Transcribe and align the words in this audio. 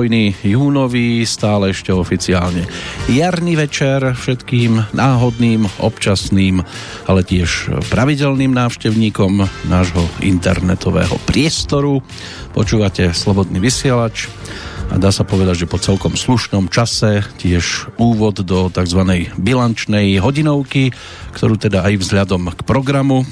Pokojný 0.00 0.32
júnový, 0.40 1.28
stále 1.28 1.76
ešte 1.76 1.92
oficiálne 1.92 2.64
jarný 3.04 3.52
večer 3.52 4.16
všetkým 4.16 4.96
náhodným, 4.96 5.68
občasným, 5.76 6.64
ale 7.04 7.20
tiež 7.20 7.84
pravidelným 7.92 8.48
návštevníkom 8.48 9.44
nášho 9.68 10.00
internetového 10.24 11.20
priestoru. 11.28 12.00
Počúvate 12.56 13.12
Slobodný 13.12 13.60
vysielač 13.60 14.24
a 14.88 14.96
dá 14.96 15.12
sa 15.12 15.28
povedať, 15.28 15.68
že 15.68 15.70
po 15.70 15.76
celkom 15.76 16.16
slušnom 16.16 16.72
čase 16.72 17.20
tiež 17.36 17.92
úvod 18.00 18.40
do 18.40 18.72
tzv. 18.72 19.28
bilančnej 19.36 20.16
hodinovky, 20.16 20.96
ktorú 21.36 21.60
teda 21.60 21.84
aj 21.84 22.00
vzhľadom 22.00 22.56
k 22.56 22.60
programu 22.64 23.28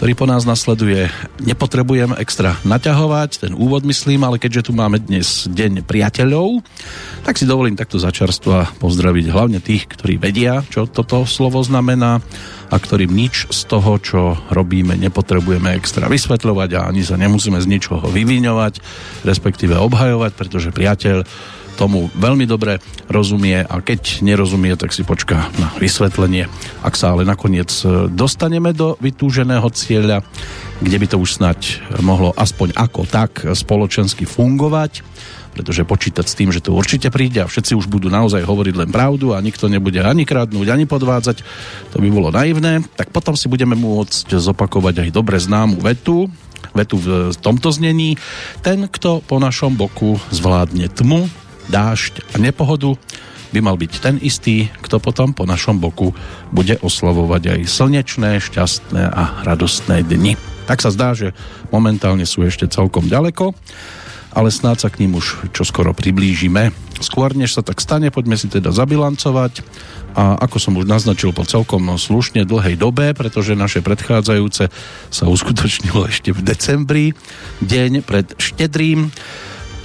ktorý 0.00 0.12
po 0.16 0.24
nás 0.24 0.48
nasleduje. 0.48 1.12
Nepotrebujem 1.44 2.16
extra 2.16 2.56
naťahovať, 2.64 3.30
ten 3.48 3.52
úvod 3.52 3.84
myslím, 3.84 4.24
ale 4.24 4.40
keďže 4.40 4.70
tu 4.70 4.72
máme 4.72 4.96
dnes 4.96 5.44
Deň 5.44 5.84
priateľov, 5.84 6.64
tak 7.20 7.36
si 7.36 7.44
dovolím 7.44 7.76
takto 7.76 8.00
začarstva 8.00 8.80
pozdraviť 8.80 9.26
hlavne 9.28 9.60
tých, 9.60 9.84
ktorí 9.84 10.16
vedia, 10.16 10.64
čo 10.72 10.88
toto 10.88 11.28
slovo 11.28 11.60
znamená 11.60 12.24
a 12.70 12.76
ktorým 12.78 13.12
nič 13.12 13.50
z 13.50 13.60
toho, 13.68 14.00
čo 14.00 14.20
robíme, 14.48 14.96
nepotrebujeme 14.96 15.76
extra 15.76 16.08
vysvetľovať 16.08 16.70
a 16.78 16.86
ani 16.88 17.02
sa 17.04 17.20
nemusíme 17.20 17.60
z 17.60 17.66
ničoho 17.66 18.08
vyviňovať, 18.08 18.80
respektíve 19.26 19.76
obhajovať, 19.76 20.32
pretože 20.32 20.72
priateľ 20.72 21.26
tomu 21.80 22.12
veľmi 22.12 22.44
dobre 22.44 22.76
rozumie 23.08 23.64
a 23.64 23.80
keď 23.80 24.20
nerozumie, 24.20 24.76
tak 24.76 24.92
si 24.92 25.00
počká 25.00 25.48
na 25.56 25.72
vysvetlenie. 25.80 26.44
Ak 26.84 26.92
sa 27.00 27.16
ale 27.16 27.24
nakoniec 27.24 27.72
e, 27.80 28.12
dostaneme 28.12 28.76
do 28.76 29.00
vytúženého 29.00 29.64
cieľa, 29.72 30.20
kde 30.84 30.96
by 31.00 31.06
to 31.08 31.16
už 31.16 31.40
snať 31.40 31.60
mohlo 32.04 32.36
aspoň 32.36 32.76
ako 32.76 33.08
tak 33.08 33.48
spoločensky 33.56 34.28
fungovať, 34.28 35.00
pretože 35.50 35.88
počítať 35.88 36.26
s 36.28 36.36
tým, 36.38 36.52
že 36.54 36.62
to 36.62 36.76
určite 36.76 37.10
príde 37.10 37.42
a 37.42 37.50
všetci 37.50 37.74
už 37.74 37.90
budú 37.90 38.06
naozaj 38.06 38.46
hovoriť 38.46 38.74
len 38.76 38.90
pravdu 38.92 39.34
a 39.34 39.42
nikto 39.42 39.66
nebude 39.66 39.98
ani 39.98 40.22
kradnúť, 40.22 40.68
ani 40.70 40.86
podvádzať, 40.86 41.42
to 41.90 41.96
by 41.98 42.08
bolo 42.08 42.30
naivné, 42.30 42.86
tak 42.94 43.10
potom 43.10 43.34
si 43.34 43.50
budeme 43.50 43.74
môcť 43.74 44.30
zopakovať 44.38 45.08
aj 45.08 45.10
dobre 45.10 45.36
známu 45.42 45.82
vetu, 45.82 46.30
vetu 46.70 46.96
v 47.02 47.34
tomto 47.34 47.74
znení. 47.74 48.14
Ten, 48.62 48.86
kto 48.86 49.26
po 49.26 49.42
našom 49.42 49.74
boku 49.74 50.22
zvládne 50.30 50.86
tmu, 50.86 51.26
dážď 51.68 52.24
a 52.32 52.40
nepohodu, 52.40 52.96
by 53.50 53.58
mal 53.58 53.74
byť 53.74 53.92
ten 53.98 54.16
istý, 54.22 54.70
kto 54.78 55.02
potom 55.02 55.34
po 55.34 55.42
našom 55.42 55.82
boku 55.82 56.14
bude 56.54 56.78
oslavovať 56.78 57.58
aj 57.58 57.60
slnečné, 57.66 58.38
šťastné 58.38 59.02
a 59.10 59.42
radostné 59.42 60.06
dni. 60.06 60.38
Tak 60.70 60.78
sa 60.78 60.94
zdá, 60.94 61.18
že 61.18 61.34
momentálne 61.74 62.22
sú 62.22 62.46
ešte 62.46 62.70
celkom 62.70 63.10
ďaleko, 63.10 63.50
ale 64.30 64.54
snáď 64.54 64.86
sa 64.86 64.88
k 64.94 65.02
ním 65.02 65.18
už 65.18 65.50
čoskoro 65.50 65.90
priblížime. 65.90 66.70
Skôr 67.02 67.34
než 67.34 67.58
sa 67.58 67.66
tak 67.66 67.82
stane, 67.82 68.14
poďme 68.14 68.38
si 68.38 68.46
teda 68.46 68.70
zabilancovať 68.70 69.66
a 70.14 70.38
ako 70.38 70.56
som 70.62 70.78
už 70.78 70.86
naznačil 70.86 71.34
po 71.34 71.42
celkom 71.42 71.90
slušne 71.98 72.46
dlhej 72.46 72.78
dobe, 72.78 73.10
pretože 73.18 73.58
naše 73.58 73.82
predchádzajúce 73.82 74.70
sa 75.10 75.24
uskutočnilo 75.26 76.06
ešte 76.06 76.30
v 76.30 76.40
decembri, 76.46 77.06
deň 77.66 78.06
pred 78.06 78.30
štedrým, 78.38 79.10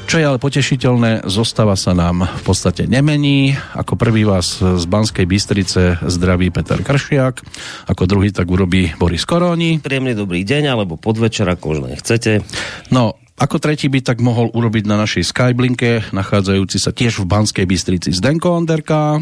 čo 0.05 0.21
je 0.21 0.25
ale 0.25 0.37
potešiteľné, 0.37 1.25
zostava 1.25 1.73
sa 1.73 1.97
nám 1.97 2.29
v 2.29 2.43
podstate 2.45 2.85
nemení. 2.85 3.57
Ako 3.73 3.97
prvý 3.97 4.23
vás 4.23 4.61
z 4.61 4.85
Banskej 4.85 5.25
Bystrice 5.25 5.97
zdraví 6.05 6.53
Peter 6.53 6.79
Kršiak, 6.79 7.41
ako 7.89 8.03
druhý 8.05 8.29
tak 8.29 8.45
urobí 8.47 8.93
Boris 8.95 9.25
Koroni. 9.25 9.81
Príjemný 9.81 10.13
dobrý 10.13 10.45
deň, 10.45 10.63
alebo 10.69 10.95
podvečer, 10.95 11.49
ako 11.49 11.65
už 11.75 11.79
chcete. 11.99 12.45
No, 12.93 13.17
ako 13.35 13.59
tretí 13.59 13.91
by 13.91 13.99
tak 13.99 14.23
mohol 14.23 14.47
urobiť 14.53 14.87
na 14.87 14.95
našej 14.95 15.27
Skyblinke, 15.27 16.07
nachádzajúci 16.15 16.79
sa 16.79 16.95
tiež 16.95 17.19
v 17.19 17.27
Banskej 17.27 17.65
Bystrici 17.67 18.15
Zdenko 18.15 18.55
Onderka. 18.55 19.19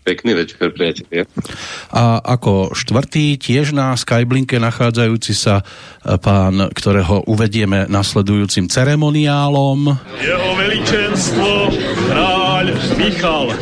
Pekný 0.00 0.32
večer, 0.32 0.72
priatelia. 0.72 1.28
A 1.92 2.24
ako 2.24 2.72
štvrtý, 2.72 3.36
tiež 3.36 3.76
na 3.76 3.92
Skyblinke 3.92 4.56
nachádzajúci 4.56 5.36
sa 5.36 5.60
e, 5.60 6.16
pán, 6.16 6.72
ktorého 6.72 7.28
uvedieme 7.28 7.84
nasledujúcim 7.84 8.72
ceremoniálom. 8.72 9.92
Jeho 10.24 10.50
veličenstvo, 10.56 11.68
kráľ 12.08 12.66
Michal. 12.96 13.52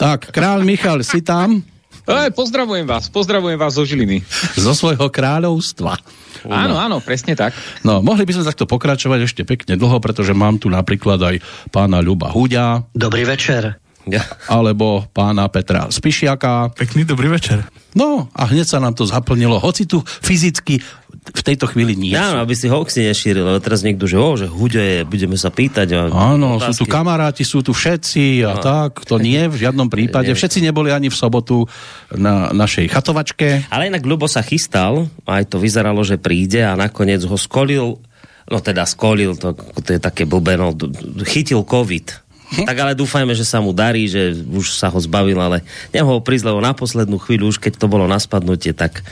Tak, 0.00 0.32
kráľ 0.32 0.64
Michal, 0.64 1.04
si 1.04 1.20
tam? 1.20 1.60
E, 2.08 2.32
pozdravujem 2.32 2.88
vás, 2.88 3.12
pozdravujem 3.12 3.60
vás 3.60 3.76
zo 3.76 3.84
Žiliny. 3.84 4.24
Zo 4.56 4.72
svojho 4.72 5.12
kráľovstva. 5.12 6.00
Áno, 6.48 6.80
áno, 6.80 7.00
presne 7.04 7.36
tak. 7.36 7.52
No, 7.84 8.00
mohli 8.00 8.24
by 8.24 8.40
sme 8.40 8.48
takto 8.48 8.64
pokračovať 8.64 9.20
ešte 9.24 9.42
pekne 9.44 9.76
dlho, 9.76 10.00
pretože 10.00 10.32
mám 10.32 10.56
tu 10.56 10.72
napríklad 10.72 11.20
aj 11.20 11.36
pána 11.68 12.00
Ľuba 12.00 12.32
Huďa. 12.32 12.88
Dobrý 12.96 13.28
večer 13.28 13.83
alebo 14.50 15.08
pána 15.12 15.48
Petra 15.48 15.88
Spišiaka. 15.88 16.76
Pekný 16.76 17.08
dobrý 17.08 17.32
večer. 17.32 17.64
No 17.94 18.28
a 18.34 18.50
hneď 18.50 18.66
sa 18.66 18.78
nám 18.82 18.98
to 18.98 19.06
zaplnilo, 19.06 19.62
hoci 19.62 19.86
tu 19.86 20.02
fyzicky 20.02 20.82
v 21.24 21.40
tejto 21.40 21.64
chvíli 21.72 21.96
nie 21.96 22.12
Áno, 22.12 22.44
aby 22.44 22.52
si 22.52 22.68
hoaxy 22.68 23.08
nešíril, 23.08 23.48
ale 23.48 23.56
teraz 23.64 23.80
niekto, 23.80 24.04
že, 24.04 24.20
oh, 24.20 24.36
že 24.36 24.44
huďo 24.44 24.76
je, 24.76 24.96
budeme 25.08 25.40
sa 25.40 25.48
pýtať. 25.48 25.96
A 25.96 26.00
Áno, 26.12 26.60
otázky. 26.60 26.68
sú 26.68 26.72
tu 26.76 26.84
kamaráti, 26.84 27.42
sú 27.48 27.58
tu 27.64 27.72
všetci 27.72 28.44
a 28.44 28.60
no. 28.60 28.60
tak, 28.60 29.08
to 29.08 29.16
nie 29.16 29.48
v 29.48 29.56
žiadnom 29.56 29.88
prípade. 29.88 30.28
Všetci 30.28 30.60
neboli 30.60 30.92
ani 30.92 31.08
v 31.08 31.16
sobotu 31.16 31.64
na 32.12 32.52
našej 32.52 32.92
chatovačke. 32.92 33.72
Ale 33.72 33.88
inak 33.88 34.04
Ľubo 34.04 34.28
sa 34.28 34.44
chystal, 34.44 35.08
aj 35.24 35.48
to 35.48 35.56
vyzeralo, 35.56 36.04
že 36.04 36.20
príde 36.20 36.60
a 36.60 36.76
nakoniec 36.76 37.24
ho 37.24 37.36
skolil 37.40 37.96
no 38.44 38.60
teda 38.60 38.84
skolil, 38.84 39.40
to, 39.40 39.56
to 39.56 39.96
je 39.96 40.00
také 40.00 40.28
blbé, 40.28 40.60
no, 40.60 40.76
chytil 41.24 41.64
COVID? 41.64 42.23
Tak 42.68 42.76
ale 42.80 42.92
dúfajme, 42.96 43.34
že 43.36 43.44
sa 43.46 43.60
mu 43.60 43.74
darí, 43.74 44.06
že 44.06 44.34
už 44.34 44.74
sa 44.74 44.88
ho 44.88 44.98
zbavil, 44.98 45.36
ale 45.38 45.62
nemohol 45.90 46.22
prísť, 46.24 46.50
lebo 46.50 46.58
na 46.62 46.72
poslednú 46.72 47.20
chvíľu, 47.20 47.52
už 47.54 47.58
keď 47.60 47.78
to 47.78 47.86
bolo 47.90 48.08
na 48.08 48.18
spadnutie, 48.18 48.72
tak 48.72 49.04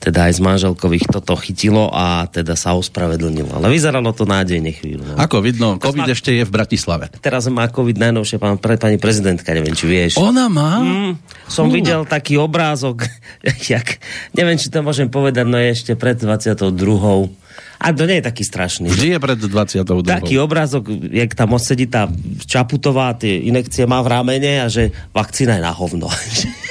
teda 0.00 0.30
aj 0.30 0.32
z 0.38 0.40
manželkových 0.40 1.10
toto 1.10 1.34
chytilo 1.36 1.90
a 1.90 2.28
teda 2.28 2.54
sa 2.54 2.76
ospravedlnilo. 2.76 3.56
Ale 3.56 3.72
vyzeralo 3.72 4.12
to 4.12 4.28
nádejne 4.28 4.72
chvíľu. 4.72 5.04
No. 5.04 5.14
Ako 5.18 5.40
vidno, 5.40 5.76
COVID 5.80 6.06
má... 6.06 6.12
ešte 6.12 6.30
je 6.32 6.44
v 6.46 6.52
Bratislave. 6.52 7.10
Teraz 7.18 7.48
má 7.50 7.66
COVID 7.66 7.96
najnovšie 7.98 8.36
pán, 8.38 8.56
pre 8.60 8.76
pani 8.76 8.96
prezidentka, 9.00 9.52
neviem, 9.52 9.74
či 9.74 9.84
vieš. 9.88 10.12
Ona 10.20 10.46
má? 10.48 10.80
Mm, 10.80 11.12
som 11.48 11.68
uh. 11.68 11.72
videl 11.72 12.06
taký 12.06 12.38
obrázok, 12.38 13.04
jak, 13.72 13.98
neviem, 14.36 14.56
či 14.60 14.70
to 14.70 14.84
môžem 14.84 15.08
povedať, 15.08 15.44
no 15.48 15.58
je 15.58 15.74
ešte 15.74 15.92
pred 15.96 16.16
22 16.16 17.43
a 17.78 17.90
to 17.90 18.06
nie 18.06 18.22
je 18.22 18.24
taký 18.24 18.44
strašný. 18.46 18.86
Vždy 18.90 19.16
je 19.16 19.18
pred 19.18 19.38
22. 19.38 20.06
Taký 20.06 20.34
obrázok, 20.38 20.88
jak 21.10 21.34
tam 21.34 21.56
sedí 21.58 21.90
tá 21.90 22.06
Čaputová, 22.44 23.14
tie 23.18 23.46
inekcie 23.46 23.86
má 23.88 24.02
v 24.02 24.08
ramene 24.10 24.62
a 24.62 24.66
že 24.70 24.94
vakcína 25.10 25.58
je 25.58 25.62
na 25.62 25.72
hovno. 25.74 26.08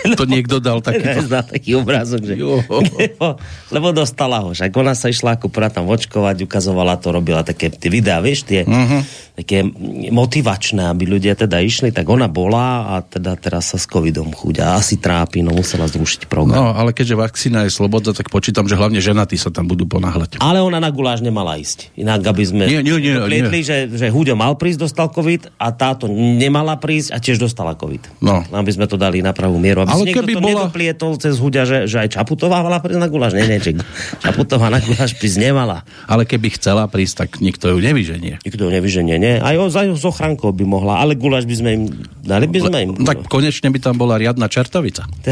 To 0.03 0.27
niekto 0.27 0.59
dal 0.59 0.83
taký... 0.87 1.23
taký 1.31 1.79
obrázok, 1.79 2.27
že... 2.27 2.35
Lebo, 2.43 3.39
lebo 3.71 3.87
dostala 3.95 4.43
ho. 4.43 4.51
Však 4.51 4.75
ona 4.75 4.91
sa 4.93 5.07
išla 5.07 5.39
ako 5.39 5.47
prvá 5.47 5.71
tam 5.71 5.87
očkovať, 5.87 6.43
ukazovala 6.43 6.99
to, 6.99 7.15
robila 7.15 7.41
také 7.41 7.71
tie 7.71 7.87
videá, 7.87 8.19
vieš, 8.19 8.43
tie 8.43 8.67
uh-huh. 8.67 9.01
také 9.39 9.63
motivačné, 10.11 10.91
aby 10.91 11.07
ľudia 11.07 11.33
teda 11.39 11.63
išli, 11.63 11.95
tak 11.95 12.05
ona 12.11 12.27
bola 12.27 12.95
a 12.97 13.01
teda 13.01 13.39
teraz 13.39 13.71
sa 13.73 13.77
s 13.79 13.87
covidom 13.87 14.35
chuďa. 14.35 14.75
Asi 14.77 14.99
trápi, 14.99 15.41
no 15.41 15.55
musela 15.55 15.87
zrušiť 15.87 16.27
program. 16.27 16.59
No, 16.59 16.65
ale 16.75 16.91
keďže 16.91 17.15
vakcína 17.15 17.65
je 17.65 17.71
sloboda, 17.71 18.11
tak 18.11 18.27
počítam, 18.27 18.67
že 18.67 18.75
hlavne 18.75 18.99
ženatí 18.99 19.39
sa 19.39 19.49
tam 19.49 19.65
budú 19.71 19.87
ponáhľať. 19.87 20.43
Ale 20.43 20.59
ona 20.59 20.83
na 20.83 20.92
guláš 20.93 21.25
nemala 21.25 21.57
ísť. 21.57 21.89
Inak, 21.97 22.21
aby 22.23 22.43
sme 22.45 22.63
nie, 22.69 22.85
nie, 22.85 22.95
nie, 23.01 23.17
plietli, 23.17 23.59
nie. 23.59 23.65
Že, 23.65 23.77
že 23.97 24.07
Huďo 24.13 24.37
mal 24.37 24.53
prísť, 24.53 24.85
dostal 24.85 25.09
COVID 25.09 25.57
a 25.57 25.73
táto 25.73 26.05
nemala 26.07 26.77
prísť 26.77 27.09
a 27.11 27.17
tiež 27.17 27.41
dostala 27.41 27.73
COVID. 27.73 28.21
No. 28.21 28.45
Aby 28.53 28.77
sme 28.77 28.85
to 28.85 28.95
dali 28.95 29.25
na 29.25 29.33
pravú 29.33 29.57
mieru. 29.57 29.83
Aby 29.83 29.89
ale 29.89 30.05
si 30.05 30.13
keby 30.13 30.33
to 30.37 30.39
bola... 30.39 30.69
nedoplietol 30.69 31.17
cez 31.17 31.41
Huďa, 31.41 31.65
že, 31.65 31.77
že 31.89 31.97
aj 32.05 32.13
Čaputová 32.13 32.61
mala 32.61 32.77
prísť 32.77 33.01
na 33.01 33.09
guláš. 33.09 33.33
Nie, 33.33 33.49
nie, 33.49 33.57
že 33.57 33.73
Čaputová 34.21 34.69
na 34.69 34.79
guláš 34.79 35.17
prísť 35.17 35.41
nemala. 35.41 35.81
Ale 36.05 36.29
keby 36.29 36.53
chcela 36.53 36.85
prísť, 36.85 37.25
tak 37.25 37.29
nikto 37.41 37.73
ju 37.73 37.81
nevyženie. 37.81 38.37
Nikto 38.45 38.61
ju 38.61 38.69
nevyženie, 38.69 39.17
nie. 39.17 39.41
Aj 39.41 39.57
o, 39.57 39.65
aj 39.67 39.97
s 39.97 40.05
ochrankou 40.05 40.53
by 40.53 40.63
mohla, 40.63 41.01
ale 41.01 41.17
guláš 41.17 41.49
by 41.49 41.55
sme 41.57 41.69
im 41.73 41.83
dali 42.23 42.47
by 42.47 42.59
sme 42.63 42.77
im. 42.87 42.89
Le, 42.95 43.03
tak 43.03 43.27
konečne 43.27 43.67
by 43.69 43.79
tam 43.83 43.99
bola 43.99 44.15
riadna 44.15 44.47
čertovica. 44.47 45.03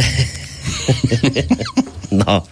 no. 2.21 2.43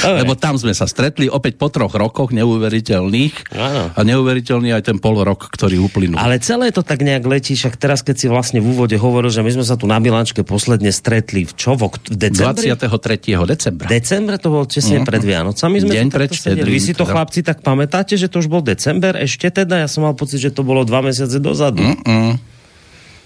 Dobre. 0.00 0.22
Lebo 0.24 0.32
tam 0.38 0.54
sme 0.56 0.72
sa 0.72 0.86
stretli 0.86 1.26
opäť 1.26 1.58
po 1.58 1.68
troch 1.68 1.92
rokoch 1.92 2.30
neuveriteľných 2.30 3.52
ano. 3.52 3.82
a 3.92 4.00
neuveriteľný 4.00 4.72
aj 4.72 4.82
ten 4.86 4.96
pol 5.02 5.20
rok, 5.20 5.50
ktorý 5.50 5.82
uplynul. 5.82 6.16
Ale 6.16 6.38
celé 6.38 6.70
to 6.70 6.80
tak 6.80 7.02
nejak 7.02 7.26
letí, 7.26 7.58
však 7.58 7.76
teraz 7.76 8.00
keď 8.00 8.16
si 8.16 8.26
vlastne 8.30 8.58
v 8.62 8.72
úvode 8.72 8.96
hovoril, 8.96 9.28
že 9.28 9.42
my 9.42 9.60
sme 9.60 9.64
sa 9.66 9.74
tu 9.74 9.90
na 9.90 9.98
Milančke 9.98 10.46
posledne 10.46 10.94
stretli 10.94 11.44
v 11.44 11.52
čo? 11.52 11.74
V 11.74 11.90
decembri? 12.08 12.72
23. 12.72 13.36
decembra. 13.44 13.86
Decembre 13.90 14.36
to 14.38 14.48
bol 14.48 14.64
česne 14.64 15.02
uh-huh. 15.02 15.08
pred 15.08 15.22
Vianocami. 15.22 15.76
Sme 15.82 15.92
Deň 15.96 16.08
pred 16.08 16.30
Vy 16.60 16.80
si 16.80 16.92
to 16.94 17.04
teda. 17.04 17.12
chlapci 17.12 17.40
tak 17.42 17.60
pamätáte, 17.60 18.14
že 18.14 18.30
to 18.30 18.40
už 18.40 18.48
bol 18.48 18.62
december 18.62 19.18
ešte 19.18 19.50
teda? 19.50 19.82
Ja 19.84 19.88
som 19.90 20.06
mal 20.06 20.14
pocit, 20.14 20.40
že 20.40 20.50
to 20.54 20.62
bolo 20.62 20.86
dva 20.86 21.02
mesiace 21.02 21.42
dozadu. 21.42 21.82
Uh-uh. 21.82 22.38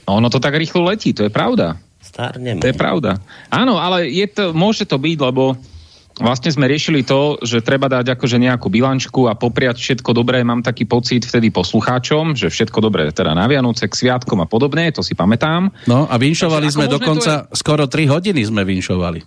Ono 0.04 0.28
to 0.28 0.36
tak 0.40 0.56
rýchlo 0.56 0.84
letí, 0.84 1.16
to 1.16 1.24
je 1.24 1.32
pravda. 1.32 1.80
Starneme. 2.04 2.60
To 2.60 2.68
je 2.68 2.76
pravda. 2.76 3.16
Áno, 3.48 3.80
ale 3.80 4.12
je 4.12 4.28
to, 4.28 4.52
môže 4.52 4.84
to 4.84 5.00
byť, 5.00 5.18
lebo 5.24 5.56
vlastne 6.18 6.50
sme 6.50 6.70
riešili 6.70 7.02
to, 7.02 7.42
že 7.42 7.64
treba 7.64 7.90
dať 7.90 8.14
akože 8.14 8.38
nejakú 8.38 8.70
bilančku 8.70 9.26
a 9.26 9.34
popriať 9.34 9.82
všetko 9.82 10.10
dobré. 10.14 10.42
Mám 10.46 10.62
taký 10.62 10.86
pocit 10.86 11.26
vtedy 11.26 11.50
poslucháčom, 11.50 12.38
že 12.38 12.50
všetko 12.50 12.78
dobré 12.78 13.10
teda 13.10 13.34
na 13.34 13.50
Vianoce, 13.50 13.90
k 13.90 13.94
sviatkom 13.94 14.38
a 14.42 14.46
podobne, 14.46 14.90
to 14.94 15.02
si 15.02 15.18
pamätám. 15.18 15.74
No 15.90 16.06
a 16.06 16.14
vinšovali 16.14 16.70
Takže 16.70 16.74
sme 16.76 16.84
ako 16.86 16.90
možné 16.90 16.98
dokonca, 16.98 17.32
skoro 17.54 17.82
3 17.90 18.14
hodiny 18.14 18.40
sme 18.46 18.62
vinšovali. 18.62 19.20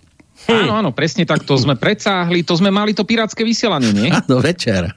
Áno, 0.48 0.72
áno, 0.80 0.90
presne 0.96 1.28
tak, 1.28 1.44
to 1.44 1.58
sme 1.60 1.76
predsáhli, 1.76 2.40
to 2.46 2.56
sme 2.56 2.72
mali 2.72 2.96
to 2.96 3.04
pirátske 3.04 3.44
vysielanie, 3.44 3.92
nie? 3.92 4.08
Áno, 4.08 4.40
večer. 4.40 4.96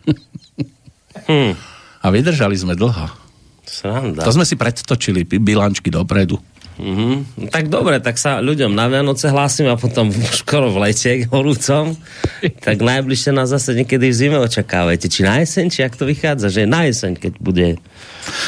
Hm, 1.27 1.53
A 2.01 2.07
vydržali 2.07 2.55
sme 2.55 2.73
dlho. 2.77 3.09
sranda. 3.67 4.23
To 4.23 4.31
sme 4.31 4.47
si 4.47 4.55
predtočili 4.55 5.27
bilančky 5.27 5.91
dopredu. 5.91 6.39
Mhm. 6.81 7.13
No 7.37 7.47
Tak 7.47 7.69
dobre, 7.69 8.01
tak 8.01 8.17
sa 8.17 8.41
ľuďom 8.41 8.73
na 8.73 8.89
Vianoce 8.89 9.29
hlásim 9.29 9.69
a 9.69 9.77
potom 9.77 10.09
skoro 10.41 10.73
v 10.73 10.89
lete 10.89 11.29
horúcom. 11.29 11.93
tak 12.65 12.81
najbližšie 12.81 13.31
nás 13.31 13.53
zase 13.53 13.77
niekedy 13.77 14.09
v 14.09 14.15
zime 14.17 14.37
očakávajte. 14.41 15.05
Či 15.05 15.21
na 15.21 15.37
jeseň, 15.39 15.65
či 15.69 15.79
ak 15.85 15.93
to 15.93 16.09
vychádza, 16.09 16.49
že 16.49 16.65
na 16.65 16.89
jeseň, 16.89 17.13
keď 17.15 17.33
bude 17.37 17.67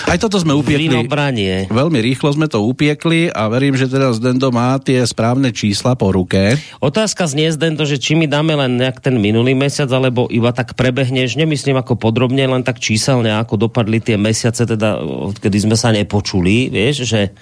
Aj 0.05 0.17
toto 0.17 0.37
sme 0.37 0.53
upiekli. 0.53 0.89
vínobranie. 0.89 1.69
Veľmi 1.69 2.01
rýchlo 2.01 2.33
sme 2.33 2.49
to 2.49 2.61
upiekli 2.61 3.29
a 3.29 3.49
verím, 3.49 3.77
že 3.77 3.85
teraz 3.85 4.17
Dendo 4.17 4.49
má 4.49 4.77
tie 4.77 5.01
správne 5.05 5.53
čísla 5.53 5.93
po 5.93 6.09
ruke. 6.09 6.57
Otázka 6.77 7.25
znie 7.25 7.53
z 7.53 7.77
to, 7.77 7.85
že 7.85 8.01
či 8.01 8.13
mi 8.13 8.25
dáme 8.25 8.53
len 8.53 8.77
nejak 8.77 9.01
ten 9.01 9.17
minulý 9.17 9.53
mesiac, 9.53 9.89
alebo 9.89 10.25
iba 10.29 10.49
tak 10.53 10.73
prebehneš, 10.73 11.37
nemyslím 11.37 11.77
ako 11.77 11.97
podrobne, 11.97 12.45
len 12.45 12.61
tak 12.61 12.77
číselne, 12.81 13.33
ako 13.33 13.69
dopadli 13.69 14.01
tie 14.01 14.17
mesiace, 14.17 14.65
teda 14.65 14.97
odkedy 15.01 15.57
sme 15.57 15.77
sa 15.77 15.89
nepočuli, 15.89 16.69
vieš, 16.69 17.05
že 17.09 17.33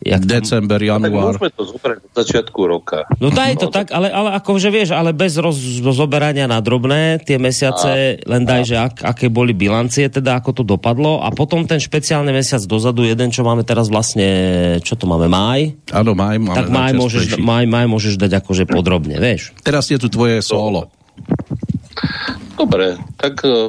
jak 0.00 0.20
tam- 0.20 0.30
December, 0.30 0.78
Tak 0.78 0.88
január. 0.88 1.24
môžeme 1.30 1.50
to 1.50 1.62
zobrať 1.64 1.98
od 2.00 2.12
začiatku 2.14 2.60
roka. 2.64 2.98
No 3.16 3.28
daj 3.28 3.56
to 3.56 3.68
tak, 3.68 3.90
ale, 3.90 4.08
ale 4.08 4.34
akože 4.34 4.68
vieš, 4.68 4.90
ale 4.90 5.10
bez 5.10 5.36
roz, 5.36 5.54
rozoberania 5.78 6.44
na 6.44 6.58
drobné, 6.58 7.20
tie 7.20 7.36
mesiace, 7.36 8.18
len 8.20 8.42
daj, 8.42 8.62
že 8.64 8.76
ak, 8.76 8.94
aké 9.04 9.28
boli 9.28 9.52
bilancie, 9.52 10.06
teda 10.06 10.36
ako 10.36 10.50
to 10.52 10.62
dopadlo 10.64 11.18
a 11.18 11.28
potom 11.28 11.62
ten 11.62 11.78
špeciálny 11.78 12.30
mesiac 12.30 12.60
dozadu, 12.62 13.02
jeden, 13.02 13.28
čo 13.28 13.40
máme 13.40 13.62
teraz 13.62 13.86
vlastne, 13.86 14.26
čo 14.80 14.94
to 14.94 15.04
máme, 15.04 15.26
máj, 15.26 15.76
Áno, 15.90 16.12
maj, 16.12 16.36
máme 16.36 16.56
tak 16.56 16.68
máj 16.68 16.92
môžeš, 16.94 17.22
najčastejší. 17.30 17.44
máj, 17.44 17.64
máj 17.66 17.86
môžeš 17.86 18.14
dať 18.16 18.32
akože 18.40 18.64
podrobne, 18.64 19.16
vieš. 19.16 19.52
Teraz 19.60 19.86
je 19.86 19.96
tu 19.96 20.08
tvoje 20.08 20.40
solo. 20.40 20.88
Dobre, 22.54 22.94
tak 23.16 23.42
uh, 23.42 23.68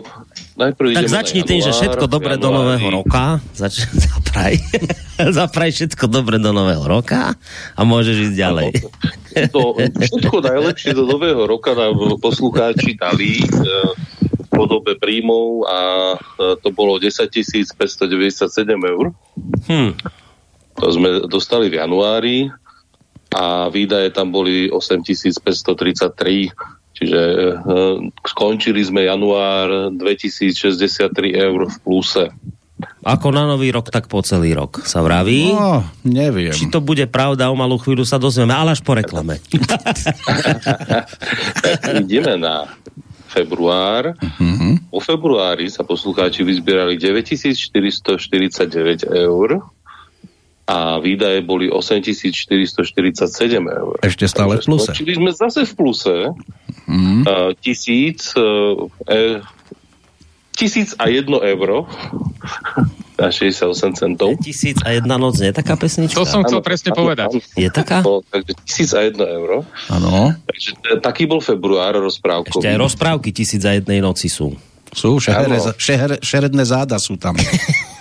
najprv 0.56 0.96
Tak 0.96 1.12
začni 1.12 1.44
tým, 1.44 1.60
že 1.60 1.75
všetko 1.75 2.07
dobre 2.07 2.40
do 2.40 2.52
nového 2.52 2.88
roka. 3.04 3.44
Zač- 3.56 3.88
zapraj. 4.07 4.60
zapraj 5.40 5.69
všetko 5.72 6.07
dobre 6.07 6.40
do 6.40 6.56
nového 6.56 6.84
roka 6.84 7.36
a 7.75 7.81
môžeš 7.84 8.31
ísť 8.31 8.36
ďalej. 8.36 8.72
To 9.52 9.75
všetko 9.75 10.36
najlepšie 10.40 10.92
do 10.96 11.04
nového 11.04 11.44
roka 11.44 11.75
nám 11.75 12.19
poslucháči 12.24 12.96
dali 12.96 13.44
e, 13.44 13.48
v 14.24 14.48
podobe 14.48 14.96
príjmov 14.96 15.68
a 15.68 15.80
e, 16.16 16.18
to 16.63 16.72
bolo 16.72 16.96
10 17.00 17.28
597 17.75 18.48
eur. 18.72 19.12
Hm. 19.68 19.92
To 20.75 20.86
sme 20.92 21.28
dostali 21.28 21.72
v 21.72 21.80
januári 21.80 22.52
a 23.36 23.68
výdaje 23.68 24.12
tam 24.16 24.31
boli 24.31 24.72
8533, 24.72 26.56
čiže 26.95 27.21
e, 27.21 27.53
skončili 28.24 28.81
sme 28.81 29.06
január 29.06 29.94
2063 29.94 31.36
eur 31.36 31.68
v 31.68 31.75
pluse. 31.83 32.31
Ako 33.06 33.30
na 33.30 33.45
nový 33.45 33.69
rok, 33.69 33.94
tak 33.94 34.09
po 34.09 34.19
celý 34.25 34.57
rok 34.57 34.81
sa 34.83 35.06
vraví. 35.06 35.53
No, 35.53 35.86
neviem. 36.03 36.51
Či 36.51 36.74
to 36.74 36.81
bude 36.81 37.06
pravda, 37.07 37.53
o 37.53 37.56
malú 37.56 37.77
chvíľu 37.77 38.03
sa 38.03 38.18
dozvieme, 38.18 38.51
ale 38.51 38.74
až 38.74 38.81
po 38.81 38.97
reklame. 38.97 39.38
Ideme 42.03 42.36
na 42.36 42.68
február. 43.30 44.15
Mhm. 44.39 44.89
Po 44.89 45.03
februári 45.03 45.68
sa 45.68 45.83
poslucháči 45.83 46.47
vyzbierali 46.47 46.95
9449 46.95 49.03
eur 49.12 49.59
a 50.65 50.97
výdaje 50.97 51.45
boli 51.45 51.69
8447 51.69 53.21
eur. 53.69 53.94
Ešte 54.01 54.25
stále 54.25 54.57
v 54.57 54.65
pluse. 54.65 54.89
Skončili 54.89 55.13
sme 55.13 55.31
zase 55.31 55.62
v 55.62 55.73
pluse. 55.77 56.15
Mhm. 56.89 57.21
Uh, 57.25 57.51
tisíc, 57.62 58.33
uh, 58.38 58.89
e, 59.09 59.41
tisíc 60.53 60.94
a 60.97 61.09
jedno 61.09 61.41
euro 61.41 61.85
na 63.21 63.29
68 63.29 63.94
centov. 63.94 64.33
Tisíc 64.41 64.81
a 64.81 64.94
jedna 64.94 65.21
noc, 65.21 65.38
nie 65.38 65.53
je 65.53 65.57
taká 65.62 65.77
pesnička? 65.77 66.17
To 66.17 66.25
som 66.25 66.41
chcel 66.45 66.62
presne 66.65 66.94
povedať. 66.97 67.29
áno. 67.29 67.41
Je 67.57 67.69
taká? 67.69 68.01
Bolo, 68.01 68.25
takže 68.25 68.53
tisíc 68.65 68.89
a 68.97 69.06
jedno 69.06 69.25
euro. 69.25 69.65
Áno, 69.89 70.33
Takže 70.33 70.69
taký 71.01 71.29
bol 71.29 71.41
február 71.45 71.97
rozprávkový. 72.01 72.61
Ešte 72.61 72.73
aj 72.73 72.79
rozprávky 72.81 73.29
tisíc 73.33 73.61
a 73.65 73.77
jednej 73.77 74.01
noci 74.01 74.29
sú. 74.29 74.57
sú 74.94 75.18
šehere, 75.21 76.21
šeredné 76.21 76.63
záda 76.65 76.97
sú 76.97 77.18
tam. 77.21 77.38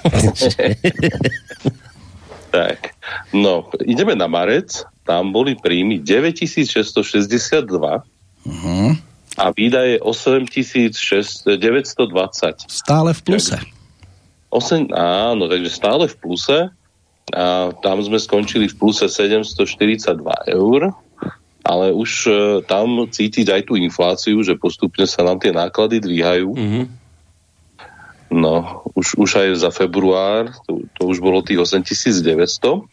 Tak, 2.55 2.95
no, 3.35 3.67
ideme 3.83 4.15
na 4.15 4.31
marec, 4.31 4.87
tam 5.03 5.35
boli 5.35 5.59
príjmy 5.59 5.99
9662 5.99 8.06
Mhm. 8.47 8.95
a 9.35 9.51
výdaje 9.51 9.99
8920. 9.99 11.51
Stále 12.71 13.11
v 13.11 13.21
pluse. 13.27 13.59
8, 14.55 14.87
áno, 14.95 15.51
takže 15.51 15.67
stále 15.73 16.06
v 16.06 16.15
pluse 16.15 16.71
a 17.35 17.75
tam 17.83 17.99
sme 18.05 18.21
skončili 18.23 18.71
v 18.71 18.79
pluse 18.79 19.09
742 19.11 20.23
eur, 20.47 20.95
ale 21.65 21.91
už 21.91 22.11
e, 22.29 22.31
tam 22.69 23.09
cítiť 23.09 23.51
aj 23.51 23.62
tú 23.67 23.75
infláciu, 23.75 24.39
že 24.47 24.55
postupne 24.55 25.03
sa 25.08 25.25
nám 25.27 25.43
tie 25.43 25.51
náklady 25.51 25.99
dvíhajú. 25.99 26.55
Mhm. 26.55 26.82
No, 28.34 28.82
už, 28.98 29.14
už 29.14 29.31
aj 29.38 29.48
za 29.62 29.70
február, 29.70 30.50
to, 30.67 30.82
to 30.98 31.03
už 31.06 31.22
bolo 31.22 31.38
tých 31.38 31.62
8900. 31.62 32.91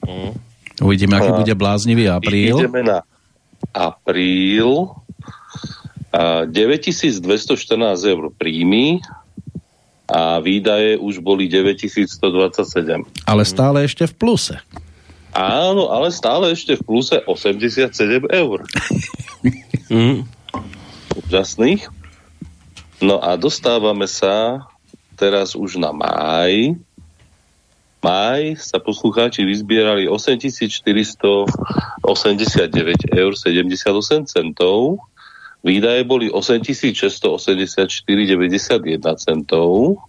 Uvidíme, 0.86 1.18
aký 1.18 1.34
A- 1.34 1.40
bude 1.42 1.54
bláznivý 1.58 2.14
apríl. 2.14 2.62
Ideme 2.62 2.86
na 2.86 3.02
apríl. 3.74 4.94
A 6.14 6.46
9214 6.46 7.24
eur 8.06 8.30
príjmy 8.38 9.02
a 10.12 10.38
výdaje 10.44 11.00
už 11.00 11.24
boli 11.24 11.48
9127. 11.50 13.02
Ale 13.26 13.42
stále 13.48 13.88
ešte 13.88 14.06
v 14.06 14.14
pluse. 14.14 14.60
Áno, 15.32 15.88
ale 15.90 16.12
stále 16.12 16.52
ešte 16.52 16.76
v 16.76 16.84
pluse 16.84 17.18
87 17.24 17.96
eur. 18.28 18.60
Úžasných. 21.26 21.88
No 23.02 23.18
a 23.24 23.40
dostávame 23.40 24.06
sa 24.06 24.68
teraz 25.22 25.54
už 25.54 25.78
na 25.78 25.94
máj. 25.94 26.74
Máj 28.02 28.58
sa 28.58 28.82
poslucháči 28.82 29.46
vyzbierali 29.46 30.10
8489 30.10 31.46
eur 33.14 33.32
78 33.38 34.26
centov. 34.26 34.98
Výdaje 35.62 36.02
boli 36.10 36.34
8684,91 36.34 38.02
centov. 39.22 40.02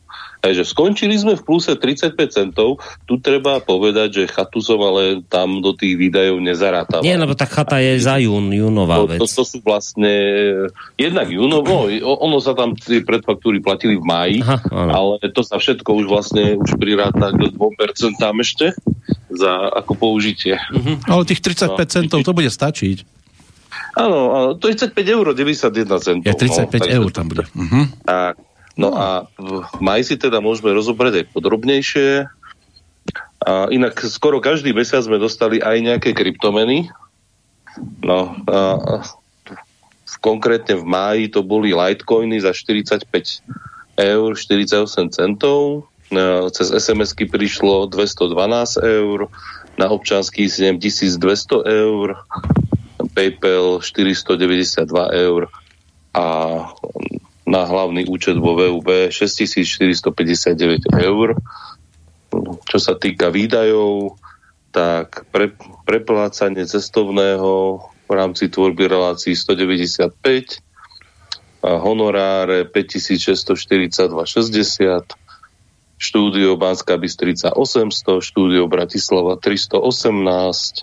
Takže 0.43 0.67
skončili 0.67 1.15
sme 1.15 1.39
v 1.39 1.43
pluse 1.47 1.71
35 1.71 2.19
centov. 2.27 2.83
Tu 3.07 3.15
treba 3.23 3.63
povedať, 3.63 4.09
že 4.11 4.23
chatu 4.27 4.59
som 4.59 4.83
ale 4.83 5.23
tam 5.31 5.63
do 5.63 5.71
tých 5.71 5.95
výdajov 5.95 6.43
nezarátával. 6.43 7.07
Nie, 7.07 7.15
lebo 7.15 7.39
tá 7.39 7.47
chata 7.47 7.79
je 7.79 7.95
za 8.03 8.19
jún, 8.19 8.51
júnová 8.51 8.99
To, 8.99 9.07
vec. 9.07 9.19
to, 9.23 9.31
to 9.31 9.47
sú 9.47 9.63
vlastne 9.63 10.11
jednak 10.99 11.31
júno, 11.31 11.63
no, 11.63 11.87
ono 12.19 12.43
sa 12.43 12.59
tam 12.59 12.75
tie 12.75 13.07
predfaktúry 13.07 13.63
platili 13.63 13.95
v 13.95 14.03
máji, 14.03 14.39
Aha, 14.43 14.59
ale 14.91 15.23
to 15.31 15.47
sa 15.47 15.63
všetko 15.63 16.03
už 16.03 16.07
vlastne 16.11 16.59
už 16.59 16.75
priráta 16.75 17.31
k 17.31 17.55
2% 17.55 17.63
ešte 18.43 18.75
za 19.31 19.53
ako 19.79 19.95
použitie. 19.95 20.59
Ale 21.07 21.23
tých 21.23 21.39
35 21.39 21.71
No. 21.71 21.87
centov 21.87 22.19
to 22.27 22.35
bude 22.35 22.51
stačiť. 22.51 23.07
Áno, 23.95 24.21
áno, 24.35 24.51
35 24.59 24.91
eur 25.07 25.27
91 25.31 26.03
centov. 26.03 26.27
Je 26.27 26.35
35 26.35 26.83
no, 26.83 26.89
eur 26.91 27.09
tam 27.15 27.31
bude. 27.31 27.45
Mhm. 27.55 27.81
Tak, 28.03 28.35
no 28.77 28.95
a 28.97 29.29
v 29.37 29.65
maji 29.83 30.15
si 30.15 30.15
teda 30.17 30.41
môžeme 30.41 30.73
rozobrať 30.73 31.23
aj 31.23 31.27
podrobnejšie. 31.33 32.09
A 33.43 33.67
inak 33.75 33.99
skoro 34.07 34.39
každý 34.39 34.71
mesiac 34.71 35.03
sme 35.03 35.19
dostali 35.19 35.59
aj 35.59 35.77
nejaké 35.83 36.15
kryptomeny. 36.15 36.89
No, 38.05 38.39
a, 38.47 39.03
konkrétne 40.23 40.79
v 40.79 40.85
máji 40.87 41.25
to 41.33 41.43
boli 41.43 41.75
Litecoiny 41.75 42.39
za 42.39 42.55
45 42.55 43.09
eur 43.99 44.29
48 44.39 45.11
centov. 45.11 45.91
Cez 46.53 46.69
SMS-ky 46.69 47.25
prišlo 47.27 47.89
212 47.89 48.37
eur, 48.85 49.33
na 49.81 49.89
občanský 49.89 50.45
7200 50.47 51.65
eur, 51.65 52.21
PayPal 53.17 53.81
492 53.81 54.85
eur 55.25 55.49
a 56.13 56.27
na 57.47 57.67
hlavný 57.67 58.07
účet 58.07 58.39
vo 58.39 58.55
VUB 58.55 59.11
6459 59.11 60.95
eur. 60.95 61.35
Čo 62.69 62.79
sa 62.79 62.95
týka 62.97 63.29
výdajov, 63.29 64.17
tak 64.73 65.29
pre, 65.29 65.53
preplácanie 65.85 66.65
cestovného 66.65 67.83
rámci 68.13 68.53
tvorby 68.53 68.89
relácií 68.89 69.33
195, 69.33 70.61
a 71.63 71.79
honoráre 71.79 72.67
5642,60, 72.67 75.15
štúdio 75.97 76.59
Banská 76.59 76.99
Bystrica 76.99 77.55
800, 77.55 78.19
štúdio 78.19 78.67
Bratislava 78.67 79.39
318, 79.39 80.83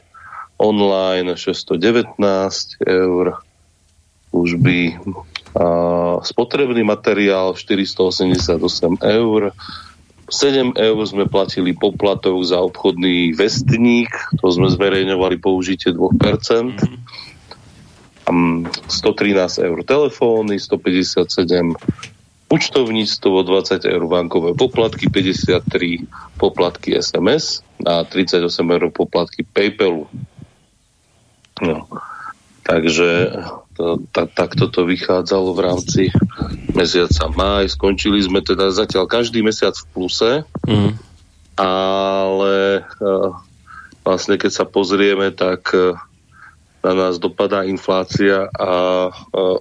online 0.56 1.36
619 1.36 2.16
eur, 2.88 3.44
služby 4.32 5.04
spotrebný 6.24 6.84
materiál 6.86 7.58
488 7.58 9.02
eur, 9.02 9.52
7 10.30 10.78
eur 10.78 10.98
sme 11.10 11.26
platili 11.26 11.74
poplatok 11.74 12.38
za 12.46 12.62
obchodný 12.62 13.34
vestník, 13.34 14.14
to 14.38 14.46
sme 14.54 14.70
zverejňovali 14.70 15.42
použitie 15.42 15.90
2%. 15.90 16.78
Mm-hmm. 16.78 16.98
113 18.30 19.66
eur 19.66 19.80
telefóny, 19.82 20.62
157 20.62 21.26
účtovníctvo, 22.50 23.36
20 23.42 23.90
eur 23.90 24.04
bankové 24.06 24.54
poplatky, 24.54 25.10
53 25.10 26.38
poplatky 26.38 26.94
SMS 26.98 27.66
a 27.86 28.06
38 28.06 28.46
eur 28.54 28.94
poplatky 28.94 29.42
PayPalu. 29.50 30.06
No. 31.62 31.90
Takže 32.66 33.34
tak, 34.12 34.36
takto 34.36 34.68
to 34.68 34.84
vychádzalo 34.84 35.56
v 35.56 35.62
rámci 35.64 36.02
mesiaca 36.76 37.32
maj. 37.32 37.72
Skončili 37.72 38.20
sme 38.20 38.44
teda 38.44 38.72
zatiaľ 38.76 39.08
každý 39.08 39.40
mesiac 39.40 39.74
v 39.76 39.88
pluse, 39.96 40.32
mm. 40.68 40.92
ale 41.60 42.84
uh, 42.84 43.32
vlastne 44.04 44.36
keď 44.36 44.52
sa 44.52 44.66
pozrieme, 44.68 45.32
tak 45.32 45.72
uh, 45.72 45.96
na 46.80 46.94
nás 46.96 47.20
dopadá 47.20 47.68
inflácia 47.68 48.48
a 48.56 48.72
uh, 49.12 49.58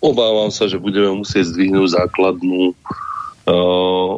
obávam 0.00 0.52
sa, 0.52 0.68
že 0.68 0.80
budeme 0.80 1.12
musieť 1.12 1.52
zdvihnúť 1.52 1.88
základnú 1.96 2.72
uh, 2.72 4.12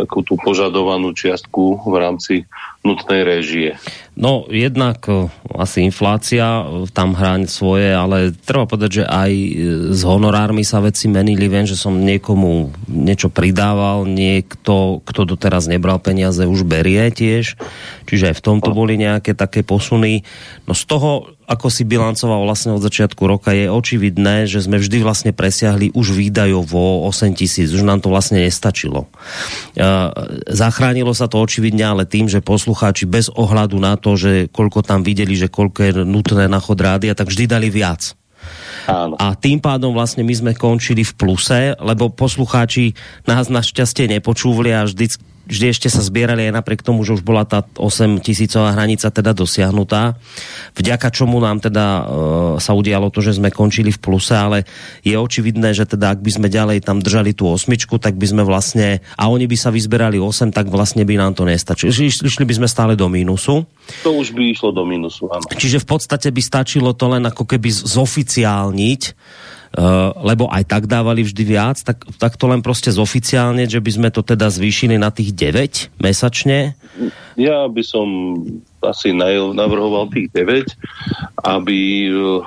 takú 0.00 0.24
tú 0.24 0.40
požadovanú 0.40 1.12
čiastku 1.12 1.84
v 1.84 1.94
rámci 2.00 2.34
nutnej 2.80 3.20
režie. 3.24 3.76
No, 4.20 4.44
jednak 4.52 5.08
e, 5.08 5.32
asi 5.56 5.80
inflácia 5.80 6.44
e, 6.60 6.84
tam 6.92 7.16
hrá 7.16 7.40
svoje, 7.48 7.88
ale 7.88 8.36
treba 8.36 8.68
povedať, 8.68 9.00
že 9.00 9.04
aj 9.08 9.32
e, 9.32 9.48
s 9.96 10.04
honorármi 10.04 10.60
sa 10.60 10.84
veci 10.84 11.08
menili. 11.08 11.48
Viem, 11.48 11.64
že 11.64 11.72
som 11.72 11.96
niekomu 11.96 12.68
niečo 12.84 13.32
pridával, 13.32 14.04
niekto, 14.04 15.00
kto 15.08 15.24
doteraz 15.24 15.72
nebral 15.72 15.96
peniaze, 16.04 16.44
už 16.44 16.68
berie 16.68 17.08
tiež. 17.08 17.56
Čiže 18.04 18.36
aj 18.36 18.36
v 18.36 18.44
tomto 18.44 18.76
boli 18.76 19.00
nejaké 19.00 19.32
také 19.32 19.64
posuny. 19.64 20.20
No 20.68 20.76
z 20.76 20.84
toho 20.84 21.39
ako 21.50 21.66
si 21.66 21.82
bilancoval 21.82 22.46
vlastne 22.46 22.70
od 22.70 22.78
začiatku 22.78 23.26
roka, 23.26 23.50
je 23.50 23.66
očividné, 23.66 24.46
že 24.46 24.62
sme 24.62 24.78
vždy 24.78 25.02
vlastne 25.02 25.34
presiahli 25.34 25.90
už 25.98 26.14
výdajovo 26.14 27.02
8 27.10 27.34
tisíc, 27.34 27.74
už 27.74 27.82
nám 27.82 27.98
to 27.98 28.06
vlastne 28.06 28.38
nestačilo. 28.38 29.10
Zachránilo 30.46 31.10
sa 31.10 31.26
to 31.26 31.42
očividne 31.42 31.82
ale 31.82 32.06
tým, 32.06 32.30
že 32.30 32.38
poslucháči 32.38 33.10
bez 33.10 33.26
ohľadu 33.34 33.82
na 33.82 33.98
to, 33.98 34.14
že 34.14 34.46
koľko 34.54 34.86
tam 34.86 35.02
videli, 35.02 35.34
že 35.34 35.50
koľko 35.50 35.78
je 35.82 35.92
nutné 36.06 36.46
na 36.46 36.62
chod 36.62 36.78
rádia, 36.78 37.18
tak 37.18 37.26
vždy 37.26 37.50
dali 37.50 37.66
viac. 37.66 38.14
Áno. 38.86 39.18
A 39.18 39.34
tým 39.34 39.58
pádom 39.58 39.92
vlastne 39.92 40.22
my 40.22 40.32
sme 40.32 40.52
končili 40.54 41.02
v 41.02 41.12
pluse, 41.18 41.74
lebo 41.76 42.14
poslucháči 42.14 42.94
nás 43.26 43.50
našťastie 43.52 44.06
nepočúvali 44.06 44.70
a 44.72 44.86
vždy, 44.86 45.18
vždy 45.46 45.66
ešte 45.72 45.88
sa 45.88 46.04
zbierali 46.04 46.48
aj 46.48 46.56
napriek 46.56 46.80
tomu, 46.84 47.02
že 47.06 47.16
už 47.16 47.22
bola 47.24 47.48
tá 47.48 47.64
8 47.64 48.20
tisícová 48.20 48.72
hranica 48.76 49.08
teda 49.08 49.32
dosiahnutá. 49.32 50.18
Vďaka 50.76 51.08
čomu 51.10 51.40
nám 51.40 51.58
teda 51.58 51.84
e, 51.86 52.02
sa 52.62 52.72
udialo 52.76 53.08
to, 53.08 53.24
že 53.24 53.36
sme 53.40 53.54
končili 53.54 53.90
v 53.90 53.98
pluse, 53.98 54.36
ale 54.36 54.68
je 55.02 55.16
očividné, 55.16 55.74
že 55.74 55.88
teda 55.88 56.14
ak 56.14 56.20
by 56.20 56.30
sme 56.30 56.48
ďalej 56.52 56.84
tam 56.84 57.02
držali 57.02 57.34
tú 57.34 57.50
osmičku, 57.50 57.98
tak 57.98 58.14
by 58.20 58.26
sme 58.28 58.42
vlastne, 58.46 59.00
a 59.16 59.26
oni 59.26 59.50
by 59.50 59.56
sa 59.56 59.74
vyzberali 59.74 60.20
8, 60.20 60.54
tak 60.54 60.70
vlastne 60.70 61.02
by 61.02 61.14
nám 61.18 61.32
to 61.34 61.42
nestačilo. 61.48 61.90
Išli 61.90 62.44
by 62.46 62.54
sme 62.60 62.68
stále 62.70 62.94
do 62.94 63.10
mínusu. 63.10 63.66
To 64.06 64.10
už 64.16 64.32
by 64.32 64.54
išlo 64.54 64.70
do 64.70 64.86
mínusu, 64.86 65.26
áno. 65.26 65.44
Čiže 65.50 65.82
v 65.82 65.86
podstate 65.86 66.30
by 66.30 66.42
stačilo 66.42 66.94
to 66.94 67.10
len 67.10 67.26
ako 67.26 67.44
keby 67.44 67.68
zoficiálniť 67.70 69.02
lebo 70.18 70.50
aj 70.50 70.66
tak 70.66 70.90
dávali 70.90 71.22
vždy 71.22 71.42
viac, 71.46 71.78
tak, 71.86 72.02
tak 72.18 72.34
to 72.34 72.50
len 72.50 72.58
proste 72.58 72.90
zoficiálne, 72.90 73.70
že 73.70 73.78
by 73.78 73.90
sme 73.90 74.08
to 74.10 74.26
teda 74.26 74.50
zvýšili 74.50 74.98
na 74.98 75.14
tých 75.14 75.30
9 75.30 75.94
mesačne? 76.02 76.74
Ja 77.38 77.70
by 77.70 77.82
som 77.86 78.06
asi 78.82 79.14
navrhoval 79.14 80.10
tých 80.10 80.34
9, 80.34 80.74
aby 81.46 82.10
uh, 82.10 82.42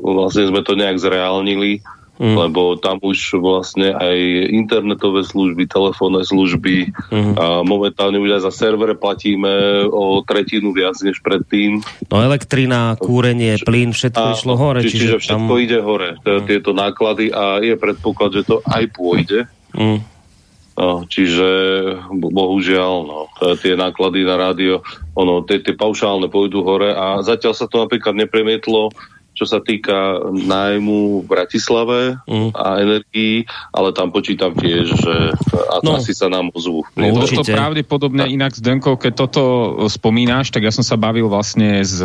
vlastne 0.00 0.48
sme 0.48 0.64
to 0.64 0.72
nejak 0.78 0.96
zreálnili 0.96 1.84
Mm. 2.16 2.32
lebo 2.32 2.80
tam 2.80 2.96
už 3.04 3.36
vlastne 3.44 3.92
aj 3.92 4.16
internetové 4.48 5.20
služby, 5.20 5.68
telefónne 5.68 6.24
služby 6.24 6.96
mm. 7.12 7.32
a 7.36 7.60
momentálne 7.60 8.16
už 8.16 8.40
aj 8.40 8.42
za 8.48 8.52
servere 8.64 8.96
platíme 8.96 9.84
o 9.84 10.24
tretinu 10.24 10.72
viac 10.72 10.96
než 11.04 11.20
predtým. 11.20 11.84
No 12.08 12.24
elektrina, 12.24 12.96
kúrenie, 12.96 13.60
plyn, 13.60 13.92
všetko 13.92 14.22
a, 14.22 14.32
išlo 14.32 14.56
hore. 14.56 14.80
Či, 14.80 14.96
čiže, 14.96 15.04
čiže 15.04 15.16
všetko 15.28 15.52
tam... 15.52 15.60
ide 15.60 15.78
hore, 15.84 16.10
mm. 16.16 16.48
tieto 16.48 16.72
náklady 16.72 17.28
a 17.28 17.60
je 17.60 17.76
predpoklad, 17.76 18.30
že 18.32 18.42
to 18.48 18.56
aj 18.64 18.84
pôjde. 18.96 19.44
Mm. 19.76 20.00
No, 20.76 21.08
čiže 21.08 21.48
bohužiaľ 22.12 22.94
no, 23.08 23.20
tie 23.60 23.80
náklady 23.80 24.28
na 24.28 24.36
rádio, 24.36 24.84
ono, 25.16 25.40
tie, 25.40 25.64
tie 25.64 25.72
paušálne 25.72 26.28
pôjdu 26.28 26.60
hore 26.60 26.92
a 26.92 27.24
zatiaľ 27.24 27.56
sa 27.56 27.64
to 27.64 27.80
napríklad 27.80 28.12
nepremietlo 28.12 28.92
čo 29.36 29.44
sa 29.44 29.60
týka 29.60 30.24
nájmu 30.32 31.22
v 31.22 31.26
Bratislave 31.28 32.16
mm. 32.24 32.56
a 32.56 32.80
energií, 32.80 33.44
ale 33.70 33.92
tam 33.92 34.08
počítam 34.08 34.56
tiež, 34.56 34.96
že 34.96 35.14
no. 35.84 36.00
asi 36.00 36.16
sa 36.16 36.32
nám 36.32 36.48
ozvú. 36.56 36.88
No, 36.96 37.20
to 37.20 37.44
pravdepodobne 37.44 38.24
inak 38.32 38.56
s 38.56 38.64
Denkou, 38.64 38.96
keď 38.96 39.12
toto 39.28 39.42
spomínaš, 39.92 40.48
tak 40.48 40.64
ja 40.64 40.72
som 40.72 40.82
sa 40.82 40.96
bavil 40.96 41.28
vlastne 41.28 41.84
s 41.84 42.00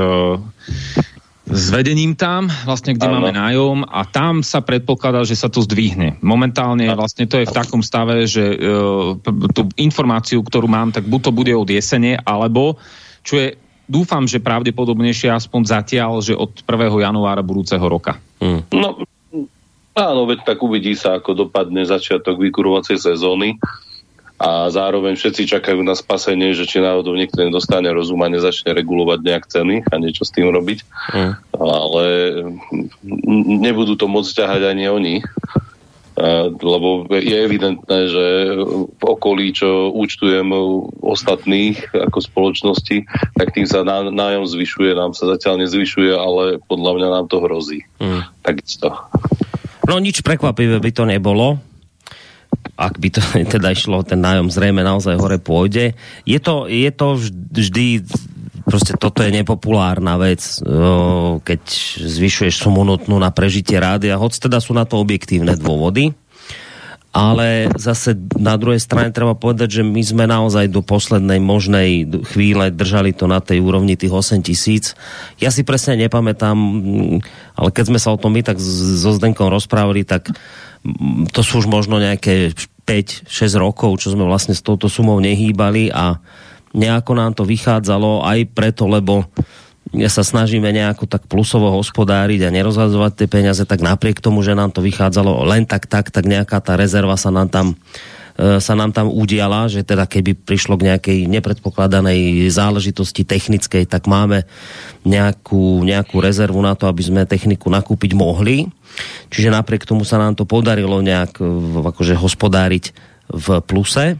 s 1.52 1.68
vedením 1.68 2.16
tam, 2.16 2.48
vlastne 2.64 2.96
kde 2.96 3.12
ano. 3.12 3.14
máme 3.20 3.36
nájom 3.36 3.84
a 3.84 4.08
tam 4.08 4.40
sa 4.40 4.64
predpokladá, 4.64 5.28
že 5.28 5.36
sa 5.36 5.52
to 5.52 5.60
zdvihne. 5.60 6.16
Momentálne 6.24 6.88
vlastne 6.96 7.28
to 7.28 7.42
je 7.42 7.50
v 7.50 7.54
takom 7.54 7.84
stave, 7.84 8.24
že 8.24 8.56
uh, 8.56 9.20
tú 9.52 9.68
informáciu, 9.76 10.40
ktorú 10.40 10.72
mám, 10.72 10.96
tak 10.96 11.10
buď 11.10 11.20
to 11.28 11.32
bude 11.36 11.52
od 11.52 11.68
jesene, 11.68 12.16
alebo 12.24 12.80
čo 13.28 13.42
je 13.42 13.48
dúfam, 13.90 14.26
že 14.26 14.44
pravdepodobnejšie 14.44 15.32
aspoň 15.32 15.62
zatiaľ, 15.68 16.22
že 16.22 16.34
od 16.38 16.64
1. 16.64 16.68
januára 17.02 17.42
budúceho 17.46 17.84
roka. 17.86 18.18
Hmm. 18.42 18.66
No, 18.72 19.04
áno, 19.96 20.22
veď 20.26 20.46
tak 20.46 20.60
uvidí 20.62 20.98
sa, 20.98 21.18
ako 21.18 21.48
dopadne 21.48 21.86
začiatok 21.86 22.40
vykurovacej 22.42 22.98
sezóny 22.98 23.62
a 24.42 24.74
zároveň 24.74 25.14
všetci 25.14 25.46
čakajú 25.54 25.86
na 25.86 25.94
spasenie, 25.94 26.58
že 26.58 26.66
či 26.66 26.82
náhodou 26.82 27.14
niekto 27.14 27.46
nedostane 27.46 27.94
rozum 27.94 28.26
a 28.26 28.34
nezačne 28.34 28.74
regulovať 28.74 29.20
nejak 29.22 29.46
ceny 29.46 29.76
a 29.86 29.94
niečo 30.02 30.26
s 30.26 30.34
tým 30.34 30.50
robiť. 30.50 30.82
Hmm. 31.14 31.38
Ale 31.54 32.06
nebudú 33.62 33.94
to 33.94 34.10
môcť 34.10 34.32
ťahať 34.42 34.62
ani 34.66 34.90
oni 34.90 35.16
lebo 36.62 37.08
je 37.08 37.36
evidentné, 37.36 38.00
že 38.12 38.26
v 39.00 39.04
okolí, 39.04 39.56
čo 39.56 39.96
účtujem 39.96 40.52
ostatných 41.00 41.80
ako 41.96 42.20
spoločnosti, 42.20 43.08
tak 43.36 43.56
tým 43.56 43.64
sa 43.64 43.88
nájom 43.88 44.46
zvyšuje, 44.46 44.92
nám 44.92 45.16
sa 45.16 45.32
zatiaľ 45.32 45.64
nezvyšuje, 45.66 46.12
ale 46.12 46.44
podľa 46.68 46.92
mňa 47.00 47.08
nám 47.08 47.26
to 47.32 47.40
hrozí. 47.40 47.88
Hmm. 47.98 48.28
Takisto. 48.44 48.92
No 49.88 49.98
nič 49.98 50.20
prekvapivé 50.22 50.78
by 50.84 50.92
to 50.92 51.04
nebolo, 51.08 51.58
ak 52.76 52.98
by 52.98 53.10
to 53.14 53.22
teda 53.56 53.72
išlo, 53.74 54.04
ten 54.04 54.20
nájom 54.20 54.52
zrejme 54.52 54.82
naozaj 54.84 55.18
hore 55.18 55.38
pôjde. 55.38 55.94
Je 56.28 56.40
to, 56.42 56.68
je 56.68 56.90
to 56.92 57.08
vždy 57.54 58.04
proste 58.66 58.98
toto 58.98 59.22
je 59.26 59.32
nepopulárna 59.34 60.18
vec, 60.22 60.42
keď 61.42 61.62
zvyšuješ 62.02 62.62
sumu 62.62 62.86
nutnú 62.86 63.18
na 63.18 63.34
prežitie 63.34 63.82
rádia, 63.82 64.20
hoď 64.20 64.48
teda 64.50 64.58
sú 64.62 64.78
na 64.78 64.86
to 64.86 64.98
objektívne 65.02 65.58
dôvody, 65.58 66.14
ale 67.12 67.68
zase 67.76 68.16
na 68.40 68.56
druhej 68.56 68.80
strane 68.80 69.12
treba 69.12 69.36
povedať, 69.36 69.80
že 69.80 69.84
my 69.84 70.00
sme 70.00 70.24
naozaj 70.32 70.72
do 70.72 70.80
poslednej 70.80 71.44
možnej 71.44 72.08
chvíle 72.32 72.72
držali 72.72 73.12
to 73.12 73.28
na 73.28 73.44
tej 73.44 73.60
úrovni 73.60 74.00
tých 74.00 74.16
8 74.16 74.40
tisíc. 74.40 74.96
Ja 75.36 75.52
si 75.52 75.68
presne 75.68 76.00
nepamätám, 76.00 76.56
ale 77.60 77.70
keď 77.76 77.84
sme 77.92 78.00
sa 78.00 78.16
o 78.16 78.20
tom 78.22 78.32
my 78.32 78.48
tak 78.48 78.64
so 78.64 79.12
Zdenkom 79.12 79.52
rozprávali, 79.52 80.08
tak 80.08 80.32
to 81.36 81.42
sú 81.44 81.60
už 81.60 81.68
možno 81.68 82.00
nejaké 82.00 82.56
5-6 82.88 83.28
rokov, 83.60 84.00
čo 84.00 84.16
sme 84.16 84.24
vlastne 84.24 84.56
s 84.56 84.64
touto 84.64 84.88
sumou 84.88 85.20
nehýbali 85.20 85.92
a 85.92 86.16
nejako 86.72 87.12
nám 87.18 87.32
to 87.36 87.44
vychádzalo 87.44 88.24
aj 88.24 88.40
preto, 88.52 88.88
lebo 88.88 89.28
sa 90.08 90.24
snažíme 90.24 90.72
nejako 90.72 91.04
tak 91.04 91.28
plusovo 91.28 91.68
hospodáriť 91.76 92.48
a 92.48 92.54
nerozhadzovať 92.54 93.12
tie 93.18 93.28
peniaze, 93.28 93.64
tak 93.68 93.84
napriek 93.84 94.24
tomu, 94.24 94.40
že 94.40 94.56
nám 94.56 94.72
to 94.72 94.80
vychádzalo 94.80 95.44
len 95.44 95.68
tak, 95.68 95.90
tak, 95.90 96.14
tak 96.14 96.24
nejaká 96.24 96.64
tá 96.64 96.80
rezerva 96.80 97.20
sa 97.20 97.28
nám 97.28 97.52
tam 97.52 97.68
sa 98.42 98.74
nám 98.74 98.96
tam 98.96 99.12
udiala, 99.12 99.68
že 99.68 99.84
teda 99.84 100.08
keby 100.08 100.34
prišlo 100.34 100.80
k 100.80 100.88
nejakej 100.90 101.20
nepredpokladanej 101.30 102.48
záležitosti 102.50 103.28
technickej, 103.28 103.86
tak 103.86 104.08
máme 104.08 104.48
nejakú, 105.04 105.84
nejakú 105.84 106.18
rezervu 106.24 106.58
na 106.64 106.74
to, 106.74 106.88
aby 106.88 107.04
sme 107.06 107.30
techniku 107.30 107.68
nakúpiť 107.68 108.16
mohli. 108.16 108.72
Čiže 109.30 109.52
napriek 109.52 109.86
tomu 109.86 110.08
sa 110.08 110.18
nám 110.18 110.40
to 110.40 110.48
podarilo 110.48 111.04
nejak 111.04 111.38
akože 111.92 112.18
hospodáriť 112.18 112.96
v 113.30 113.48
pluse. 113.62 114.18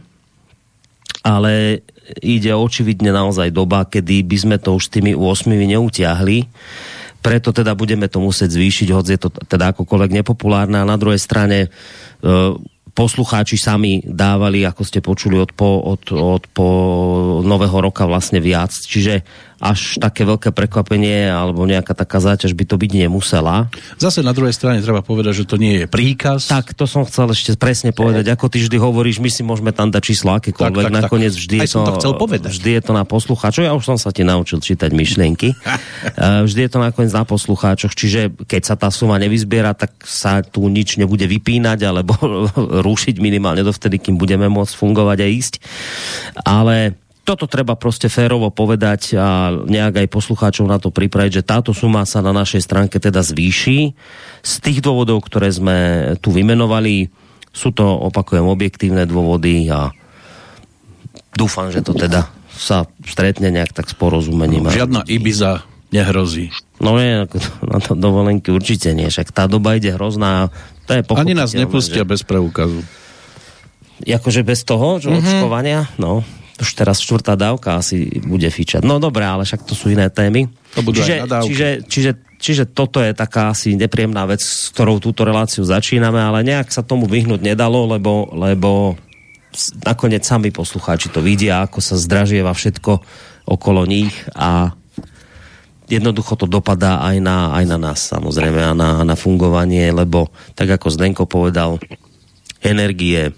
Ale 1.22 1.82
ide 2.20 2.52
očividne 2.54 3.14
naozaj 3.14 3.54
doba, 3.54 3.86
kedy 3.86 4.22
by 4.26 4.36
sme 4.36 4.56
to 4.58 4.74
už 4.74 4.90
tými 4.90 5.14
8 5.14 5.48
neutiahli 5.48 6.48
preto 7.22 7.54
teda 7.54 7.78
budeme 7.78 8.10
to 8.10 8.18
musieť 8.18 8.50
zvýšiť, 8.58 8.88
hoď 8.90 9.06
je 9.14 9.20
to 9.22 9.30
teda 9.30 9.70
akokoľvek 9.70 10.10
nepopulárne 10.10 10.82
a 10.82 10.90
na 10.90 10.98
druhej 10.98 11.22
strane 11.22 11.58
e, 11.64 11.68
poslucháči 12.92 13.54
sami 13.56 14.02
dávali, 14.02 14.66
ako 14.66 14.82
ste 14.82 14.98
počuli 14.98 15.38
od 15.38 15.54
po, 15.54 15.80
od, 15.80 16.02
od 16.12 16.44
po 16.50 16.66
nového 17.40 17.78
roka 17.78 18.04
vlastne 18.04 18.42
viac. 18.42 18.74
Čiže 18.74 19.22
až 19.62 20.02
také 20.02 20.26
veľké 20.26 20.50
prekvapenie 20.50 21.30
alebo 21.30 21.62
nejaká 21.62 21.94
taká 21.94 22.18
záťaž 22.18 22.58
by 22.58 22.64
to 22.66 22.74
byť 22.74 22.90
nemusela. 23.06 23.70
Zase 23.94 24.26
na 24.26 24.34
druhej 24.34 24.50
strane 24.50 24.82
treba 24.82 25.06
povedať, 25.06 25.42
že 25.42 25.44
to 25.46 25.54
nie 25.54 25.78
je 25.78 25.86
príkaz. 25.86 26.50
Tak, 26.50 26.74
to 26.74 26.90
som 26.90 27.06
chcel 27.06 27.30
ešte 27.30 27.54
presne 27.54 27.94
povedať. 27.94 28.26
Ako 28.34 28.50
ty 28.50 28.58
vždy 28.58 28.74
hovoríš, 28.82 29.22
my 29.22 29.30
si 29.30 29.46
môžeme 29.46 29.70
tam 29.70 29.94
dať 29.94 30.02
číslo 30.02 30.34
akékoľvek. 30.34 30.90
Tak, 30.90 30.94
tak, 30.98 31.02
Nakoniec 31.06 31.32
vždy 31.38 31.56
je, 31.62 31.68
to, 31.70 31.78
to, 31.86 31.92
chcel 32.02 32.12
povedať. 32.18 32.50
vždy 32.50 32.70
je 32.74 32.82
to 32.82 32.92
na 32.92 33.06
poslucháčoch. 33.06 33.62
Ja 33.62 33.78
už 33.78 33.86
som 33.86 33.98
sa 34.02 34.10
ti 34.10 34.26
naučil 34.26 34.58
čítať 34.58 34.90
myšlienky. 34.90 35.54
vždy 36.50 36.60
je 36.66 36.70
to 36.74 36.78
nakoniec 36.82 37.14
na 37.14 37.22
poslucháčoch. 37.22 37.94
Čiže 37.94 38.34
keď 38.50 38.62
sa 38.66 38.74
tá 38.74 38.90
suma 38.90 39.22
nevyzbiera, 39.22 39.78
tak 39.78 39.94
sa 40.02 40.42
tu 40.42 40.66
nič 40.66 40.98
nebude 40.98 41.22
vypínať 41.30 41.78
alebo 41.86 42.18
rušiť 42.90 43.22
minimálne 43.22 43.62
dovtedy, 43.62 44.02
kým 44.02 44.18
budeme 44.18 44.50
môcť 44.50 44.74
fungovať 44.74 45.18
a 45.22 45.26
ísť. 45.30 45.54
Ale 46.42 46.98
toto 47.22 47.46
treba 47.46 47.78
proste 47.78 48.10
férovo 48.10 48.50
povedať 48.50 49.14
a 49.14 49.54
nejak 49.54 50.02
aj 50.02 50.08
poslucháčov 50.10 50.66
na 50.66 50.82
to 50.82 50.90
pripraviť, 50.90 51.42
že 51.42 51.46
táto 51.46 51.70
suma 51.70 52.02
sa 52.02 52.18
na 52.18 52.34
našej 52.34 52.66
stránke 52.66 52.98
teda 52.98 53.22
zvýši. 53.22 53.94
Z 54.42 54.52
tých 54.58 54.82
dôvodov, 54.82 55.22
ktoré 55.22 55.54
sme 55.54 55.78
tu 56.18 56.34
vymenovali, 56.34 57.14
sú 57.54 57.70
to, 57.70 57.86
opakujem, 57.86 58.42
objektívne 58.42 59.06
dôvody 59.06 59.70
a 59.70 59.94
dúfam, 61.38 61.70
že 61.70 61.84
to 61.86 61.94
teda 61.94 62.26
sa 62.50 62.90
stretne 63.06 63.54
nejak 63.54 63.70
tak 63.70 63.86
s 63.86 63.94
porozumením. 63.94 64.66
No, 64.66 64.74
žiadna 64.74 65.06
Ibiza 65.06 65.62
nehrozí. 65.94 66.50
No 66.82 66.98
nie, 66.98 67.22
na 67.62 67.78
to 67.78 67.94
dovolenky 67.94 68.50
určite 68.50 68.90
nie, 68.98 69.06
však 69.06 69.30
tá 69.30 69.46
doba 69.46 69.78
ide 69.78 69.94
hrozná. 69.94 70.50
To 70.90 70.98
je 70.98 71.06
Ani 71.14 71.38
nás 71.38 71.54
nepustia 71.54 72.02
že... 72.02 72.08
bez 72.08 72.26
preukazu. 72.26 72.82
Jakože 74.02 74.42
bez 74.42 74.66
toho, 74.66 74.98
že 74.98 75.06
mm-hmm. 75.06 75.22
očkovania? 75.22 75.80
No, 75.94 76.26
už 76.60 76.68
teraz 76.76 77.00
štvrtá 77.00 77.38
dávka 77.38 77.80
asi 77.80 78.20
bude 78.20 78.48
fičať. 78.50 78.84
No 78.84 79.00
dobré, 79.00 79.24
ale 79.24 79.48
však 79.48 79.64
to 79.64 79.72
sú 79.72 79.88
iné 79.88 80.12
témy. 80.12 80.52
To 80.76 80.84
budú 80.84 81.00
čiže, 81.00 81.24
čiže, 81.24 81.68
čiže, 81.88 82.12
čiže 82.36 82.64
toto 82.68 83.00
je 83.00 83.16
taká 83.16 83.52
asi 83.52 83.72
nepríjemná 83.76 84.28
vec, 84.28 84.44
s 84.44 84.68
ktorou 84.72 85.00
túto 85.00 85.24
reláciu 85.24 85.64
začíname, 85.64 86.20
ale 86.20 86.44
nejak 86.44 86.68
sa 86.68 86.84
tomu 86.84 87.08
vyhnúť 87.08 87.40
nedalo, 87.40 87.88
lebo, 87.88 88.28
lebo 88.36 89.00
nakoniec 89.84 90.24
sami 90.24 90.52
poslucháči 90.52 91.12
to 91.12 91.20
vidia, 91.20 91.64
ako 91.64 91.80
sa 91.80 91.96
zdražieva 91.96 92.52
všetko 92.52 93.00
okolo 93.48 93.84
nich 93.84 94.12
a 94.32 94.72
jednoducho 95.92 96.40
to 96.40 96.46
dopadá 96.48 97.04
aj 97.04 97.16
na, 97.20 97.52
aj 97.52 97.64
na 97.68 97.76
nás 97.76 98.00
samozrejme 98.08 98.60
a 98.60 98.72
na, 98.72 98.90
na 99.04 99.12
fungovanie, 99.12 99.92
lebo 99.92 100.32
tak 100.56 100.72
ako 100.72 100.88
Zdenko 100.88 101.24
povedal, 101.28 101.76
energie, 102.64 103.34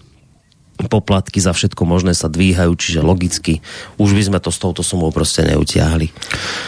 poplatky 0.87 1.43
za 1.43 1.53
všetko 1.53 1.83
možné 1.85 2.13
sa 2.17 2.31
dvíhajú, 2.31 2.73
čiže 2.77 3.01
logicky 3.01 3.65
už 3.97 4.15
by 4.15 4.23
sme 4.33 4.39
to 4.41 4.51
s 4.53 4.59
touto 4.59 4.83
sumou 4.85 5.11
proste 5.11 5.45
neutiahli. 5.45 6.11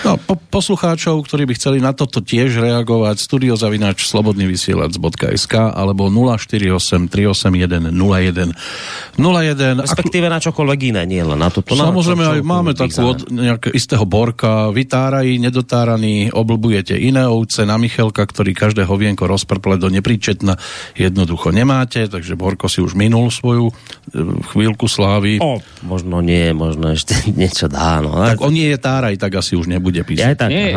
No, 0.05 0.19
po, 0.21 0.37
poslucháčov, 0.37 1.23
ktorí 1.27 1.49
by 1.49 1.55
chceli 1.57 1.79
na 1.81 1.93
toto 1.93 2.21
tiež 2.21 2.59
reagovať, 2.61 3.17
studiozavinač 3.21 4.07
slobodnyvysielac.sk 4.09 5.55
alebo 5.55 6.09
048 6.09 7.09
381 7.09 7.95
01 7.95 8.53
01 9.17 9.85
Respektíve 9.87 10.27
na 10.29 10.39
čokoľvek 10.43 10.81
iné, 10.95 11.03
nie 11.09 11.23
len 11.23 11.39
na 11.39 11.49
toto. 11.49 11.73
Samozrejme, 11.77 12.25
na 12.25 12.33
aj 12.39 12.41
máme 12.43 12.73
takú 12.77 13.03
od 13.07 13.29
nejakého 13.31 13.73
istého 13.73 14.05
borka, 14.05 14.71
vytárají, 14.71 15.39
nedotáraný, 15.39 16.31
oblbujete 16.33 16.97
iné 16.97 17.25
ovce 17.27 17.65
na 17.65 17.77
Michelka, 17.77 18.25
ktorý 18.25 18.53
každé 18.53 18.85
hovienko 18.85 19.29
rozprple 19.29 19.77
do 19.81 19.89
nepríčetna, 19.93 20.59
jednoducho 20.97 21.53
nemáte, 21.53 22.09
takže 22.09 22.35
Borko 22.39 22.67
si 22.67 22.83
už 22.83 22.97
minul 22.99 23.29
svoju 23.31 23.71
chvíľku 24.55 24.87
slávy. 24.87 25.43
O, 25.43 25.59
možno 25.83 26.23
nie, 26.23 26.55
možno 26.55 26.95
ešte 26.95 27.15
niečo 27.41 27.67
dá. 27.67 27.99
No. 27.99 28.15
Tak 28.15 28.39
on 28.43 28.55
nie 28.55 28.71
je 28.71 28.79
táraj, 28.79 29.19
tak 29.19 29.39
asi 29.39 29.59
už 29.59 29.67
nebude 29.67 29.99
písať. 30.07 30.23
Ja 30.23 30.39
tak, 30.39 30.51
nie, 30.51 30.71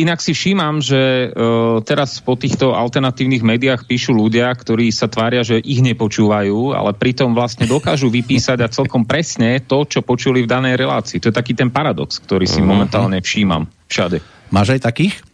inak 0.00 0.24
si 0.24 0.32
všímam, 0.32 0.80
že 0.80 1.28
uh, 1.28 1.80
teraz 1.84 2.18
po 2.24 2.34
týchto 2.34 2.72
alternatívnych 2.72 3.44
médiách 3.44 3.84
píšu 3.84 4.16
ľudia, 4.16 4.48
ktorí 4.56 4.88
sa 4.88 5.06
tvária, 5.06 5.44
že 5.44 5.60
ich 5.60 5.84
nepočúvajú, 5.84 6.72
ale 6.72 6.96
pritom 6.96 7.36
vlastne 7.36 7.68
dokážu 7.68 8.08
vypísať 8.08 8.58
a 8.64 8.72
celkom 8.72 9.04
presne 9.04 9.60
to, 9.60 9.84
čo 9.84 10.00
počuli 10.00 10.44
v 10.44 10.50
danej 10.50 10.80
relácii. 10.80 11.20
To 11.20 11.28
je 11.28 11.36
taký 11.36 11.52
ten 11.52 11.68
paradox, 11.68 12.16
ktorý 12.24 12.48
si 12.48 12.64
uh-huh. 12.64 12.70
momentálne 12.70 13.20
všímam 13.20 13.68
všade. 13.88 14.24
Máš 14.48 14.80
aj 14.80 14.80
takých? 14.88 15.27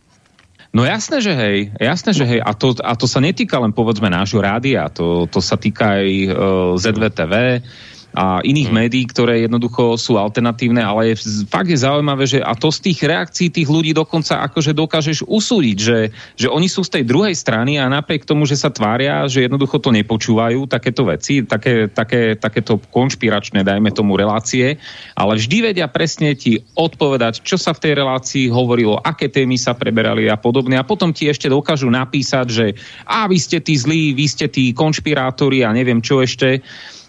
No 0.75 0.83
jasné, 0.83 1.23
že 1.23 1.31
hej, 1.31 1.71
jasné, 1.79 2.11
že 2.11 2.27
hej. 2.27 2.43
A 2.43 2.51
to, 2.51 2.75
a 2.83 2.99
to 2.99 3.07
sa 3.07 3.23
netýka 3.23 3.63
len 3.63 3.71
povedzme 3.71 4.11
nášho 4.11 4.43
rádia, 4.43 4.91
to, 4.91 5.31
to 5.31 5.39
sa 5.39 5.55
týka 5.55 6.03
aj 6.03 6.09
uh, 6.27 6.75
ZVTV, 6.75 7.63
a 8.15 8.39
iných 8.47 8.71
hmm. 8.71 8.79
médií, 8.79 9.05
ktoré 9.11 9.43
jednoducho 9.43 9.99
sú 9.99 10.15
alternatívne, 10.15 10.79
ale 10.79 11.13
je, 11.13 11.45
fakt 11.51 11.67
je 11.67 11.83
zaujímavé, 11.83 12.31
že 12.31 12.39
a 12.39 12.55
to 12.55 12.71
z 12.71 12.91
tých 12.91 13.03
reakcií 13.03 13.51
tých 13.51 13.67
ľudí 13.67 13.91
dokonca 13.91 14.39
akože 14.47 14.71
dokážeš 14.71 15.27
usúdiť, 15.27 15.79
že, 15.79 15.99
že 16.39 16.47
oni 16.47 16.71
sú 16.71 16.87
z 16.87 17.01
tej 17.01 17.05
druhej 17.11 17.35
strany 17.35 17.75
a 17.83 17.91
napriek 17.91 18.23
tomu, 18.23 18.47
že 18.47 18.55
sa 18.55 18.71
tvária, 18.71 19.27
že 19.27 19.51
jednoducho 19.51 19.83
to 19.83 19.91
nepočúvajú, 19.91 20.71
takéto 20.71 21.03
veci, 21.11 21.43
také, 21.43 21.91
také, 21.91 22.39
takéto 22.39 22.79
konšpiračné, 22.95 23.67
dajme 23.67 23.91
tomu, 23.91 24.15
relácie, 24.15 24.79
ale 25.19 25.35
vždy 25.35 25.75
vedia 25.75 25.91
presne 25.91 26.39
ti 26.39 26.63
odpovedať, 26.79 27.43
čo 27.43 27.59
sa 27.59 27.75
v 27.75 27.83
tej 27.83 27.93
relácii 27.99 28.47
hovorilo, 28.47 29.03
aké 29.03 29.27
témy 29.27 29.59
sa 29.59 29.75
preberali 29.75 30.31
a 30.31 30.39
podobne 30.39 30.79
a 30.79 30.87
potom 30.87 31.11
ti 31.11 31.27
ešte 31.27 31.51
dokážu 31.51 31.91
napísať, 31.91 32.47
že 32.47 32.67
a 33.11 33.27
vy 33.27 33.39
ste 33.43 33.59
tí 33.59 33.75
zlí, 33.75 34.15
vy 34.15 34.27
ste 34.31 34.47
tí 34.47 34.71
konšpirátori 34.71 35.67
a 35.67 35.75
neviem 35.75 35.99
čo 35.99 36.23
ešte. 36.23 36.63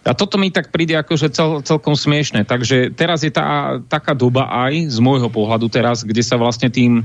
A 0.05 0.13
toto 0.13 0.37
mi 0.37 0.53
tak 0.53 0.69
príde 0.69 0.93
akože 0.93 1.33
cel, 1.33 1.65
celkom 1.65 1.97
smiešne. 1.97 2.45
Takže 2.45 2.93
teraz 2.93 3.25
je 3.25 3.33
tá, 3.33 3.81
taká 3.89 4.13
doba 4.13 4.45
aj 4.53 4.93
z 4.93 4.97
môjho 5.01 5.33
pohľadu 5.33 5.65
teraz, 5.65 6.05
kde 6.05 6.21
sa 6.21 6.37
vlastne 6.37 6.69
tým, 6.69 7.01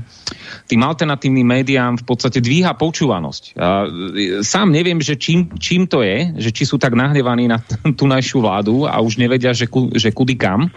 tým 0.69 0.81
alternatívnym 0.85 1.41
médiám 1.41 1.97
v 1.97 2.05
podstate 2.05 2.37
dvíha 2.37 2.77
počúvanosť. 2.77 3.43
A 3.57 3.89
e, 3.89 4.45
sám 4.45 4.69
neviem, 4.69 5.01
že 5.01 5.17
čím, 5.17 5.49
čím 5.57 5.89
to 5.89 6.05
je, 6.05 6.45
že 6.45 6.53
či 6.53 6.69
sú 6.69 6.77
tak 6.77 6.93
nahnevaní 6.93 7.49
na 7.49 7.57
tú 7.97 8.05
našu 8.05 8.45
vládu 8.45 8.85
a 8.85 9.01
už 9.01 9.17
nevedia, 9.17 9.49
že, 9.49 9.65
ku, 9.65 9.89
že 9.97 10.13
kudy 10.13 10.37
kam. 10.37 10.69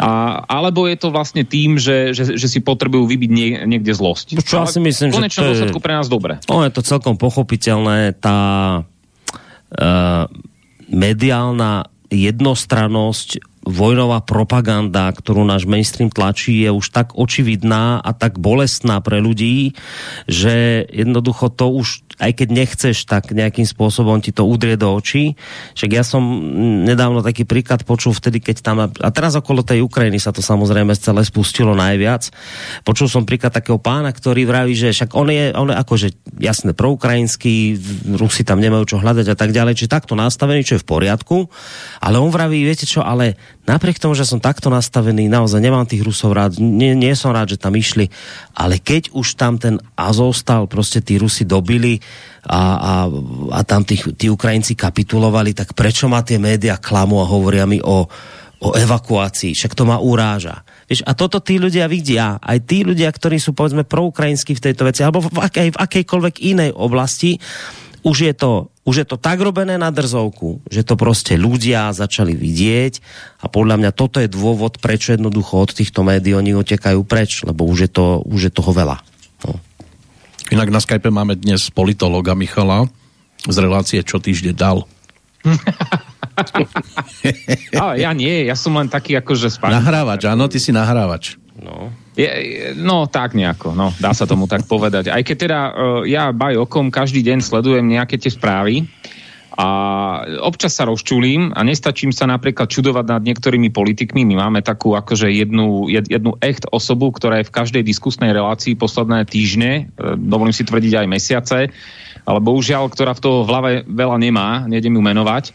A, 0.00 0.40
alebo 0.48 0.88
je 0.88 0.96
to 0.96 1.12
vlastne 1.12 1.44
tým, 1.44 1.76
že, 1.76 2.16
že, 2.16 2.40
že 2.40 2.48
si 2.48 2.64
potrebujú 2.64 3.04
vybiť 3.04 3.30
nie, 3.30 3.60
niekde 3.68 3.92
zlosť. 3.92 4.40
Čo 4.40 4.64
ja 4.64 4.66
si 4.66 4.80
myslím, 4.80 5.12
že 5.12 5.20
to 5.28 5.44
je, 5.44 5.76
pre 5.76 5.92
nás 5.92 6.08
dobre. 6.08 6.40
je 6.64 6.72
to 6.72 6.80
celkom 6.80 7.20
pochopiteľné. 7.20 8.16
Tá 8.18 8.38
uh, 8.82 10.26
mediálna 10.88 11.88
jednostrannosť 12.12 13.54
vojnová 13.64 14.20
propaganda, 14.20 15.08
ktorú 15.08 15.40
náš 15.42 15.64
mainstream 15.64 16.12
tlačí, 16.12 16.68
je 16.68 16.70
už 16.70 16.92
tak 16.92 17.16
očividná 17.16 17.96
a 18.04 18.10
tak 18.12 18.36
bolestná 18.36 19.00
pre 19.00 19.24
ľudí, 19.24 19.72
že 20.28 20.84
jednoducho 20.92 21.48
to 21.48 21.72
už 21.72 22.03
aj 22.18 22.30
keď 22.38 22.48
nechceš, 22.50 23.06
tak 23.10 23.34
nejakým 23.34 23.66
spôsobom 23.66 24.22
ti 24.22 24.30
to 24.30 24.46
udrie 24.46 24.78
do 24.78 24.90
očí. 24.94 25.34
Však 25.74 25.90
ja 25.90 26.06
som 26.06 26.22
nedávno 26.86 27.20
taký 27.24 27.42
príklad 27.42 27.82
počul 27.82 28.14
vtedy, 28.14 28.38
keď 28.38 28.56
tam, 28.62 28.76
a 28.86 29.08
teraz 29.10 29.34
okolo 29.34 29.66
tej 29.66 29.82
Ukrajiny 29.82 30.22
sa 30.22 30.30
to 30.30 30.38
samozrejme 30.38 30.94
celé 30.94 31.22
spustilo 31.26 31.74
najviac. 31.74 32.30
Počul 32.86 33.10
som 33.10 33.26
príklad 33.26 33.50
takého 33.50 33.82
pána, 33.82 34.14
ktorý 34.14 34.46
vraví, 34.46 34.78
že 34.78 34.94
však 34.94 35.10
on 35.18 35.28
je, 35.30 35.50
on 35.54 35.68
je 35.70 35.76
akože 35.76 36.08
jasne 36.38 36.70
proukrajinský, 36.74 37.78
Rusi 38.14 38.46
tam 38.46 38.62
nemajú 38.62 38.94
čo 38.94 38.96
hľadať 39.02 39.26
a 39.32 39.36
tak 39.36 39.50
ďalej, 39.50 39.74
či 39.78 39.90
takto 39.90 40.14
nastavený, 40.14 40.62
čo 40.62 40.78
je 40.78 40.82
v 40.82 40.90
poriadku, 40.90 41.36
ale 41.98 42.16
on 42.22 42.30
vraví, 42.30 42.62
viete 42.62 42.86
čo, 42.86 43.02
ale 43.02 43.36
napriek 43.64 43.96
tomu, 43.96 44.12
že 44.12 44.28
som 44.28 44.40
takto 44.40 44.68
nastavený, 44.68 45.28
naozaj 45.28 45.60
nemám 45.60 45.88
tých 45.88 46.04
Rusov 46.04 46.36
rád, 46.36 46.60
nie, 46.60 46.92
nie 46.92 47.12
som 47.16 47.32
rád, 47.32 47.56
že 47.56 47.60
tam 47.60 47.72
išli, 47.76 48.08
ale 48.52 48.80
keď 48.80 49.12
už 49.16 49.36
tam 49.36 49.56
ten 49.56 49.80
Azovstal, 49.96 50.68
proste 50.68 51.00
tí 51.00 51.16
Rusi 51.16 51.48
dobili 51.48 52.00
a, 52.44 52.60
a, 52.76 52.94
a 53.56 53.60
tam 53.64 53.82
tí, 53.82 53.96
tí 54.16 54.28
Ukrajinci 54.28 54.76
kapitulovali, 54.76 55.56
tak 55.56 55.72
prečo 55.72 56.08
ma 56.08 56.20
tie 56.20 56.36
médiá 56.36 56.76
klamú 56.76 57.24
a 57.24 57.28
hovoria 57.28 57.64
mi 57.64 57.80
o, 57.80 58.04
o 58.60 58.68
evakuácii, 58.76 59.56
však 59.56 59.76
to 59.76 59.84
ma 59.88 60.00
uráža. 60.00 60.64
Vieš, 60.84 61.04
a 61.08 61.16
toto 61.16 61.40
tí 61.40 61.56
ľudia 61.56 61.88
vidia, 61.88 62.36
aj 62.44 62.68
tí 62.68 62.84
ľudia, 62.84 63.08
ktorí 63.08 63.40
sú 63.40 63.56
povedzme 63.56 63.88
proukrajinskí 63.88 64.56
v 64.56 64.64
tejto 64.64 64.84
veci, 64.84 65.00
alebo 65.00 65.24
v, 65.24 65.40
akej, 65.40 65.68
v 65.72 65.80
akejkoľvek 65.80 66.34
inej 66.44 66.70
oblasti, 66.76 67.40
už 68.04 68.16
je 68.30 68.34
to 68.36 68.68
už 68.84 69.00
je 69.00 69.06
to 69.08 69.16
tak 69.16 69.40
robené 69.40 69.80
na 69.80 69.88
drzovku, 69.88 70.60
že 70.68 70.84
to 70.84 71.00
proste 71.00 71.40
ľudia 71.40 71.96
začali 71.96 72.36
vidieť 72.36 73.00
a 73.40 73.48
podľa 73.48 73.80
mňa 73.80 73.90
toto 73.96 74.20
je 74.20 74.28
dôvod, 74.28 74.76
prečo 74.76 75.16
jednoducho 75.16 75.64
od 75.64 75.72
týchto 75.72 76.04
médií 76.04 76.36
oni 76.36 76.52
utekajú 76.52 77.00
preč, 77.08 77.40
lebo 77.48 77.64
už 77.64 77.88
je, 77.88 77.90
to, 77.90 78.20
už 78.28 78.40
je 78.48 78.52
toho 78.52 78.76
veľa. 78.76 79.00
No. 79.48 79.56
Inak 80.52 80.68
na 80.68 80.84
Skype 80.84 81.08
máme 81.08 81.40
dnes 81.40 81.72
politologa 81.72 82.36
Michala 82.36 82.84
z 83.48 83.56
relácie 83.56 84.04
Čo 84.04 84.20
týždeň 84.20 84.52
dal. 84.52 84.84
Ale 87.80 88.04
ja 88.04 88.12
nie, 88.12 88.44
ja 88.44 88.56
som 88.56 88.76
len 88.76 88.92
taký 88.92 89.16
akože 89.16 89.48
spáč. 89.48 89.72
Nahrávač, 89.72 90.28
áno, 90.28 90.44
ty 90.52 90.60
si 90.60 90.76
nahrávač. 90.76 91.40
No. 91.56 91.88
Je, 92.14 92.30
no 92.78 93.10
tak 93.10 93.34
nejako, 93.34 93.74
no, 93.74 93.90
dá 93.98 94.14
sa 94.14 94.22
tomu 94.22 94.46
tak 94.46 94.70
povedať. 94.70 95.10
Aj 95.10 95.18
keď 95.18 95.36
teda 95.36 95.60
uh, 95.60 95.72
ja 96.06 96.30
baj 96.30 96.62
okom 96.62 96.94
každý 96.94 97.26
deň 97.26 97.42
sledujem 97.42 97.82
nejaké 97.82 98.22
tie 98.22 98.30
správy 98.30 98.86
a 99.54 99.66
občas 100.46 100.78
sa 100.78 100.86
rozčulím 100.86 101.50
a 101.54 101.66
nestačím 101.66 102.14
sa 102.14 102.30
napríklad 102.30 102.70
čudovať 102.70 103.06
nad 103.06 103.22
niektorými 103.22 103.70
politikmi. 103.70 104.26
My 104.30 104.46
máme 104.46 104.62
takú 104.62 104.94
akože 104.94 105.30
jednu, 105.30 105.90
jed, 105.90 106.06
jednu 106.06 106.38
echt 106.38 106.66
osobu, 106.70 107.10
ktorá 107.10 107.42
je 107.42 107.50
v 107.50 107.54
každej 107.54 107.82
diskusnej 107.82 108.30
relácii 108.30 108.78
posledné 108.78 109.26
týždne, 109.26 109.90
uh, 109.98 110.14
dovolím 110.14 110.54
si 110.54 110.62
tvrdiť 110.62 111.02
aj 111.02 111.10
mesiace, 111.10 111.58
ale 112.24 112.38
bohužiaľ, 112.38 112.94
ktorá 112.94 113.18
v 113.18 113.22
toho 113.26 113.42
v 113.42 113.50
hlave 113.50 113.70
veľa 113.90 114.16
nemá, 114.22 114.70
nejdem 114.70 114.94
ju 114.94 115.02
menovať 115.02 115.50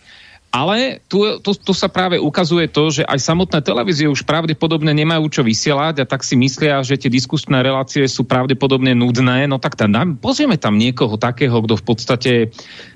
ale 0.50 1.06
tu, 1.06 1.22
tu, 1.46 1.54
tu 1.54 1.74
sa 1.78 1.86
práve 1.86 2.18
ukazuje 2.18 2.66
to, 2.66 2.90
že 2.90 3.06
aj 3.06 3.22
samotné 3.22 3.62
televízie 3.62 4.10
už 4.10 4.26
pravdepodobne 4.26 4.90
nemajú 4.98 5.30
čo 5.30 5.42
vysielať 5.46 6.02
a 6.02 6.10
tak 6.10 6.26
si 6.26 6.34
myslia, 6.34 6.82
že 6.82 6.98
tie 6.98 7.14
diskusné 7.14 7.62
relácie 7.62 8.10
sú 8.10 8.26
pravdepodobne 8.26 8.98
nudné. 8.98 9.46
No 9.46 9.62
tak 9.62 9.78
tam, 9.78 10.18
pozrieme 10.18 10.58
tam 10.58 10.82
niekoho 10.82 11.22
takého, 11.22 11.62
kto 11.62 11.78
v 11.78 11.86
podstate 11.86 12.34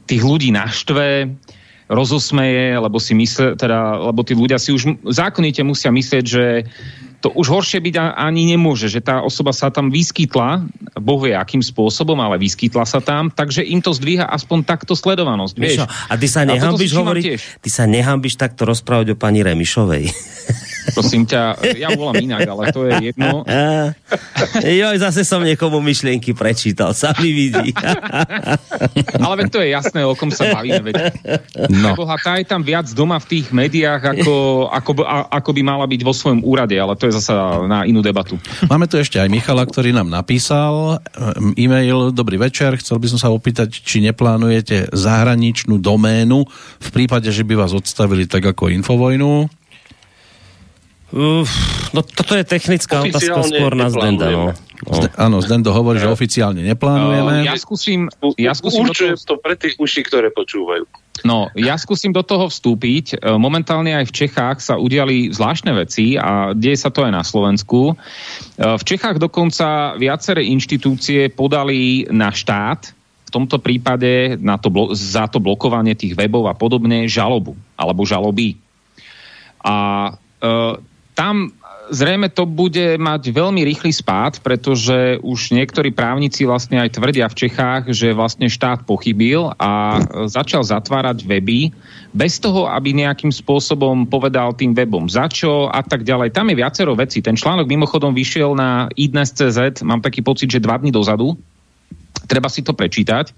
tých 0.09 0.23
ľudí 0.25 0.49
naštve, 0.49 1.29
rozosmeje, 1.93 2.79
lebo 2.79 2.97
si 2.97 3.13
mysle, 3.13 3.53
teda, 3.53 4.09
lebo 4.09 4.25
tí 4.25 4.33
ľudia 4.33 4.57
si 4.57 4.73
už 4.73 5.05
zákonite 5.13 5.61
musia 5.61 5.93
myslieť, 5.93 6.25
že 6.25 6.65
to 7.23 7.31
už 7.31 7.47
horšie 7.47 7.79
byť 7.79 7.95
ani 8.19 8.51
nemôže, 8.51 8.91
že 8.91 8.99
tá 8.99 9.23
osoba 9.23 9.55
sa 9.55 9.71
tam 9.71 9.87
vyskytla, 9.87 10.67
boh 10.99 11.19
vie 11.23 11.31
akým 11.31 11.63
spôsobom, 11.63 12.19
ale 12.19 12.35
vyskytla 12.35 12.83
sa 12.83 12.99
tam, 12.99 13.31
takže 13.31 13.63
im 13.63 13.79
to 13.79 13.95
zdvíha 13.95 14.27
aspoň 14.27 14.67
takto 14.67 14.91
sledovanosť. 14.91 15.55
Vieš? 15.55 15.87
a 15.87 16.13
ty 16.19 16.27
sa 16.27 16.43
nehambíš 16.43 16.91
hovoriť, 16.91 17.23
ty 17.63 17.69
sa 17.71 17.87
nehambíš 17.87 18.35
takto 18.35 18.67
rozprávať 18.67 19.15
o 19.15 19.19
pani 19.19 19.39
Remišovej. 19.39 20.03
Prosím 20.91 21.23
ťa, 21.23 21.55
ja 21.79 21.95
volám 21.95 22.19
inak, 22.19 22.43
ale 22.43 22.75
to 22.75 22.83
je 22.91 23.11
jedno. 23.11 23.47
Joj, 24.83 24.97
zase 24.99 25.23
som 25.23 25.39
niekomu 25.39 25.79
myšlienky 25.79 26.35
prečítal, 26.35 26.91
sa 26.91 27.15
mi 27.23 27.31
vidí. 27.31 27.71
ale 29.23 29.33
veď 29.43 29.47
to 29.47 29.59
je 29.63 29.69
jasné, 29.71 30.03
o 30.03 30.13
kom 30.17 30.29
sa 30.29 30.51
bavíme. 30.51 30.83
Veď. 30.83 30.95
No. 31.71 31.95
Boha, 31.95 32.19
tá 32.19 32.35
je 32.35 32.45
tam 32.47 32.61
viac 32.61 32.91
doma 32.91 33.17
v 33.23 33.39
tých 33.39 33.55
médiách, 33.55 34.19
ako, 34.19 34.67
ako, 34.67 34.91
ako 35.31 35.49
by 35.55 35.61
mala 35.63 35.85
byť 35.87 36.01
vo 36.03 36.13
svojom 36.13 36.43
úrade, 36.43 36.75
ale 36.75 36.99
to 36.99 37.07
je 37.07 37.15
zase 37.15 37.31
na 37.67 37.87
inú 37.87 38.03
debatu. 38.03 38.35
Máme 38.67 38.91
tu 38.91 38.99
ešte 38.99 39.17
aj 39.21 39.31
Michala, 39.31 39.63
ktorý 39.63 39.95
nám 39.95 40.11
napísal 40.11 40.99
ehm, 41.15 41.55
e-mail, 41.55 42.11
dobrý 42.11 42.35
večer, 42.41 42.75
chcel 42.79 42.99
by 42.99 43.07
som 43.09 43.19
sa 43.19 43.29
opýtať, 43.31 43.71
či 43.71 44.03
neplánujete 44.03 44.91
zahraničnú 44.91 45.79
doménu 45.79 46.45
v 46.79 46.89
prípade, 46.91 47.29
že 47.31 47.47
by 47.47 47.59
vás 47.59 47.71
odstavili 47.71 48.27
tak 48.27 48.43
ako 48.43 48.73
Infovojnu? 48.73 49.62
No 51.13 52.01
toto 52.01 52.33
je 52.33 52.41
technická 52.41 53.05
otázka 53.05 53.45
skôr 53.45 53.77
na 53.77 53.93
Zdenda. 53.93 54.33
No. 54.33 54.49
No. 54.83 54.99
Áno, 55.15 55.39
Zdendo 55.39 55.71
hovorí, 55.71 56.01
že 56.01 56.09
oficiálne 56.09 56.65
neplánujeme. 56.65 57.47
Ja 57.47 57.55
skúsim... 57.55 58.11
Ja 58.35 58.51
skúsim 58.51 58.83
Určujem 58.83 59.15
to 59.15 59.39
pre 59.39 59.55
tých 59.55 59.79
uši, 59.79 60.01
ktoré 60.03 60.33
počúvajú. 60.33 60.83
No, 61.23 61.47
ja 61.55 61.79
skúsim 61.79 62.11
do 62.11 62.25
toho 62.25 62.51
vstúpiť. 62.51 63.15
E, 63.15 63.31
momentálne 63.39 63.95
aj 63.95 64.11
v 64.11 64.15
Čechách 64.25 64.57
sa 64.59 64.75
udiali 64.75 65.31
zvláštne 65.31 65.71
veci 65.77 66.19
a 66.19 66.51
deje 66.51 66.75
sa 66.75 66.91
to 66.91 67.05
aj 67.05 67.13
na 67.15 67.23
Slovensku. 67.23 67.93
E, 67.93 67.95
v 68.59 68.83
Čechách 68.83 69.21
dokonca 69.21 69.95
viaceré 69.95 70.43
inštitúcie 70.49 71.31
podali 71.31 72.09
na 72.11 72.33
štát, 72.33 72.91
v 73.23 73.29
tomto 73.31 73.61
prípade 73.63 74.35
na 74.41 74.59
to, 74.59 74.69
za 74.97 75.31
to 75.31 75.39
blokovanie 75.39 75.95
tých 75.95 76.17
webov 76.17 76.49
a 76.49 76.57
podobne, 76.57 77.07
žalobu 77.07 77.55
alebo 77.79 78.03
žaloby. 78.03 78.59
A 79.63 80.09
e, 80.43 80.91
tam 81.13 81.53
zrejme 81.91 82.31
to 82.31 82.47
bude 82.47 82.95
mať 82.99 83.21
veľmi 83.33 83.61
rýchly 83.67 83.91
spád, 83.91 84.39
pretože 84.39 85.19
už 85.19 85.51
niektorí 85.51 85.91
právnici 85.91 86.47
vlastne 86.47 86.79
aj 86.79 86.95
tvrdia 86.95 87.27
v 87.27 87.37
Čechách, 87.47 87.91
že 87.91 88.15
vlastne 88.15 88.47
štát 88.47 88.87
pochybil 88.87 89.51
a 89.59 89.99
začal 90.29 90.63
zatvárať 90.63 91.27
weby 91.27 91.75
bez 92.15 92.39
toho, 92.39 92.69
aby 92.69 92.95
nejakým 92.95 93.33
spôsobom 93.33 94.07
povedal 94.07 94.55
tým 94.55 94.71
webom 94.71 95.09
za 95.09 95.27
čo 95.27 95.67
a 95.67 95.83
tak 95.83 96.07
ďalej. 96.07 96.31
Tam 96.31 96.47
je 96.47 96.59
viacero 96.59 96.93
vecí. 96.95 97.19
Ten 97.19 97.35
článok 97.35 97.67
mimochodom 97.67 98.15
vyšiel 98.15 98.55
na 98.55 98.87
idnes.cz, 98.95 99.83
mám 99.83 99.99
taký 99.99 100.23
pocit, 100.23 100.47
že 100.47 100.63
dva 100.63 100.79
dní 100.79 100.93
dozadu. 100.93 101.35
Treba 102.23 102.47
si 102.47 102.63
to 102.63 102.71
prečítať. 102.71 103.35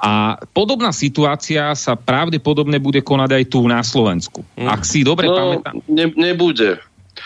A 0.00 0.40
podobná 0.56 0.88
situácia 0.92 1.72
sa 1.76 1.96
pravdepodobne 1.96 2.80
bude 2.80 3.04
konať 3.04 3.30
aj 3.32 3.44
tu 3.48 3.60
na 3.68 3.80
Slovensku. 3.84 4.40
Mm. 4.56 4.68
Ak 4.68 4.88
si 4.88 5.04
dobre 5.04 5.28
no, 5.28 5.36
pamätám... 5.36 5.74
Ne, 5.88 6.06
nebude. 6.16 6.80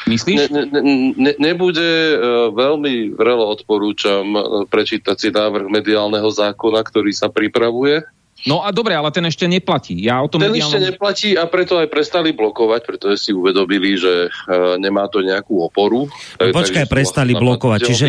Myslíš? 0.09 0.49
Ne, 0.49 0.65
ne, 0.65 0.81
ne, 1.13 1.33
nebude, 1.37 1.85
uh, 1.85 2.49
veľmi 2.57 3.13
vrelo 3.13 3.45
odporúčam 3.53 4.25
uh, 4.33 4.65
prečítať 4.65 5.17
si 5.19 5.29
návrh 5.29 5.69
mediálneho 5.69 6.29
zákona, 6.33 6.81
ktorý 6.81 7.13
sa 7.13 7.29
pripravuje. 7.29 8.01
No 8.49 8.65
a 8.65 8.73
dobre, 8.73 8.97
ale 8.97 9.13
ten 9.13 9.21
ešte 9.29 9.45
neplatí. 9.45 10.01
Ja 10.01 10.25
o 10.25 10.29
tom 10.33 10.41
ten 10.41 10.49
mediálnom... 10.49 10.73
ešte 10.73 10.81
neplatí 10.81 11.31
a 11.37 11.45
preto 11.45 11.77
aj 11.77 11.93
prestali 11.93 12.33
blokovať, 12.33 12.89
pretože 12.89 13.29
si 13.29 13.31
uvedomili, 13.37 14.01
že 14.01 14.33
uh, 14.33 14.81
nemá 14.81 15.05
to 15.13 15.21
nejakú 15.21 15.61
oporu. 15.61 16.09
No, 16.41 16.49
počkaj, 16.49 16.89
prestali 16.89 17.37
blokovať. 17.37 17.81
Čiže, 17.85 18.05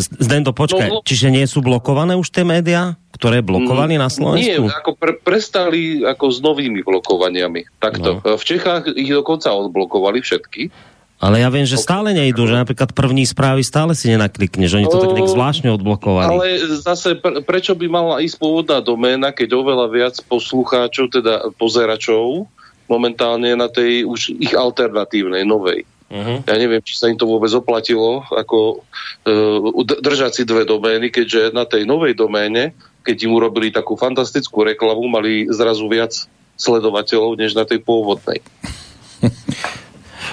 Zdendo, 0.00 0.56
počkaj, 0.56 0.88
no, 0.88 1.00
no, 1.00 1.04
čiže 1.04 1.28
nie 1.28 1.44
sú 1.44 1.60
blokované 1.60 2.16
už 2.16 2.32
tie 2.32 2.48
médiá, 2.48 2.96
ktoré 3.12 3.44
blokovali 3.44 4.00
na 4.00 4.08
Slovensku? 4.08 4.64
Nie, 4.64 4.64
ako 4.64 4.96
pre, 4.96 5.12
prestali 5.20 6.00
ako 6.00 6.24
s 6.32 6.40
novými 6.40 6.80
blokovaniami. 6.80 7.76
Takto. 7.76 8.24
No. 8.24 8.36
V 8.40 8.44
Čechách 8.44 8.96
ich 8.96 9.12
dokonca 9.12 9.52
odblokovali 9.52 10.24
všetky. 10.24 10.72
Ale 11.16 11.40
ja 11.40 11.48
viem, 11.48 11.64
že 11.64 11.80
stále 11.80 12.12
nejdú, 12.12 12.44
že 12.44 12.60
napríklad 12.60 12.92
první 12.92 13.24
správy 13.24 13.64
stále 13.64 13.96
si 13.96 14.12
nenaklikneš, 14.12 14.76
oni 14.76 14.84
to 14.84 15.00
tak 15.00 15.16
nejak 15.16 15.32
zvláštne 15.32 15.68
odblokovali. 15.72 16.28
Ale 16.28 16.46
zase 16.84 17.16
pre, 17.16 17.40
prečo 17.40 17.72
by 17.72 17.86
mala 17.88 18.20
ísť 18.20 18.36
pôvodná 18.36 18.84
doména, 18.84 19.32
keď 19.32 19.56
oveľa 19.56 19.86
viac 19.88 20.14
poslucháčov, 20.28 21.08
teda 21.08 21.56
pozeračov, 21.56 22.44
momentálne 22.84 23.56
na 23.56 23.72
tej 23.72 24.04
už 24.04 24.36
ich 24.36 24.52
alternatívnej, 24.52 25.48
novej. 25.48 25.88
Uh-huh. 26.06 26.38
Ja 26.46 26.54
neviem, 26.54 26.78
či 26.84 26.94
sa 26.94 27.10
im 27.10 27.18
to 27.18 27.26
vôbec 27.26 27.50
oplatilo, 27.50 28.22
ako 28.30 28.84
uh, 29.26 29.82
držať 29.82 30.32
si 30.38 30.42
dve 30.46 30.62
domény, 30.62 31.10
keďže 31.10 31.50
na 31.50 31.66
tej 31.66 31.82
novej 31.82 32.14
doméne, 32.14 32.76
keď 33.02 33.26
im 33.26 33.34
urobili 33.34 33.74
takú 33.74 33.98
fantastickú 33.98 34.62
reklamu, 34.62 35.08
mali 35.10 35.50
zrazu 35.50 35.88
viac 35.90 36.14
sledovateľov, 36.60 37.40
než 37.40 37.58
na 37.58 37.66
tej 37.66 37.82
pôvodnej. 37.82 38.38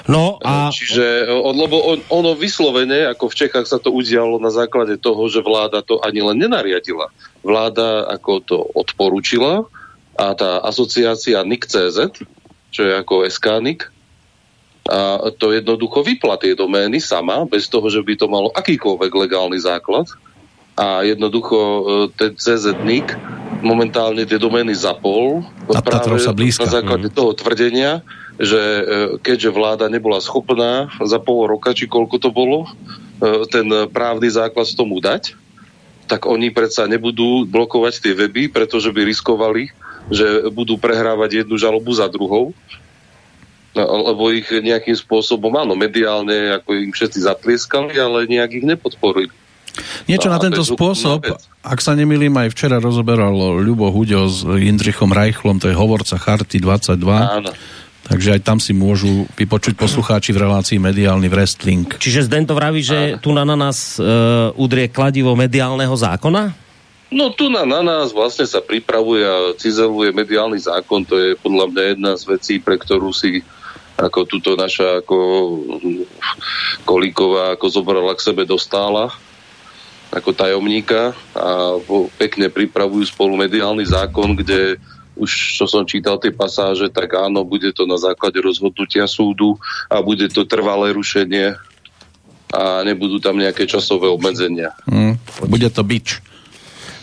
No 0.04 0.36
a... 0.44 0.68
Čiže, 0.68 1.32
lebo 1.32 1.80
on, 1.80 2.00
ono 2.12 2.36
vyslovene, 2.36 3.08
ako 3.08 3.32
v 3.32 3.38
Čechách 3.46 3.68
sa 3.68 3.80
to 3.80 3.88
udialo 3.96 4.36
na 4.36 4.52
základe 4.52 5.00
toho, 5.00 5.32
že 5.32 5.40
vláda 5.40 5.80
to 5.80 6.04
ani 6.04 6.20
len 6.20 6.36
nenariadila. 6.44 7.08
Vláda 7.40 8.12
ako 8.12 8.32
to 8.44 8.58
odporúčila 8.76 9.64
a 10.20 10.26
tá 10.36 10.60
asociácia 10.60 11.40
NIC.CZ, 11.48 12.20
čo 12.74 12.82
je 12.84 12.94
ako 13.00 13.24
SKNIC, 13.32 13.94
a 14.84 15.32
to 15.40 15.56
jednoducho 15.56 16.04
vypla 16.04 16.36
tie 16.36 16.60
domény 16.60 17.00
sama, 17.00 17.48
bez 17.48 17.72
toho, 17.72 17.88
že 17.88 18.04
by 18.04 18.20
to 18.20 18.28
malo 18.28 18.52
akýkoľvek 18.52 19.12
legálny 19.16 19.56
základ. 19.56 20.12
A 20.76 21.08
jednoducho 21.08 21.56
e, 21.56 21.82
ten 22.18 22.36
CZ-NIC 22.36 23.16
momentálne 23.64 24.28
tie 24.28 24.36
domény 24.36 24.76
zapol. 24.76 25.46
A 25.72 25.80
práve 25.80 26.20
sa 26.20 26.36
blízka. 26.36 26.68
Na 26.68 26.84
základe 26.84 27.08
mm. 27.08 27.16
toho 27.16 27.32
tvrdenia, 27.32 28.04
že 28.42 28.58
e, 28.60 28.84
keďže 29.22 29.54
vláda 29.54 29.86
nebola 29.90 30.18
schopná 30.18 30.90
za 31.06 31.22
pol 31.22 31.46
roka, 31.46 31.74
či 31.78 31.86
koľko 31.86 32.18
to 32.18 32.30
bolo, 32.34 32.66
e, 32.66 32.70
ten 33.50 33.70
právny 33.94 34.30
základ 34.30 34.66
tomu 34.74 34.98
dať, 34.98 35.38
tak 36.10 36.26
oni 36.26 36.50
predsa 36.50 36.90
nebudú 36.90 37.46
blokovať 37.48 37.94
tie 38.02 38.14
weby, 38.18 38.50
pretože 38.50 38.92
by 38.92 39.02
riskovali, 39.08 39.72
že 40.12 40.50
budú 40.52 40.76
prehrávať 40.76 41.46
jednu 41.46 41.56
žalobu 41.56 41.96
za 41.96 42.10
druhou, 42.12 42.52
no, 43.78 43.84
lebo 44.12 44.34
ich 44.34 44.50
nejakým 44.52 44.98
spôsobom, 44.98 45.54
áno, 45.56 45.78
mediálne, 45.78 46.60
ako 46.60 46.76
im 46.76 46.92
všetci 46.92 47.24
zatlieskali, 47.24 47.96
ale 47.96 48.28
nejak 48.28 48.52
ich 48.60 48.66
nepodporili. 48.68 49.32
Niečo 50.06 50.30
no, 50.30 50.38
na 50.38 50.40
tento 50.44 50.62
spôsob, 50.62 51.34
ak 51.66 51.80
sa 51.82 51.98
nemýlim, 51.98 52.36
aj 52.36 52.54
včera 52.54 52.78
rozoberal 52.78 53.34
Ľubo 53.64 53.90
Huďo 53.90 54.30
s 54.30 54.46
Jindřichom 54.46 55.10
Reichlom, 55.10 55.58
to 55.58 55.72
je 55.72 55.74
hovorca 55.74 56.20
Charty 56.20 56.62
22. 56.62 56.94
Áno 57.10 57.50
Takže 58.04 58.36
aj 58.36 58.42
tam 58.44 58.60
si 58.60 58.76
môžu 58.76 59.24
vypočuť 59.40 59.80
poslucháči 59.80 60.36
v 60.36 60.44
relácii 60.44 60.76
mediálny 60.76 61.32
wrestling. 61.32 61.88
Čiže 61.88 62.28
Zden 62.28 62.44
to 62.44 62.52
vraví, 62.52 62.84
že 62.84 63.16
tu 63.24 63.32
na, 63.32 63.48
nás 63.48 63.96
uh, 63.96 64.52
udrie 64.60 64.92
kladivo 64.92 65.32
mediálneho 65.40 65.96
zákona? 65.96 66.52
No 67.14 67.32
tu 67.32 67.48
na, 67.48 67.64
na 67.64 67.80
nás 67.80 68.12
vlastne 68.12 68.44
sa 68.44 68.60
pripravuje 68.60 69.24
a 69.24 69.56
cizeluje 69.56 70.12
mediálny 70.12 70.60
zákon, 70.60 71.06
to 71.06 71.16
je 71.16 71.30
podľa 71.40 71.70
mňa 71.70 71.84
jedna 71.96 72.12
z 72.20 72.24
vecí, 72.26 72.56
pre 72.60 72.76
ktorú 72.76 73.14
si 73.14 73.46
ako 73.94 74.26
túto 74.26 74.58
naša 74.58 75.06
ako 75.06 75.18
Kolíková 76.82 77.54
ako 77.54 77.66
zobrala 77.70 78.18
k 78.18 78.26
sebe 78.26 78.44
dostála 78.44 79.14
ako 80.14 80.30
tajomníka 80.30 81.18
a 81.34 81.78
pekne 82.22 82.46
pripravujú 82.50 83.10
spolu 83.10 83.34
mediálny 83.34 83.82
zákon, 83.82 84.38
kde 84.38 84.78
už 85.14 85.62
čo 85.62 85.66
som 85.70 85.86
čítal 85.86 86.18
tie 86.18 86.34
pasáže, 86.34 86.90
tak 86.90 87.14
áno, 87.14 87.46
bude 87.46 87.70
to 87.70 87.86
na 87.86 88.02
základe 88.02 88.42
rozhodnutia 88.42 89.06
súdu 89.06 89.62
a 89.90 90.02
bude 90.02 90.26
to 90.30 90.46
trvalé 90.46 90.94
rušenie 90.94 91.54
a 92.54 92.86
nebudú 92.86 93.18
tam 93.18 93.42
nejaké 93.42 93.66
časové 93.66 94.10
obmedzenia. 94.10 94.74
Mm, 94.86 95.18
bude 95.50 95.70
to 95.74 95.82
bič. 95.82 96.22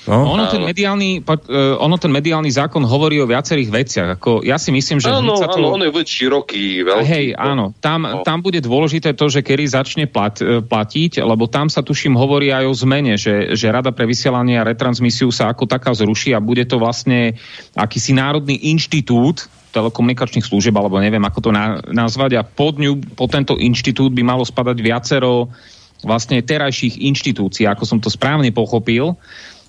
No? 0.08 0.32
Ono, 0.32 0.48
ten 0.48 0.64
mediálny, 0.64 1.20
uh, 1.20 1.76
ono 1.76 2.00
ten 2.00 2.08
mediálny 2.08 2.48
zákon 2.48 2.80
hovorí 2.88 3.20
o 3.20 3.28
viacerých 3.28 3.68
veciach. 3.68 4.08
Ako, 4.16 4.40
ja 4.40 4.56
si 4.56 4.72
myslím, 4.72 4.96
že... 4.96 5.12
Áno, 5.12 5.36
to... 5.36 5.44
áno, 5.44 5.76
on 5.76 5.84
je 5.84 5.92
široký, 5.92 6.88
veľký. 6.88 7.04
Hej, 7.04 7.26
áno. 7.36 7.76
Tam, 7.84 8.08
no. 8.08 8.24
tam 8.24 8.40
bude 8.40 8.64
dôležité 8.64 9.12
to, 9.12 9.28
že 9.28 9.44
kedy 9.44 9.68
začne 9.68 10.04
plat, 10.08 10.32
e, 10.40 10.64
platiť, 10.64 11.20
lebo 11.20 11.44
tam 11.44 11.68
sa 11.68 11.84
tuším 11.84 12.16
hovorí 12.16 12.48
aj 12.48 12.64
o 12.64 12.72
zmene, 12.72 13.20
že, 13.20 13.52
že 13.52 13.68
Rada 13.68 13.92
pre 13.92 14.08
vysielanie 14.08 14.56
a 14.56 14.64
retransmisiu 14.64 15.28
sa 15.28 15.52
ako 15.52 15.68
taká 15.68 15.92
zruší 15.92 16.32
a 16.32 16.40
bude 16.40 16.64
to 16.64 16.80
vlastne 16.80 17.36
akýsi 17.76 18.16
národný 18.16 18.56
inštitút, 18.72 19.52
telekomunikačných 19.70 20.42
služieb, 20.42 20.74
alebo 20.74 20.98
neviem, 20.98 21.22
ako 21.22 21.38
to 21.44 21.50
na, 21.54 21.78
nazvať. 21.92 22.40
A 22.40 22.42
pod, 22.42 22.80
ňu, 22.80 22.98
pod 23.14 23.30
tento 23.30 23.54
inštitút 23.54 24.10
by 24.10 24.22
malo 24.24 24.42
spadať 24.42 24.80
viacero 24.82 25.52
vlastne 26.00 26.40
terajších 26.40 26.96
inštitúcií, 26.96 27.68
ako 27.68 27.84
som 27.84 27.98
to 28.00 28.08
správne 28.08 28.48
pochopil 28.50 29.20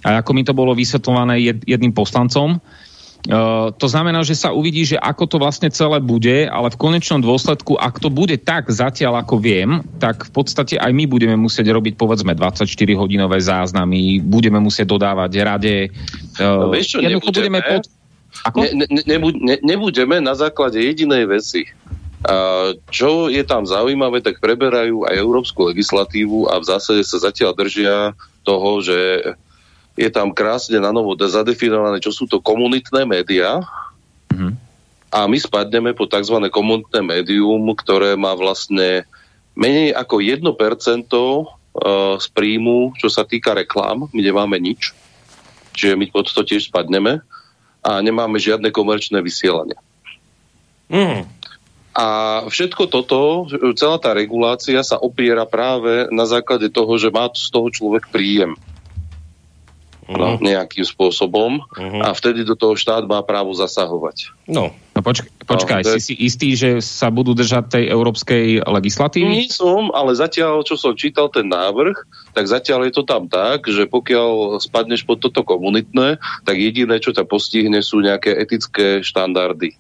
a 0.02 0.22
ako 0.22 0.32
mi 0.34 0.44
to 0.46 0.54
bolo 0.58 0.74
vysvetľované 0.74 1.36
jed, 1.42 1.60
jedným 1.66 1.94
poslancom. 1.94 2.58
Uh, 3.22 3.70
to 3.78 3.86
znamená, 3.86 4.26
že 4.26 4.34
sa 4.34 4.50
uvidí, 4.50 4.82
že 4.82 4.98
ako 4.98 5.30
to 5.30 5.38
vlastne 5.38 5.70
celé 5.70 6.02
bude, 6.02 6.50
ale 6.50 6.74
v 6.74 6.82
konečnom 6.82 7.22
dôsledku, 7.22 7.78
ak 7.78 8.02
to 8.02 8.10
bude 8.10 8.34
tak 8.42 8.66
zatiaľ, 8.74 9.22
ako 9.22 9.38
viem, 9.38 9.86
tak 10.02 10.26
v 10.26 10.32
podstate 10.34 10.82
aj 10.82 10.90
my 10.90 11.06
budeme 11.06 11.38
musieť 11.38 11.70
robiť 11.70 12.02
povedzme 12.02 12.34
24-hodinové 12.34 13.38
záznamy, 13.38 14.26
budeme 14.26 14.58
musieť 14.58 14.98
dodávať 14.98 15.32
rade. 15.46 15.94
Uh, 16.42 16.66
no, 16.66 16.74
vieš 16.74 16.98
čo, 16.98 17.06
nebudeme, 17.06 17.30
budeme 17.30 17.60
pod... 17.62 17.82
Ako? 18.42 18.58
Ne, 18.74 18.90
ne, 18.90 19.18
ne, 19.22 19.58
nebudeme 19.62 20.18
na 20.18 20.34
základe 20.34 20.82
jedinej 20.82 21.30
veci. 21.30 21.70
Uh, 22.26 22.74
čo 22.90 23.30
je 23.30 23.46
tam 23.46 23.70
zaujímavé, 23.70 24.26
tak 24.26 24.42
preberajú 24.42 25.06
aj 25.06 25.14
európsku 25.14 25.70
legislatívu 25.70 26.50
a 26.50 26.58
v 26.58 26.66
zásade 26.66 27.06
sa 27.06 27.22
zatiaľ 27.22 27.54
držia 27.54 28.18
toho, 28.42 28.82
že 28.82 28.98
je 30.02 30.10
tam 30.10 30.34
krásne 30.34 30.82
na 30.82 30.90
novo 30.90 31.14
zadefinované, 31.14 32.02
čo 32.02 32.10
sú 32.10 32.26
to 32.26 32.42
komunitné 32.42 33.06
médiá. 33.06 33.62
Mm-hmm. 34.34 34.54
A 35.14 35.30
my 35.30 35.38
spadneme 35.38 35.94
po 35.94 36.10
tzv. 36.10 36.42
komunitné 36.50 37.06
médium, 37.06 37.62
ktoré 37.78 38.18
má 38.18 38.34
vlastne 38.34 39.06
menej 39.54 39.94
ako 39.94 40.24
1% 40.24 40.42
e, 40.42 41.44
z 42.18 42.28
príjmu, 42.34 42.98
čo 42.98 43.14
sa 43.14 43.22
týka 43.28 43.54
reklám. 43.54 44.10
My 44.10 44.22
nemáme 44.26 44.58
nič. 44.58 44.98
Čiže 45.78 45.94
my 45.94 46.10
pod 46.10 46.34
to 46.34 46.42
tiež 46.42 46.74
spadneme 46.74 47.22
a 47.86 47.92
nemáme 48.02 48.42
žiadne 48.42 48.74
komerčné 48.74 49.22
vysielanie. 49.22 49.78
Mm. 50.90 51.30
A 51.92 52.08
všetko 52.48 52.88
toto, 52.88 53.52
celá 53.76 54.00
tá 54.00 54.16
regulácia 54.16 54.80
sa 54.80 54.96
opiera 54.96 55.44
práve 55.44 56.08
na 56.08 56.24
základe 56.24 56.72
toho, 56.72 56.96
že 56.96 57.12
má 57.12 57.28
z 57.36 57.52
toho 57.52 57.68
človek 57.68 58.08
príjem 58.08 58.56
uh-huh. 60.18 60.44
nejakým 60.44 60.84
spôsobom 60.84 61.64
uh-huh. 61.64 62.02
a 62.04 62.12
vtedy 62.12 62.44
do 62.44 62.58
toho 62.58 62.76
štát 62.76 63.08
má 63.08 63.24
právo 63.24 63.56
zasahovať. 63.56 64.34
No, 64.50 64.76
no 64.76 65.00
počk- 65.00 65.32
počkaj, 65.48 65.88
no, 65.88 65.96
si 65.96 66.12
si 66.12 66.14
istý, 66.20 66.54
že 66.58 66.84
sa 66.84 67.08
budú 67.08 67.32
držať 67.32 67.80
tej 67.80 67.84
európskej 67.92 68.68
legislatívy? 68.68 69.48
Nie 69.48 69.52
som, 69.52 69.90
ale 69.96 70.18
zatiaľ, 70.18 70.68
čo 70.68 70.76
som 70.76 70.98
čítal 70.98 71.32
ten 71.32 71.48
návrh, 71.48 71.96
tak 72.36 72.46
zatiaľ 72.48 72.88
je 72.88 72.94
to 73.00 73.04
tam 73.08 73.32
tak, 73.32 73.68
že 73.68 73.88
pokiaľ 73.88 74.60
spadneš 74.60 75.08
pod 75.08 75.24
toto 75.24 75.44
komunitné, 75.48 76.20
tak 76.44 76.56
jediné, 76.60 77.00
čo 77.00 77.16
ťa 77.16 77.24
postihne, 77.28 77.80
sú 77.80 78.04
nejaké 78.04 78.36
etické 78.36 79.00
štandardy. 79.00 79.76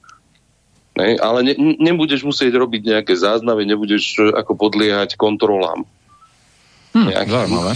Ne? 1.00 1.16
Ale 1.20 1.40
ne, 1.48 1.54
nebudeš 1.80 2.28
musieť 2.28 2.52
robiť 2.60 2.82
nejaké 2.84 3.14
záznamy, 3.16 3.64
nebudeš 3.64 4.36
ako 4.36 4.60
podliehať 4.60 5.16
kontrolám. 5.16 5.88
Hm, 6.92 7.08
zaujímavé. 7.08 7.74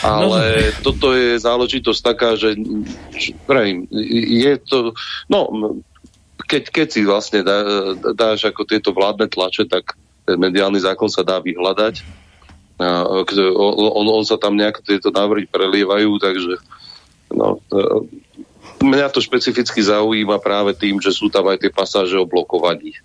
Ale 0.00 0.72
no. 0.72 0.80
toto 0.80 1.12
je 1.12 1.36
záležitosť 1.36 2.00
taká, 2.00 2.32
že, 2.36 2.56
prejím, 3.44 3.84
je 4.40 4.54
to, 4.60 4.78
no, 5.28 5.40
keď, 6.48 6.62
keď 6.72 6.86
si 6.88 7.00
vlastne 7.04 7.40
dá, 7.44 7.62
dáš 8.16 8.48
ako 8.48 8.64
tieto 8.64 8.90
vládne 8.90 9.28
tlače, 9.28 9.68
tak 9.68 9.94
ten 10.24 10.40
mediálny 10.40 10.80
zákon 10.80 11.06
sa 11.12 11.20
dá 11.22 11.38
vyhľadať. 11.38 12.02
On, 12.80 14.06
on 14.08 14.24
sa 14.24 14.40
tam 14.40 14.56
nejak 14.56 14.80
tieto 14.80 15.12
návrhy 15.12 15.44
prelievajú, 15.44 16.16
takže 16.16 16.54
no, 17.36 17.60
mňa 18.80 19.12
to 19.12 19.20
špecificky 19.20 19.84
zaujíma 19.84 20.40
práve 20.40 20.72
tým, 20.72 20.96
že 20.98 21.12
sú 21.12 21.28
tam 21.28 21.52
aj 21.52 21.60
tie 21.60 21.70
pasáže 21.70 22.16
o 22.16 22.24
blokovaní. 22.24 22.96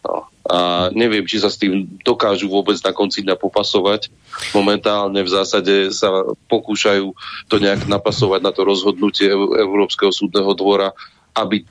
No. 0.00 0.24
A 0.48 0.88
neviem, 0.96 1.28
či 1.28 1.36
sa 1.36 1.52
s 1.52 1.60
tým 1.60 2.00
dokážu 2.00 2.48
vôbec 2.48 2.80
na 2.80 2.96
konci 2.96 3.20
dňa 3.20 3.36
popasovať. 3.36 4.08
Momentálne 4.56 5.20
v 5.20 5.28
zásade 5.28 5.92
sa 5.92 6.24
pokúšajú 6.48 7.12
to 7.52 7.56
nejak 7.60 7.84
napasovať 7.84 8.40
na 8.40 8.52
to 8.56 8.64
rozhodnutie 8.64 9.28
Európskeho 9.36 10.08
súdneho 10.08 10.48
dvora, 10.56 10.96
aby 11.36 11.68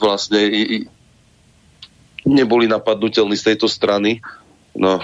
vlastne 0.00 0.40
neboli 2.24 2.64
napadnutelní 2.64 3.36
z 3.36 3.52
tejto 3.52 3.68
strany, 3.68 4.24
no, 4.72 5.00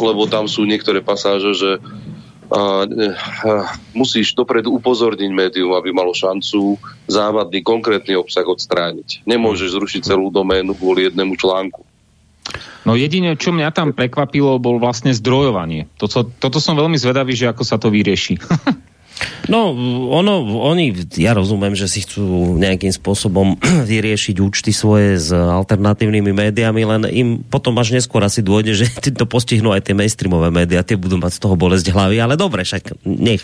lebo 0.00 0.24
tam 0.24 0.48
sú 0.48 0.64
niektoré 0.64 1.04
pasáže, 1.04 1.52
že 1.52 1.70
a, 2.52 2.84
a, 2.84 3.52
musíš 3.96 4.36
dopredu 4.36 4.76
upozorniť 4.76 5.30
médium, 5.32 5.72
aby 5.72 5.88
malo 5.88 6.12
šancu 6.12 6.76
závadný 7.08 7.64
konkrétny 7.64 8.12
obsah 8.12 8.44
odstrániť. 8.44 9.24
Nemôžeš 9.24 9.72
zrušiť 9.72 10.12
celú 10.12 10.28
doménu 10.28 10.76
kvôli 10.76 11.08
jednému 11.08 11.36
článku. 11.40 11.91
No 12.82 12.98
jedine, 12.98 13.38
čo 13.38 13.54
mňa 13.54 13.70
tam 13.70 13.94
prekvapilo, 13.94 14.58
bol 14.58 14.82
vlastne 14.82 15.14
zdrojovanie. 15.14 15.86
Toto, 15.94 16.26
toto 16.26 16.58
som 16.58 16.74
veľmi 16.74 16.98
zvedavý, 16.98 17.38
že 17.38 17.46
ako 17.46 17.62
sa 17.62 17.78
to 17.78 17.88
vyrieši. 17.88 18.38
No, 19.50 19.74
ono, 20.14 20.46
oni, 20.70 20.94
ja 21.18 21.34
rozumiem, 21.34 21.74
že 21.74 21.90
si 21.90 22.06
chcú 22.06 22.54
nejakým 22.58 22.94
spôsobom 22.94 23.58
vyriešiť 23.90 24.36
účty 24.38 24.70
svoje 24.70 25.18
s 25.18 25.34
alternatívnymi 25.34 26.30
médiami, 26.30 26.82
len 26.86 27.02
im 27.10 27.28
potom 27.42 27.74
až 27.78 27.98
neskôr 27.98 28.22
asi 28.22 28.40
dôjde, 28.40 28.72
že 28.78 28.86
to 29.20 29.26
postihnú 29.26 29.74
aj 29.74 29.90
tie 29.90 29.94
mainstreamové 29.98 30.54
médiá, 30.54 30.86
tie 30.86 30.94
budú 30.94 31.18
mať 31.18 31.38
z 31.38 31.40
toho 31.42 31.54
bolesť 31.58 31.90
hlavy, 31.90 32.22
ale 32.22 32.38
dobre, 32.38 32.62
však 32.62 33.02
nech. 33.02 33.42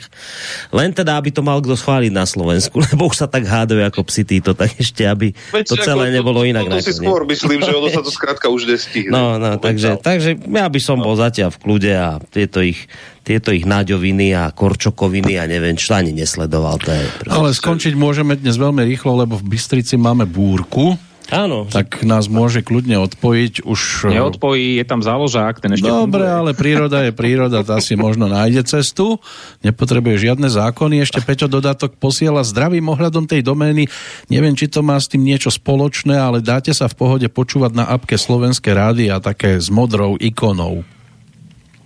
Len 0.71 0.95
teda, 0.95 1.19
aby 1.19 1.35
to 1.35 1.43
mal 1.43 1.59
kto 1.59 1.75
schváliť 1.75 2.13
na 2.15 2.25
Slovensku, 2.25 2.79
lebo 2.95 3.11
už 3.11 3.19
sa 3.19 3.27
tak 3.27 3.47
hádajú 3.47 3.83
ako 3.83 4.07
psi 4.07 4.23
títo, 4.23 4.55
tak 4.55 4.79
ešte, 4.79 5.03
aby 5.03 5.35
Veď 5.51 5.67
to 5.67 5.77
celé 5.83 6.15
nebolo 6.15 6.47
inak. 6.47 6.71
To, 6.71 6.79
to 6.79 6.87
si 6.87 6.95
skôr 6.95 7.27
myslím, 7.27 7.59
že 7.63 7.75
ono 7.75 7.91
sa 7.91 8.03
to 8.07 8.11
skrátka 8.19 8.47
už 8.47 8.71
nestihne. 8.71 9.11
No, 9.11 9.37
no, 9.37 9.59
takže, 9.59 9.99
takže 9.99 10.39
ja 10.39 10.67
by 10.71 10.81
som 10.81 11.03
bol 11.03 11.19
zatiaľ 11.19 11.51
v 11.55 11.59
kľude 11.59 11.93
a 11.93 12.23
tieto 12.31 12.63
ich 12.63 12.87
tieto 13.29 13.53
ich 13.53 13.69
náďoviny 13.69 14.33
a 14.33 14.49
korčokoviny 14.49 15.37
a 15.37 15.45
neviem, 15.45 15.77
čo 15.77 15.93
ani 15.93 16.17
nesledoval. 16.17 16.81
To 16.81 16.91
je 16.97 17.05
Ale 17.29 17.53
skončiť 17.53 17.93
môžeme 17.93 18.41
dnes 18.41 18.57
veľmi 18.57 18.81
rýchlo, 18.89 19.21
lebo 19.21 19.37
v 19.37 19.53
Bystrici 19.53 20.01
máme 20.01 20.25
búrku. 20.25 20.97
Áno. 21.29 21.69
Tak 21.69 22.09
nás 22.09 22.25
môže 22.25 22.65
kľudne 22.65 22.97
odpojiť 23.05 23.69
už... 23.69 24.09
Neodpojí, 24.09 24.81
je 24.81 24.85
tam 24.89 25.05
záložák, 25.05 25.61
ten 25.61 25.77
ešte 25.77 25.85
Dobre, 25.85 26.25
funguje. 26.25 26.41
ale 26.41 26.51
príroda 26.57 27.05
je 27.05 27.13
príroda, 27.13 27.61
tá 27.61 27.77
si 27.85 28.01
možno 28.01 28.33
nájde 28.33 28.65
cestu, 28.65 29.21
nepotrebuje 29.61 30.25
žiadne 30.25 30.49
zákony, 30.49 31.05
ešte 31.05 31.21
Peťo 31.21 31.45
dodatok 31.45 32.01
posiela 32.01 32.41
zdravým 32.41 32.89
ohľadom 32.89 33.29
tej 33.29 33.45
domény, 33.45 33.93
neviem, 34.33 34.57
či 34.57 34.73
to 34.73 34.81
má 34.81 34.97
s 34.97 35.13
tým 35.13 35.21
niečo 35.21 35.53
spoločné, 35.53 36.17
ale 36.17 36.41
dáte 36.41 36.73
sa 36.73 36.89
v 36.89 36.97
pohode 36.97 37.29
počúvať 37.29 37.77
na 37.77 37.85
apke 37.85 38.17
Slovenské 38.17 38.73
rády 38.73 39.13
a 39.13 39.21
také 39.21 39.61
s 39.61 39.69
modrou 39.69 40.17
ikonou. 40.17 40.81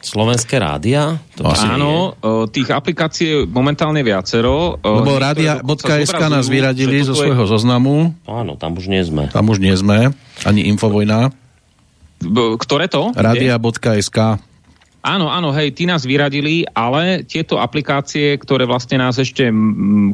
Slovenské 0.02 0.58
rádia? 0.58 1.22
To 1.38 1.46
Asi 1.46 1.62
áno, 1.62 2.18
nie. 2.18 2.50
tých 2.50 2.74
aplikácií 2.74 3.26
je 3.30 3.38
momentálne 3.46 4.02
viacero. 4.02 4.82
Lebo 4.82 5.14
rádia.sk 5.14 6.22
nás 6.26 6.50
vyradili 6.50 7.06
zo 7.06 7.14
svojho 7.14 7.46
zoznamu. 7.46 8.10
Áno, 8.26 8.58
tam 8.58 8.74
už 8.74 8.90
nie 8.90 9.00
sme. 9.06 9.30
Tam 9.30 9.46
už 9.46 9.62
nie 9.62 9.72
sme, 9.78 10.10
ani 10.42 10.66
Infovojna. 10.74 11.30
Ktoré 12.58 12.90
to? 12.90 13.14
Rádia.sk 13.14 14.42
Áno, 15.02 15.26
áno, 15.26 15.50
hej, 15.50 15.74
tí 15.74 15.82
nás 15.82 16.06
vyradili, 16.06 16.62
ale 16.78 17.26
tieto 17.26 17.58
aplikácie, 17.58 18.38
ktoré 18.38 18.70
vlastne 18.70 19.02
nás 19.02 19.18
ešte, 19.18 19.50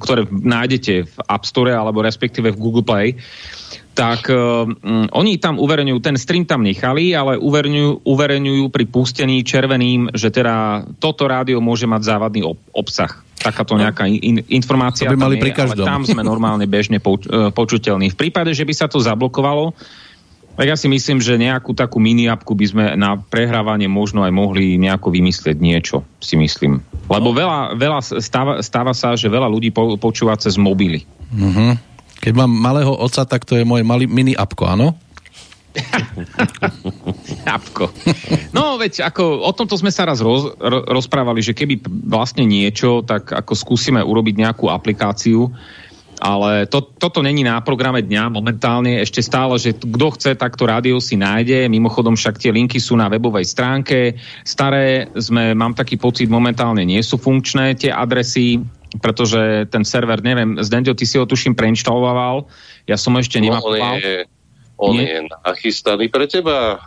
ktoré 0.00 0.24
nájdete 0.32 1.04
v 1.04 1.16
App 1.28 1.44
Store 1.44 1.76
alebo 1.76 2.00
respektíve 2.00 2.48
v 2.48 2.56
Google 2.56 2.84
Play, 2.88 3.12
tak 3.98 4.30
um, 4.30 4.78
oni 5.10 5.42
tam 5.42 5.58
uverejňujú, 5.58 5.98
ten 5.98 6.14
stream 6.14 6.46
tam 6.46 6.62
nechali, 6.62 7.18
ale 7.18 7.34
uverejňujú, 7.34 8.06
uverejňujú 8.06 8.64
pri 8.70 8.84
pustení 8.86 9.42
červeným, 9.42 10.14
že 10.14 10.30
teda 10.30 10.86
toto 11.02 11.26
rádio 11.26 11.58
môže 11.58 11.90
mať 11.90 12.06
závadný 12.06 12.46
ob- 12.46 12.62
obsah. 12.70 13.10
takáto 13.42 13.74
nejaká 13.74 14.06
in, 14.06 14.38
informácia. 14.54 15.10
To 15.10 15.18
by 15.18 15.18
mali 15.18 15.36
tam 15.42 15.44
pri 15.50 15.52
každom. 15.54 15.82
Ale 15.82 15.90
tam 15.90 16.02
sme 16.06 16.22
normálne 16.30 16.70
bežne 16.70 17.02
poč, 17.02 17.26
e, 17.26 17.50
počuteľní. 17.50 18.14
V 18.14 18.18
prípade, 18.18 18.54
že 18.54 18.62
by 18.62 18.74
sa 18.74 18.86
to 18.86 19.02
zablokovalo, 19.02 19.74
tak 20.58 20.66
ja 20.66 20.78
si 20.78 20.90
myslím, 20.90 21.22
že 21.22 21.38
nejakú 21.38 21.70
takú 21.74 22.02
mini 22.02 22.26
apku 22.26 22.54
by 22.54 22.66
sme 22.66 22.84
na 22.98 23.14
prehrávanie 23.18 23.86
možno 23.86 24.26
aj 24.26 24.34
mohli 24.34 24.74
nejako 24.74 25.14
vymyslieť 25.14 25.58
niečo, 25.58 26.06
si 26.18 26.34
myslím. 26.34 26.82
Lebo 27.06 27.30
veľa, 27.30 27.78
veľa 27.78 27.98
stáva, 28.18 28.58
stáva 28.62 28.90
sa, 28.90 29.14
že 29.14 29.30
veľa 29.30 29.46
ľudí 29.46 29.70
po, 29.70 29.94
počúva 29.98 30.34
cez 30.34 30.58
mobily. 30.58 31.06
Uh-huh. 31.30 31.78
Keď 32.18 32.32
mám 32.34 32.50
malého 32.50 32.90
oca, 32.90 33.22
tak 33.24 33.46
to 33.46 33.54
je 33.54 33.64
moje 33.64 33.86
malý, 33.86 34.10
mini 34.10 34.34
apko, 34.34 34.66
áno? 34.66 34.98
apko. 37.58 37.92
No 38.50 38.74
veď, 38.80 39.06
ako, 39.06 39.46
o 39.46 39.52
tomto 39.54 39.78
sme 39.78 39.94
sa 39.94 40.08
raz 40.08 40.18
roz, 40.18 40.54
rozprávali, 40.90 41.44
že 41.44 41.54
keby 41.54 41.84
vlastne 42.08 42.42
niečo, 42.42 43.06
tak 43.06 43.30
ako 43.30 43.52
skúsime 43.54 44.02
urobiť 44.02 44.34
nejakú 44.42 44.66
aplikáciu, 44.66 45.46
ale 46.18 46.66
to, 46.66 46.82
toto 46.82 47.22
není 47.22 47.46
na 47.46 47.62
programe 47.62 48.02
dňa 48.02 48.34
momentálne, 48.34 48.98
ešte 48.98 49.22
stále, 49.22 49.54
že 49.54 49.78
kto 49.78 50.08
chce, 50.18 50.30
tak 50.34 50.58
to 50.58 50.66
rádio 50.66 50.98
si 50.98 51.14
nájde, 51.14 51.70
mimochodom 51.70 52.18
však 52.18 52.42
tie 52.42 52.50
linky 52.50 52.82
sú 52.82 52.98
na 52.98 53.06
webovej 53.06 53.46
stránke, 53.46 54.18
staré 54.42 55.06
sme, 55.14 55.54
mám 55.54 55.78
taký 55.78 55.94
pocit, 55.94 56.26
momentálne 56.26 56.82
nie 56.82 56.98
sú 57.06 57.22
funkčné 57.22 57.78
tie 57.78 57.94
adresy, 57.94 58.58
pretože 59.00 59.68
ten 59.68 59.84
server, 59.84 60.24
neviem, 60.24 60.56
Zdendio, 60.64 60.96
ty 60.96 61.04
si 61.04 61.20
ho 61.20 61.28
tuším 61.28 61.52
preinštaloval, 61.52 62.48
ja 62.88 62.96
som 62.96 63.12
ho 63.14 63.20
ešte 63.20 63.38
no, 63.44 63.60
On 63.60 64.00
je, 64.00 64.24
on 64.80 64.94
nie? 64.96 65.04
je 65.04 65.18
nachystaný 65.28 66.08
pre 66.08 66.24
teba. 66.24 66.80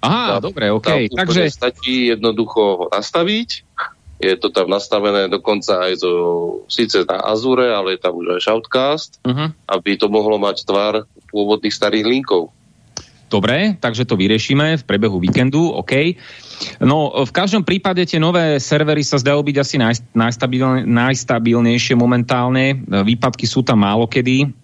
Aha, 0.00 0.40
tam, 0.40 0.52
dobre, 0.52 0.72
OK. 0.72 1.12
Takže 1.12 1.48
stačí 1.52 2.12
jednoducho 2.12 2.60
ho 2.80 2.84
nastaviť 2.92 3.64
je 4.22 4.34
to 4.38 4.48
tam 4.48 4.70
nastavené 4.70 5.26
dokonca 5.26 5.90
aj 5.90 6.00
zo, 6.00 6.12
síce 6.70 7.02
na 7.04 7.20
Azure, 7.20 7.74
ale 7.74 7.98
je 7.98 8.00
tam 8.00 8.14
už 8.16 8.38
aj 8.38 8.40
Shoutcast, 8.40 9.10
uh-huh. 9.20 9.50
aby 9.68 9.98
to 9.98 10.06
mohlo 10.06 10.38
mať 10.38 10.64
tvar 10.64 11.04
pôvodných 11.34 11.74
starých 11.74 12.06
linkov. 12.06 12.54
Dobre, 13.34 13.74
takže 13.74 14.06
to 14.06 14.14
vyriešime 14.14 14.78
v 14.78 14.86
prebehu 14.86 15.18
víkendu, 15.18 15.74
OK. 15.74 16.14
No, 16.78 17.10
v 17.26 17.32
každom 17.34 17.66
prípade 17.66 18.06
tie 18.06 18.22
nové 18.22 18.62
servery 18.62 19.02
sa 19.02 19.18
zdajú 19.18 19.42
byť 19.42 19.56
asi 19.58 19.74
najstabilne, 20.14 20.86
najstabilnejšie 20.86 21.98
momentálne. 21.98 22.78
Výpadky 22.86 23.50
sú 23.50 23.66
tam 23.66 23.82
málo 23.82 24.06
kedy. 24.06 24.54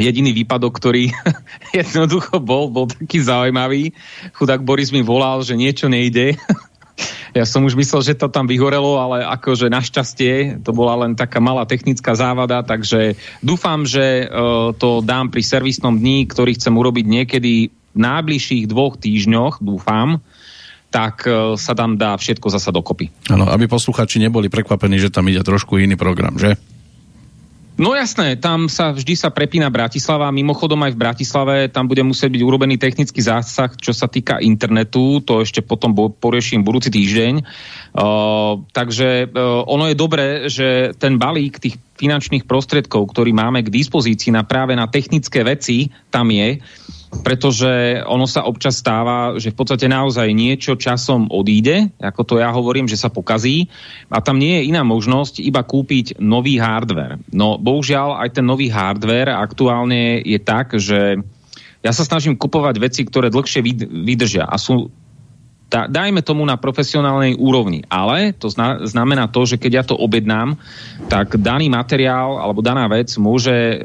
Jediný 0.00 0.32
výpadok, 0.32 0.80
ktorý 0.80 1.12
jednoducho 1.76 2.40
bol, 2.40 2.72
bol 2.72 2.88
taký 2.88 3.20
zaujímavý. 3.20 3.92
Chudák 4.32 4.64
Boris 4.64 4.96
mi 4.96 5.04
volal, 5.04 5.44
že 5.44 5.60
niečo 5.60 5.92
nejde 5.92 6.40
ja 7.38 7.44
som 7.44 7.64
už 7.68 7.76
myslel, 7.76 8.00
že 8.00 8.18
to 8.18 8.32
tam 8.32 8.48
vyhorelo, 8.48 8.96
ale 8.96 9.22
akože 9.28 9.70
našťastie 9.70 10.64
to 10.64 10.70
bola 10.72 11.04
len 11.06 11.14
taká 11.14 11.38
malá 11.38 11.68
technická 11.68 12.16
závada, 12.16 12.64
takže 12.64 13.18
dúfam, 13.44 13.84
že 13.86 14.26
uh, 14.26 14.72
to 14.74 15.04
dám 15.04 15.30
pri 15.30 15.42
servisnom 15.44 15.94
dni, 15.96 16.26
ktorý 16.26 16.56
chcem 16.56 16.74
urobiť 16.74 17.06
niekedy 17.06 17.79
najbližších 17.94 18.70
dvoch 18.70 18.98
týždňoch, 18.98 19.62
dúfam, 19.62 20.22
tak 20.90 21.22
uh, 21.26 21.54
sa 21.54 21.72
tam 21.78 21.94
dá 21.94 22.18
všetko 22.18 22.50
zasa 22.50 22.74
dokopy. 22.74 23.30
Áno, 23.30 23.46
aby 23.46 23.70
posluchači 23.70 24.18
neboli 24.18 24.50
prekvapení, 24.50 24.98
že 24.98 25.14
tam 25.14 25.30
ide 25.30 25.42
trošku 25.46 25.78
iný 25.78 25.94
program, 25.94 26.34
že? 26.34 26.58
No 27.80 27.96
jasné, 27.96 28.36
tam 28.36 28.68
sa 28.68 28.92
vždy 28.92 29.16
sa 29.16 29.32
prepína 29.32 29.72
Bratislava. 29.72 30.28
Mimochodom 30.28 30.84
aj 30.84 30.92
v 30.92 31.00
Bratislave 31.00 31.56
tam 31.72 31.88
bude 31.88 32.04
musieť 32.04 32.28
byť 32.28 32.42
urobený 32.44 32.76
technický 32.76 33.24
zásah, 33.24 33.72
čo 33.72 33.96
sa 33.96 34.04
týka 34.04 34.36
internetu. 34.36 35.24
To 35.24 35.40
ešte 35.40 35.64
potom 35.64 35.96
porieším 35.96 36.60
budúci 36.60 36.92
týždeň. 36.92 37.40
Uh, 37.96 38.60
takže 38.76 39.32
uh, 39.32 39.64
ono 39.64 39.88
je 39.88 39.96
dobré, 39.96 40.52
že 40.52 40.92
ten 41.00 41.16
balík 41.16 41.56
tých 41.56 41.80
finančných 41.96 42.44
prostriedkov, 42.44 43.16
ktorý 43.16 43.32
máme 43.32 43.64
k 43.64 43.72
dispozícii 43.72 44.28
na 44.28 44.44
práve 44.44 44.76
na 44.76 44.84
technické 44.84 45.40
veci, 45.40 45.88
tam 46.12 46.28
je 46.28 46.60
pretože 47.10 47.98
ono 48.06 48.22
sa 48.30 48.46
občas 48.46 48.78
stáva, 48.78 49.34
že 49.34 49.50
v 49.50 49.58
podstate 49.58 49.90
naozaj 49.90 50.30
niečo 50.30 50.78
časom 50.78 51.26
odíde, 51.26 51.90
ako 51.98 52.22
to 52.22 52.34
ja 52.38 52.54
hovorím, 52.54 52.86
že 52.86 52.94
sa 52.94 53.10
pokazí 53.10 53.66
a 54.06 54.22
tam 54.22 54.38
nie 54.38 54.62
je 54.62 54.70
iná 54.70 54.86
možnosť 54.86 55.42
iba 55.42 55.66
kúpiť 55.66 56.22
nový 56.22 56.62
hardware. 56.62 57.18
No 57.34 57.58
bohužiaľ 57.58 58.22
aj 58.22 58.38
ten 58.38 58.46
nový 58.46 58.70
hardware 58.70 59.34
aktuálne 59.34 60.22
je 60.22 60.38
tak, 60.38 60.78
že 60.78 61.18
ja 61.82 61.90
sa 61.90 62.06
snažím 62.06 62.38
kupovať 62.38 62.78
veci, 62.78 63.02
ktoré 63.02 63.26
dlhšie 63.26 63.60
vydržia 63.90 64.46
a 64.46 64.54
sú 64.54 64.94
dajme 65.70 66.20
tomu 66.26 66.42
na 66.42 66.58
profesionálnej 66.58 67.38
úrovni. 67.38 67.86
Ale 67.86 68.34
to 68.34 68.50
zna, 68.50 68.82
znamená 68.82 69.30
to, 69.30 69.46
že 69.46 69.54
keď 69.54 69.72
ja 69.72 69.84
to 69.86 69.94
objednám, 69.94 70.58
tak 71.06 71.38
daný 71.38 71.70
materiál 71.70 72.42
alebo 72.42 72.58
daná 72.58 72.90
vec 72.90 73.14
môže 73.14 73.54
e, 73.54 73.76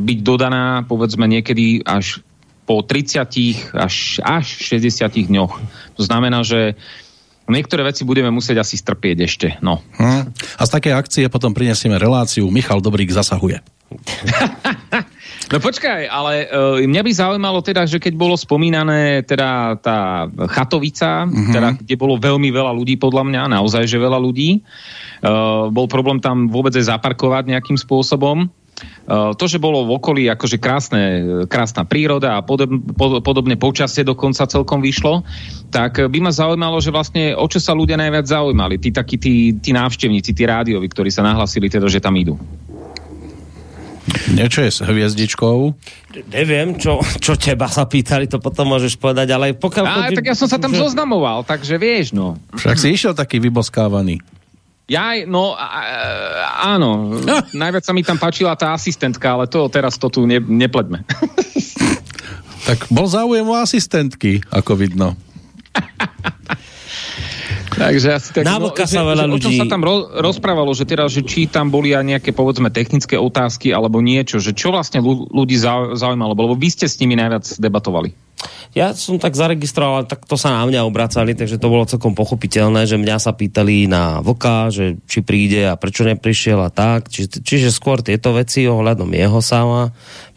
byť 0.00 0.18
dodaná 0.24 0.88
povedzme 0.88 1.28
niekedy 1.28 1.84
až 1.84 2.24
po 2.64 2.80
30 2.80 3.76
až, 3.76 4.18
až 4.24 4.46
60 4.72 5.28
dňoch. 5.28 5.52
To 5.96 6.02
znamená, 6.02 6.40
že 6.42 6.76
Niektoré 7.44 7.84
veci 7.84 8.08
budeme 8.08 8.32
musieť 8.32 8.64
asi 8.64 8.80
strpieť 8.80 9.16
ešte. 9.20 9.48
No. 9.60 9.84
Hmm. 10.00 10.32
A 10.56 10.62
z 10.64 10.70
také 10.72 10.96
akcie 10.96 11.28
potom 11.28 11.52
prinesieme 11.52 12.00
reláciu 12.00 12.48
Michal 12.48 12.80
Dobrík 12.80 13.12
zasahuje. 13.12 13.60
no 15.52 15.56
počkaj, 15.60 16.08
ale 16.08 16.48
uh, 16.48 16.80
mňa 16.80 17.02
by 17.04 17.12
zaujímalo 17.12 17.60
teda, 17.60 17.84
že 17.84 18.00
keď 18.00 18.16
bolo 18.16 18.32
spomínané 18.40 19.28
teda 19.28 19.76
tá 19.76 20.24
chatovica, 20.56 21.28
uh-huh. 21.28 21.52
teda, 21.52 21.68
kde 21.84 21.94
bolo 22.00 22.16
veľmi 22.16 22.48
veľa 22.48 22.72
ľudí 22.72 22.96
podľa 22.96 23.28
mňa, 23.28 23.42
naozaj, 23.60 23.84
že 23.84 24.00
veľa 24.00 24.16
ľudí, 24.24 24.64
uh, 24.64 25.68
bol 25.68 25.84
problém 25.84 26.24
tam 26.24 26.48
vôbec 26.48 26.72
aj 26.72 26.96
zaparkovať 26.96 27.52
nejakým 27.52 27.76
spôsobom. 27.76 28.48
Eh, 28.74 29.30
to, 29.36 29.44
že 29.46 29.62
bolo 29.62 29.84
v 29.86 30.00
okolí 30.00 30.22
akože 30.32 30.56
krásne, 30.58 31.02
krásna 31.46 31.84
príroda 31.84 32.36
a 32.36 32.40
podob, 32.42 32.80
podobne 33.22 33.54
počasie 33.60 34.02
dokonca 34.02 34.48
celkom 34.48 34.80
vyšlo, 34.80 35.22
tak 35.68 36.00
by 36.00 36.18
ma 36.24 36.32
zaujímalo, 36.32 36.80
že 36.80 36.90
vlastne 36.90 37.36
o 37.36 37.46
čo 37.46 37.60
sa 37.60 37.76
ľudia 37.76 38.00
najviac 38.00 38.26
zaujímali. 38.26 38.80
Tí 38.80 38.90
takí 38.90 39.20
tí, 39.20 39.54
tí 39.60 39.70
návštevníci, 39.76 40.32
tí 40.32 40.42
rádiovi, 40.42 40.88
ktorí 40.88 41.12
sa 41.12 41.22
nahlasili 41.22 41.68
teda, 41.68 41.86
že 41.86 42.02
tam 42.02 42.16
idú. 42.16 42.34
Niečo 44.36 44.60
je 44.60 44.70
s 44.72 44.80
hviezdičkou? 44.84 45.58
Neviem, 46.32 46.76
čo, 46.76 47.00
čo 47.20 47.34
teba 47.40 47.68
sa 47.72 47.88
pýtali, 47.88 48.28
to 48.28 48.36
potom 48.36 48.76
môžeš 48.76 49.00
povedať, 49.00 49.32
ale 49.32 49.56
pokiaľ... 49.56 49.84
Á, 49.84 50.12
tak 50.12 50.28
ja 50.28 50.36
som 50.36 50.48
sa 50.48 50.60
tam 50.60 50.76
že... 50.76 50.80
zoznamoval, 50.80 51.42
takže 51.44 51.80
vieš, 51.80 52.12
no. 52.12 52.36
Však 52.52 52.76
si 52.76 52.92
išiel 52.92 53.16
taký 53.16 53.40
vyboskávaný. 53.40 54.20
Ja, 54.84 55.16
no 55.24 55.56
áno, 56.60 57.16
najviac 57.62 57.84
sa 57.88 57.96
mi 57.96 58.04
tam 58.04 58.20
páčila 58.20 58.52
tá 58.52 58.76
asistentka, 58.76 59.32
ale 59.32 59.48
to 59.48 59.64
teraz 59.72 59.96
to 59.96 60.12
tu 60.12 60.28
ne, 60.28 60.36
nepledme. 60.40 61.08
tak 62.68 62.84
bol 62.92 63.08
záujem 63.08 63.48
o 63.48 63.56
asistentky, 63.56 64.44
ako 64.52 64.76
vidno. 64.76 65.16
Takže 67.74 68.08
asi 68.14 68.30
tak... 68.30 68.46
No, 68.46 68.70
sa 68.70 69.02
veľa 69.02 69.26
ľudí... 69.26 69.34
O 69.34 69.44
čom 69.50 69.58
sa 69.58 69.66
tam 69.66 69.82
ro- 69.82 70.06
rozprávalo, 70.06 70.70
že 70.78 70.86
teda, 70.86 71.10
že 71.10 71.26
či 71.26 71.50
tam 71.50 71.74
boli 71.74 71.90
aj 71.90 72.06
nejaké, 72.06 72.30
povedzme, 72.30 72.70
technické 72.70 73.18
otázky 73.18 73.74
alebo 73.74 73.98
niečo, 73.98 74.38
že 74.38 74.54
čo 74.54 74.70
vlastne 74.70 75.02
ľudí 75.02 75.58
zaujímalo, 75.58 76.38
lebo 76.38 76.54
vy 76.54 76.70
ste 76.70 76.86
s 76.86 77.02
nimi 77.02 77.18
najviac 77.18 77.42
debatovali. 77.58 78.14
Ja 78.74 78.90
som 78.90 79.22
tak 79.22 79.38
zaregistroval, 79.38 80.10
tak 80.10 80.26
to 80.26 80.34
sa 80.34 80.50
na 80.50 80.66
mňa 80.66 80.82
obracali, 80.82 81.38
takže 81.38 81.62
to 81.62 81.70
bolo 81.70 81.86
celkom 81.86 82.18
pochopiteľné, 82.18 82.90
že 82.90 82.98
mňa 82.98 83.16
sa 83.22 83.30
pýtali 83.30 83.86
na 83.86 84.18
Vlka, 84.18 84.74
že 84.74 84.98
či 85.06 85.22
príde 85.22 85.62
a 85.70 85.78
prečo 85.78 86.02
neprišiel 86.02 86.58
a 86.58 86.74
tak. 86.74 87.06
Či, 87.06 87.30
čiže 87.40 87.70
skôr 87.70 88.02
tieto 88.02 88.34
veci 88.34 88.66
ohľadom 88.66 89.08
jeho 89.14 89.38
sama 89.38 89.94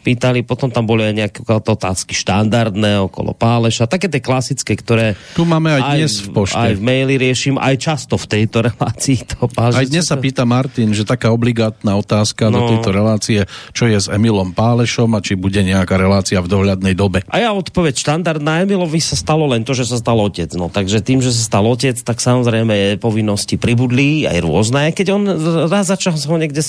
pýtali, 0.08 0.40
potom 0.46 0.72
tam 0.72 0.88
boli 0.88 1.04
aj 1.04 1.14
nejaké 1.14 1.40
otázky 1.44 2.16
štandardné 2.16 3.02
okolo 3.04 3.36
Páleša, 3.36 3.90
také 3.90 4.08
tie 4.08 4.24
klasické, 4.24 4.72
ktoré 4.72 5.18
tu 5.36 5.44
máme 5.44 5.74
aj 5.74 5.82
dnes 5.98 6.12
aj, 6.16 6.24
v 6.24 6.28
pošte. 6.32 6.56
Aj 6.56 6.72
v 6.72 6.80
maili 6.80 7.20
riešim, 7.20 7.60
aj 7.60 7.74
často 7.76 8.16
v 8.16 8.26
tejto 8.30 8.62
relácii. 8.72 9.18
To 9.36 9.50
Páleša, 9.50 9.84
aj 9.84 9.88
dnes 9.92 10.04
sa 10.08 10.16
pýta 10.16 10.48
Martin, 10.48 10.96
že 10.96 11.04
taká 11.04 11.28
obligátna 11.28 11.98
otázka 12.00 12.48
no. 12.48 12.56
do 12.56 12.60
tejto 12.72 12.90
relácie, 12.94 13.38
čo 13.76 13.84
je 13.84 14.00
s 14.00 14.08
Emilom 14.08 14.56
Pálešom 14.56 15.12
a 15.12 15.20
či 15.20 15.36
bude 15.36 15.60
nejaká 15.60 16.00
relácia 16.00 16.40
v 16.40 16.48
dohľadnej 16.48 16.96
dobe. 16.96 17.20
A 17.28 17.44
ja 17.44 17.52
odpoveď 17.88 18.04
štandardná, 18.04 18.68
Emilovi 18.68 19.00
sa 19.00 19.16
stalo 19.16 19.48
len 19.48 19.64
to, 19.64 19.72
že 19.72 19.88
sa 19.88 19.96
stal 19.96 20.20
otec. 20.20 20.52
No 20.60 20.68
takže 20.68 21.00
tým, 21.00 21.24
že 21.24 21.32
sa 21.32 21.40
stal 21.40 21.64
otec, 21.64 21.96
tak 21.96 22.20
samozrejme 22.20 23.00
povinnosti 23.00 23.56
pribudli 23.56 24.28
aj 24.28 24.44
rôzne. 24.44 24.92
Keď 24.92 25.06
on 25.08 25.24
raz 25.72 25.88
začal 25.88 26.12
ho 26.12 26.36
niekde 26.36 26.60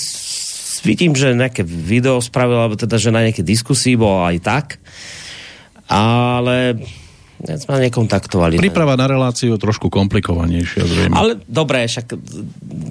vidím, 0.80 1.12
že 1.12 1.36
nejaké 1.36 1.60
video 1.60 2.24
spravil, 2.24 2.56
alebo 2.56 2.80
teda, 2.80 2.96
že 2.96 3.12
na 3.12 3.28
nejaké 3.28 3.44
diskusii 3.44 4.00
bol 4.00 4.24
aj 4.24 4.36
tak, 4.40 4.66
ale 5.92 6.80
sme 7.36 7.84
nekontaktovali. 7.84 8.56
Príprava 8.56 8.96
na 8.96 9.04
reláciu 9.04 9.60
trošku 9.60 9.92
komplikovanejšia. 9.92 10.88
Zrejme. 10.88 11.12
Ale 11.20 11.36
dobre, 11.44 11.84
však 11.84 12.16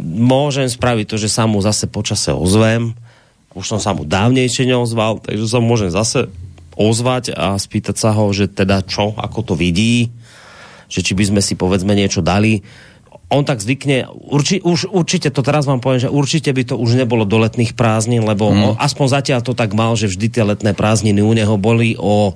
môžem 0.05 0.69
spraviť 0.69 1.05
to, 1.09 1.17
že 1.17 1.34
sa 1.34 1.49
mu 1.49 1.57
zase 1.65 1.89
počase 1.89 2.30
ozvem. 2.30 2.93
Už 3.57 3.65
som 3.65 3.82
sa 3.82 3.97
mu 3.97 4.05
dávnejšie 4.05 4.69
neozval, 4.69 5.17
takže 5.17 5.49
sa 5.49 5.57
môžem 5.57 5.89
zase 5.89 6.30
ozvať 6.80 7.36
a 7.36 7.59
spýtať 7.59 7.95
sa 7.99 8.15
ho, 8.15 8.32
že 8.32 8.47
teda 8.47 8.82
čo, 8.88 9.11
ako 9.19 9.51
to 9.51 9.53
vidí, 9.59 10.15
že 10.88 11.03
či 11.03 11.11
by 11.13 11.23
sme 11.27 11.41
si 11.43 11.59
povedzme 11.59 11.91
niečo 11.91 12.23
dali 12.23 12.63
on 13.30 13.45
tak 13.45 13.61
zvykne, 13.61 14.09
urči, 14.09 14.57
už, 14.65 14.89
určite 14.89 15.30
to 15.30 15.45
teraz 15.45 15.69
vám 15.69 15.77
poviem, 15.77 16.01
že 16.01 16.09
určite 16.09 16.49
by 16.49 16.65
to 16.65 16.75
už 16.82 16.97
nebolo 16.97 17.30
do 17.30 17.38
letných 17.38 17.77
prázdnin, 17.77 18.25
lebo 18.25 18.49
mm. 18.49 18.53
on, 18.53 18.61
aspoň 18.82 19.05
zatiaľ 19.21 19.41
to 19.45 19.53
tak 19.53 19.77
mal, 19.77 19.93
že 19.93 20.09
vždy 20.09 20.27
tie 20.34 20.43
letné 20.43 20.73
prázdniny 20.73 21.21
u 21.21 21.34
neho 21.38 21.55
boli 21.61 21.93
o 21.93 22.34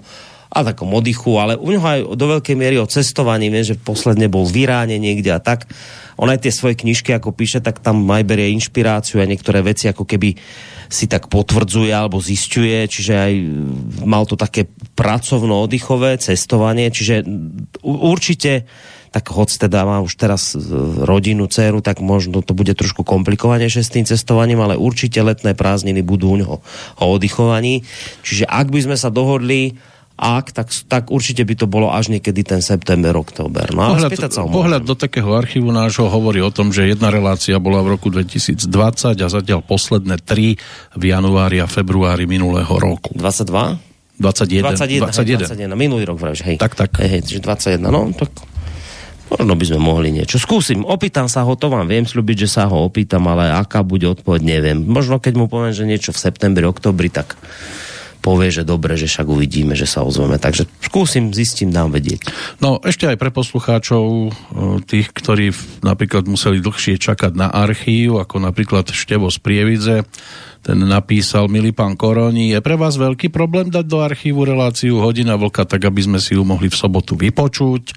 a 0.54 0.62
takom 0.62 0.94
oddychu, 0.94 1.34
ale 1.42 1.58
u 1.58 1.74
neho 1.74 1.82
aj 1.82 2.14
do 2.14 2.26
veľkej 2.38 2.54
miery 2.54 2.78
o 2.78 2.86
cestovaní, 2.86 3.50
viem, 3.50 3.66
že 3.66 3.74
posledne 3.74 4.30
bol 4.30 4.46
v 4.46 4.70
Iráne 4.70 5.02
niekde 5.02 5.34
a 5.34 5.42
tak. 5.42 5.66
On 6.14 6.30
aj 6.30 6.46
tie 6.46 6.54
svoje 6.54 6.78
knižky, 6.78 7.10
ako 7.10 7.34
píše, 7.34 7.58
tak 7.58 7.82
tam 7.82 8.06
aj 8.06 8.22
berie 8.22 8.54
inšpiráciu 8.54 9.18
a 9.18 9.26
niektoré 9.26 9.66
veci 9.66 9.90
ako 9.90 10.06
keby 10.06 10.38
si 10.92 11.06
tak 11.06 11.28
potvrdzuje 11.28 11.92
alebo 11.92 12.24
zistuje, 12.24 12.88
čiže 12.88 13.14
aj 13.14 13.34
mal 14.04 14.24
to 14.28 14.40
také 14.40 14.68
pracovno-oddychové 14.98 16.18
cestovanie, 16.20 16.90
čiže 16.90 17.24
určite 17.84 18.68
tak 19.14 19.30
hoď 19.30 19.70
teda 19.70 19.86
má 19.86 20.02
už 20.02 20.18
teraz 20.18 20.58
e, 20.58 20.60
rodinu, 21.06 21.46
dceru, 21.46 21.86
tak 21.86 22.02
možno 22.02 22.42
to 22.42 22.58
bude 22.58 22.74
trošku 22.74 23.06
komplikovanejšie 23.06 23.86
s 23.86 23.94
tým 23.94 24.10
cestovaním, 24.10 24.66
ale 24.66 24.74
určite 24.74 25.22
letné 25.22 25.54
prázdniny 25.54 26.02
budú 26.02 26.34
u 26.34 26.38
neho 26.42 26.58
o 26.98 27.06
oddychovaní. 27.06 27.86
Čiže 28.26 28.50
ak 28.50 28.74
by 28.74 28.90
sme 28.90 28.98
sa 28.98 29.14
dohodli, 29.14 29.78
ak, 30.14 30.54
tak, 30.54 30.70
tak 30.86 31.10
určite 31.10 31.42
by 31.42 31.56
to 31.58 31.66
bolo 31.66 31.90
až 31.90 32.14
niekedy 32.14 32.46
ten 32.46 32.62
september, 32.62 33.18
október. 33.18 33.74
No, 33.74 33.98
pohľad, 33.98 34.14
pohľad 34.30 34.84
do 34.86 34.94
takého 34.94 35.34
archívu 35.34 35.74
nášho 35.74 36.06
hovorí 36.06 36.38
o 36.38 36.54
tom, 36.54 36.70
že 36.70 36.86
jedna 36.86 37.10
relácia 37.10 37.58
bola 37.58 37.82
v 37.82 37.98
roku 37.98 38.14
2020 38.14 38.70
a 39.18 39.28
zatiaľ 39.28 39.66
posledné 39.66 40.22
tri 40.22 40.62
v 40.94 41.04
januári 41.10 41.60
a 41.60 41.68
februári 41.68 42.30
minulého 42.30 42.70
roku. 42.78 43.18
22? 43.18 43.94
21. 44.22 44.62
21, 44.62 45.10
21. 45.10 45.74
21. 45.74 45.74
minulý 45.74 46.06
rok 46.06 46.22
vravíš, 46.22 46.46
hej. 46.46 46.58
Tak, 46.62 46.78
tak. 46.78 46.94
Hej, 47.02 47.26
hej, 47.26 47.42
21, 47.42 47.82
no, 47.90 48.14
tak 48.14 48.30
Možno 49.34 49.58
by 49.58 49.66
sme 49.66 49.80
mohli 49.82 50.14
niečo. 50.14 50.38
Skúsim, 50.38 50.86
opýtam 50.86 51.26
sa 51.26 51.42
ho, 51.42 51.58
to 51.58 51.66
vám 51.66 51.90
viem 51.90 52.06
slúbiť, 52.06 52.46
že 52.46 52.50
sa 52.54 52.70
ho 52.70 52.86
opýtam, 52.86 53.26
ale 53.26 53.50
aká 53.50 53.82
bude 53.82 54.06
odpoveď, 54.06 54.42
neviem. 54.46 54.78
Možno 54.86 55.18
keď 55.18 55.34
mu 55.42 55.46
poviem, 55.50 55.74
že 55.74 55.90
niečo 55.90 56.14
v 56.14 56.22
septembri, 56.22 56.70
oktobri, 56.70 57.10
tak 57.10 57.34
povie, 58.24 58.56
že 58.56 58.64
dobre, 58.64 58.96
že 58.96 59.12
však 59.12 59.28
uvidíme, 59.28 59.76
že 59.76 59.84
sa 59.84 60.08
ozveme. 60.08 60.40
Takže 60.40 60.64
skúsim, 60.80 61.36
zistím, 61.36 61.76
dám 61.76 61.92
vedieť. 61.92 62.32
No 62.64 62.80
ešte 62.80 63.12
aj 63.12 63.20
pre 63.20 63.36
poslucháčov, 63.36 64.06
e, 64.08 64.30
tých, 64.88 65.12
ktorí 65.12 65.52
napríklad 65.84 66.24
museli 66.32 66.64
dlhšie 66.64 66.96
čakať 66.96 67.36
na 67.36 67.52
archív, 67.52 68.24
ako 68.24 68.40
napríklad 68.40 68.88
Števo 68.96 69.28
z 69.28 69.38
Prievidze, 69.44 70.08
ten 70.64 70.80
napísal, 70.80 71.52
milý 71.52 71.76
pán 71.76 72.00
Koroni, 72.00 72.56
je 72.56 72.64
pre 72.64 72.80
vás 72.80 72.96
veľký 72.96 73.28
problém 73.36 73.68
dať 73.68 73.84
do 73.84 74.00
archívu 74.00 74.48
reláciu 74.48 74.96
Hodina 75.04 75.36
Vlka, 75.36 75.68
tak 75.68 75.84
aby 75.84 76.00
sme 76.00 76.24
si 76.24 76.40
ju 76.40 76.48
mohli 76.48 76.72
v 76.72 76.80
sobotu 76.80 77.20
vypočuť. 77.20 77.92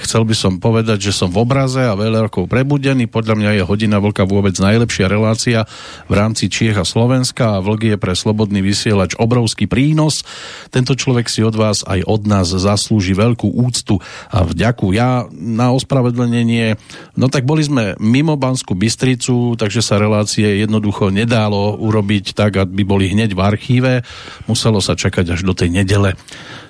Chcel 0.00 0.24
by 0.24 0.32
som 0.32 0.56
povedať, 0.56 1.04
že 1.04 1.12
som 1.12 1.28
v 1.28 1.44
obraze 1.44 1.84
a 1.84 1.92
veľa 1.92 2.32
rokov 2.32 2.48
prebudený. 2.48 3.04
Podľa 3.04 3.36
mňa 3.36 3.50
je 3.60 3.68
Hodina 3.68 4.00
Vlka 4.00 4.24
vôbec 4.24 4.56
najlepšia 4.56 5.12
relácia 5.12 5.68
v 6.08 6.12
rámci 6.16 6.48
Čiech 6.48 6.80
a 6.80 6.88
Slovenska 6.88 7.60
a 7.60 7.62
Vlk 7.62 7.92
je 7.92 7.98
pre 8.00 8.16
slobodný 8.16 8.64
vysielač 8.64 9.12
obrovský 9.20 9.68
prínos. 9.68 10.24
Tento 10.72 10.96
človek 10.96 11.28
si 11.28 11.44
od 11.44 11.52
vás 11.52 11.84
aj 11.84 12.00
od 12.08 12.24
nás 12.24 12.48
zaslúži 12.48 13.12
veľkú 13.12 13.52
úctu 13.60 14.00
a 14.32 14.40
vďaku. 14.40 14.96
Ja 14.96 15.28
na 15.36 15.68
ospravedlnenie, 15.76 16.80
no 17.20 17.28
tak 17.28 17.44
boli 17.44 17.60
sme 17.60 17.92
mimo 18.00 18.40
Banskú 18.40 18.72
Bystricu, 18.72 19.52
takže 19.60 19.84
sa 19.84 20.00
relácie 20.00 20.64
jednoducho 20.64 21.12
nedalo 21.12 21.76
urobiť 21.76 22.05
urobiť 22.06 22.38
tak, 22.38 22.62
aby 22.62 22.86
boli 22.86 23.10
hneď 23.10 23.34
v 23.34 23.42
archíve. 23.42 23.92
Muselo 24.46 24.78
sa 24.78 24.94
čakať 24.94 25.34
až 25.34 25.42
do 25.42 25.50
tej 25.50 25.74
nedele 25.74 26.14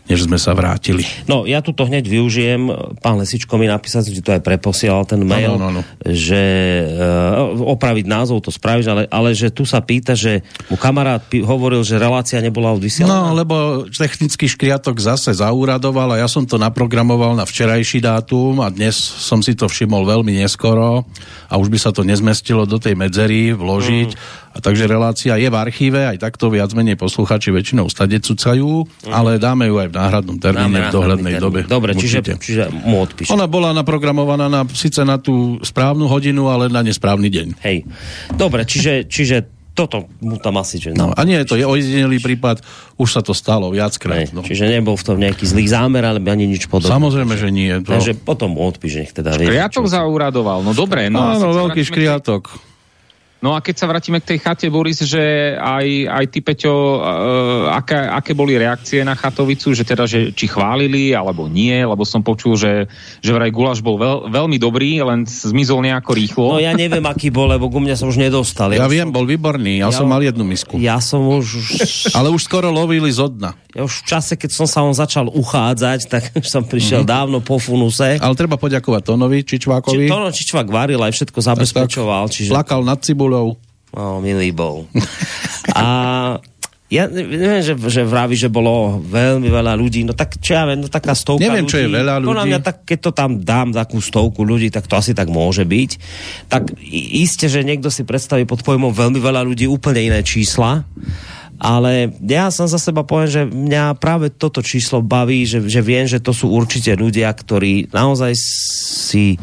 než 0.06 0.30
sme 0.30 0.38
sa 0.38 0.54
vrátili. 0.54 1.02
No, 1.26 1.42
ja 1.50 1.58
tu 1.58 1.74
to 1.74 1.82
hneď 1.82 2.06
využijem. 2.06 2.70
Pán 3.02 3.18
Lesičko 3.18 3.58
mi 3.58 3.66
napísal, 3.66 4.06
že 4.06 4.22
to 4.22 4.38
aj 4.38 4.42
preposielal 4.42 5.02
ten 5.02 5.18
mail, 5.26 5.58
no, 5.58 5.70
no, 5.70 5.82
no. 5.82 6.06
že 6.06 6.42
uh, 6.86 7.50
opraviť 7.74 8.06
názov 8.06 8.46
to 8.46 8.54
spravíš, 8.54 8.86
ale, 8.86 9.02
ale 9.10 9.34
že 9.34 9.50
tu 9.50 9.66
sa 9.66 9.82
pýta, 9.82 10.14
že 10.14 10.46
mu 10.70 10.78
kamarát 10.78 11.18
hovoril, 11.42 11.82
že 11.82 11.98
relácia 11.98 12.38
nebola 12.38 12.70
odvysielaná. 12.78 13.34
No, 13.34 13.34
lebo 13.34 13.54
technický 13.90 14.46
škriatok 14.46 14.94
zase 15.02 15.34
zaúradoval 15.34 16.14
a 16.14 16.22
ja 16.22 16.30
som 16.30 16.46
to 16.46 16.54
naprogramoval 16.54 17.34
na 17.34 17.42
včerajší 17.42 17.98
dátum 17.98 18.62
a 18.62 18.70
dnes 18.70 18.94
som 18.94 19.42
si 19.42 19.58
to 19.58 19.66
všimol 19.66 20.06
veľmi 20.06 20.38
neskoro 20.38 21.02
a 21.50 21.54
už 21.58 21.66
by 21.66 21.78
sa 21.82 21.90
to 21.90 22.06
nezmestilo 22.06 22.62
do 22.62 22.78
tej 22.78 22.94
medzery 22.94 23.50
vložiť. 23.50 24.10
Mm. 24.14 24.45
A 24.56 24.58
takže 24.64 24.88
relácia 24.88 25.36
je 25.36 25.52
v 25.52 25.56
archíve, 25.60 26.00
aj 26.08 26.16
takto 26.16 26.48
viac 26.48 26.72
menej 26.72 26.96
posluchači 26.96 27.52
väčšinou 27.52 27.92
stade 27.92 28.16
cucajú, 28.24 28.88
mm. 28.88 29.12
ale 29.12 29.36
dáme 29.36 29.68
ju 29.68 29.76
aj 29.76 29.92
v 29.92 29.94
náhradnom 30.00 30.36
termíne 30.40 30.88
v 30.88 30.96
dohľadnej 30.96 31.36
termín. 31.36 31.44
dobe. 31.44 31.60
Dobre, 31.68 31.92
čiže, 31.92 32.24
čiže 32.40 32.72
mu 32.72 33.04
odpíš. 33.04 33.28
Ona 33.36 33.44
bola 33.44 33.76
naprogramovaná 33.76 34.48
na, 34.48 34.64
síce 34.72 35.04
na 35.04 35.20
tú 35.20 35.60
správnu 35.60 36.08
hodinu, 36.08 36.48
ale 36.48 36.72
na 36.72 36.80
nesprávny 36.80 37.28
deň. 37.28 37.48
Hej. 37.60 37.84
Dobre, 38.32 38.64
čiže, 38.64 39.04
čiže 39.04 39.56
toto 39.76 40.08
mu 40.24 40.40
tam 40.40 40.56
asi, 40.56 40.80
že... 40.80 40.96
No, 40.96 41.12
a 41.12 41.20
nie, 41.28 41.36
to 41.44 41.52
je 41.60 41.68
ojedinelý 41.68 42.16
prípad, 42.24 42.64
už 42.96 43.08
sa 43.12 43.20
to 43.20 43.36
stalo 43.36 43.68
viackrát. 43.68 44.32
No. 44.32 44.40
Čiže 44.40 44.72
nebol 44.72 44.96
v 44.96 45.04
tom 45.04 45.20
nejaký 45.20 45.44
zlý 45.44 45.68
zámer, 45.68 46.00
ale 46.00 46.16
ani 46.24 46.48
nič 46.48 46.64
podobné. 46.64 46.96
Samozrejme, 46.96 47.36
že 47.36 47.52
nie. 47.52 47.76
To... 47.84 47.92
Takže 47.92 48.16
potom 48.16 48.56
mu 48.56 48.64
odpíš, 48.64 49.04
nech 49.04 49.12
teda 49.12 49.36
vie. 49.36 49.52
Škriatok 49.52 49.84
zauradoval, 49.84 50.64
no 50.64 50.72
dobre. 50.72 51.12
No, 51.12 51.36
Áno, 51.36 51.52
veľký 51.52 51.84
škriatok. 51.84 52.48
No 53.46 53.54
a 53.54 53.62
keď 53.62 53.78
sa 53.78 53.86
vrátime 53.86 54.18
k 54.18 54.34
tej 54.34 54.38
chate, 54.42 54.66
Boris, 54.66 54.98
že 55.06 55.54
aj, 55.54 55.86
aj 56.10 56.24
ty, 56.34 56.42
Peťo, 56.42 56.74
uh, 56.98 57.78
aké, 57.78 57.94
aké 57.94 58.34
boli 58.34 58.58
reakcie 58.58 59.06
na 59.06 59.14
chatovicu, 59.14 59.70
že 59.70 59.86
teda, 59.86 60.02
že 60.02 60.34
či 60.34 60.50
chválili, 60.50 61.14
alebo 61.14 61.46
nie, 61.46 61.78
lebo 61.78 62.02
som 62.02 62.26
počul, 62.26 62.58
že, 62.58 62.90
že 63.22 63.30
vraj 63.30 63.54
Gulaš 63.54 63.86
bol 63.86 64.02
veľ, 64.02 64.34
veľmi 64.34 64.58
dobrý, 64.58 64.98
len 64.98 65.22
zmizol 65.30 65.86
nejako 65.86 66.10
rýchlo. 66.10 66.46
No 66.56 66.58
ja 66.58 66.74
neviem, 66.74 67.06
aký 67.06 67.30
bol, 67.30 67.46
lebo 67.46 67.70
ku 67.70 67.78
mňa 67.78 67.94
sa 67.94 68.10
už 68.10 68.18
nedostal. 68.18 68.74
Ja, 68.74 68.82
ja 68.82 68.90
viem, 68.90 69.06
som... 69.06 69.14
bol 69.14 69.30
výborný, 69.30 69.78
ja, 69.78 69.94
ja 69.94 69.94
som 69.94 70.10
mal 70.10 70.18
jednu 70.26 70.42
misku. 70.42 70.82
Ja 70.82 70.98
som 70.98 71.22
už... 71.22 71.46
Ale 72.18 72.34
už 72.34 72.50
skoro 72.50 72.74
lovili 72.74 73.14
zo 73.14 73.30
dna. 73.30 73.54
Ja 73.76 73.84
už 73.84 74.02
v 74.02 74.04
čase, 74.08 74.40
keď 74.40 74.50
som 74.56 74.64
sa 74.64 74.80
on 74.80 74.96
začal 74.96 75.28
uchádzať, 75.28 76.00
tak 76.08 76.22
som 76.48 76.64
prišiel 76.64 77.04
mm-hmm. 77.04 77.12
dávno 77.12 77.38
po 77.44 77.60
funuse. 77.60 78.16
Ale 78.16 78.32
treba 78.32 78.56
poďakovať 78.56 79.02
Tonovi 79.04 79.44
Čičvákovi. 79.44 80.08
Či, 80.08 80.10
Tono 80.10 80.32
Čičvák 80.32 80.66
varil 80.72 80.96
aj 81.04 81.12
všetko 81.12 81.38
zabezpečoval. 81.44 82.24
Čiže... 82.32 82.56
Plakal 82.56 82.80
nad 82.80 83.04
cibulou. 83.04 83.35
No, 83.96 84.20
milý 84.20 84.52
bol. 84.52 84.84
A 85.72 85.84
ja 86.86 87.10
neviem, 87.10 87.66
že, 87.66 87.74
že 87.74 88.06
vraví, 88.06 88.38
že 88.38 88.46
bolo 88.46 89.02
veľmi 89.02 89.50
veľa 89.50 89.74
ľudí, 89.74 90.06
no 90.06 90.14
tak 90.14 90.38
čo 90.38 90.54
ja 90.54 90.70
viem, 90.70 90.78
no 90.78 90.86
taká 90.86 91.18
stovka 91.18 91.42
neviem, 91.42 91.66
ľudí. 91.66 91.72
čo 91.74 91.82
je 91.82 91.88
veľa 91.90 92.14
ľudí. 92.22 92.30
Podľa 92.30 92.46
mňa, 92.46 92.60
tak, 92.62 92.76
keď 92.86 92.98
to 93.02 93.10
tam 93.10 93.30
dám 93.42 93.74
takú 93.74 93.98
stovku 93.98 94.46
ľudí, 94.46 94.70
tak 94.70 94.86
to 94.86 94.94
asi 94.94 95.10
tak 95.10 95.26
môže 95.26 95.66
byť. 95.66 95.90
Tak 96.46 96.78
iste, 96.94 97.50
že 97.50 97.66
niekto 97.66 97.90
si 97.90 98.06
predstaví 98.06 98.46
pod 98.46 98.62
pojmom 98.62 98.94
veľmi 98.94 99.18
veľa 99.18 99.42
ľudí 99.42 99.66
úplne 99.66 100.14
iné 100.14 100.22
čísla, 100.22 100.86
ale 101.58 102.14
ja 102.22 102.54
som 102.54 102.70
za 102.70 102.78
seba 102.78 103.02
poviem, 103.02 103.30
že 103.34 103.42
mňa 103.48 103.98
práve 103.98 104.30
toto 104.30 104.62
číslo 104.62 105.02
baví, 105.02 105.42
že, 105.42 105.64
že 105.66 105.82
viem, 105.82 106.06
že 106.06 106.22
to 106.22 106.30
sú 106.30 106.52
určite 106.54 106.94
ľudia, 106.94 107.32
ktorí 107.34 107.90
naozaj 107.90 108.30
si 108.38 109.40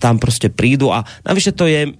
tam 0.00 0.16
proste 0.16 0.48
prídu 0.48 0.88
a 0.88 1.04
navyše 1.28 1.52
to 1.52 1.68
je 1.68 1.92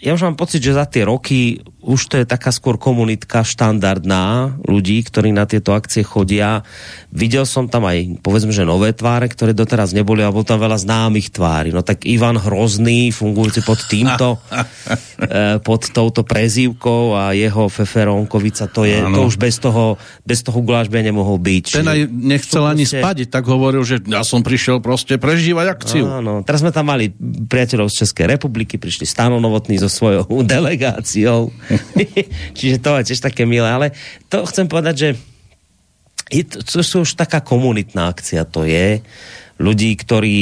ja 0.00 0.16
už 0.16 0.22
mám 0.24 0.36
pocit, 0.36 0.64
že 0.64 0.72
za 0.72 0.88
tie 0.88 1.04
roky 1.04 1.60
už 1.80 2.00
to 2.12 2.14
je 2.20 2.26
taká 2.28 2.52
skôr 2.52 2.76
komunitka 2.76 3.40
štandardná 3.40 4.56
ľudí, 4.68 5.00
ktorí 5.00 5.32
na 5.32 5.48
tieto 5.48 5.72
akcie 5.72 6.04
chodia. 6.04 6.60
Videl 7.08 7.48
som 7.48 7.72
tam 7.72 7.88
aj, 7.88 8.20
povedzme, 8.20 8.52
že 8.52 8.68
nové 8.68 8.92
tváre, 8.92 9.32
ktoré 9.32 9.56
doteraz 9.56 9.96
neboli, 9.96 10.20
a 10.20 10.32
bol 10.32 10.44
tam 10.44 10.60
veľa 10.60 10.76
známych 10.76 11.32
tvári. 11.32 11.72
No 11.72 11.80
tak 11.80 12.04
Ivan 12.04 12.36
Hrozný, 12.36 13.08
fungujúci 13.10 13.64
pod 13.64 13.80
týmto, 13.88 14.36
eh, 15.24 15.56
pod 15.64 15.88
touto 15.88 16.20
prezývkou 16.20 17.16
a 17.16 17.32
jeho 17.32 17.72
Feferónkovica, 17.72 18.68
to 18.68 18.84
je, 18.84 19.00
ano. 19.00 19.16
to 19.16 19.20
už 19.32 19.40
bez 19.40 19.56
toho, 19.56 19.96
bez 20.22 20.44
toho 20.44 20.60
guláš 20.60 20.92
by 20.92 21.00
nemohol 21.00 21.40
byť. 21.40 21.80
Ten 21.80 21.88
aj 21.88 22.00
nechcel 22.12 22.64
ani 22.68 22.84
proste... 22.84 23.00
spať, 23.00 23.16
tak 23.32 23.48
hovoril, 23.48 23.80
že 23.88 24.04
ja 24.04 24.20
som 24.20 24.44
prišiel 24.44 24.84
proste 24.84 25.16
prežívať 25.16 25.66
akciu. 25.72 26.04
Áno, 26.04 26.44
teraz 26.44 26.60
sme 26.60 26.76
tam 26.76 26.92
mali 26.92 27.08
priateľov 27.48 27.88
z 27.88 28.04
Českej 28.04 28.36
republiky, 28.36 28.76
prišli 28.76 29.08
Stano 29.08 29.40
Novotný 29.40 29.80
so 29.80 29.88
svojou 29.88 30.44
delegáciou 30.52 31.48
Čiže 32.58 32.76
to 32.82 32.90
je 33.00 33.06
tiež 33.12 33.20
také 33.22 33.46
milé, 33.46 33.68
ale 33.68 33.94
to 34.26 34.42
chcem 34.46 34.66
povedať, 34.66 34.94
že 34.96 35.08
je 36.30 36.46
to, 36.46 36.62
to 36.62 37.02
už 37.02 37.18
taká 37.18 37.42
komunitná 37.42 38.14
akcia, 38.14 38.46
to 38.46 38.62
je. 38.62 39.02
Ľudí, 39.60 39.92
ktorí 39.92 40.38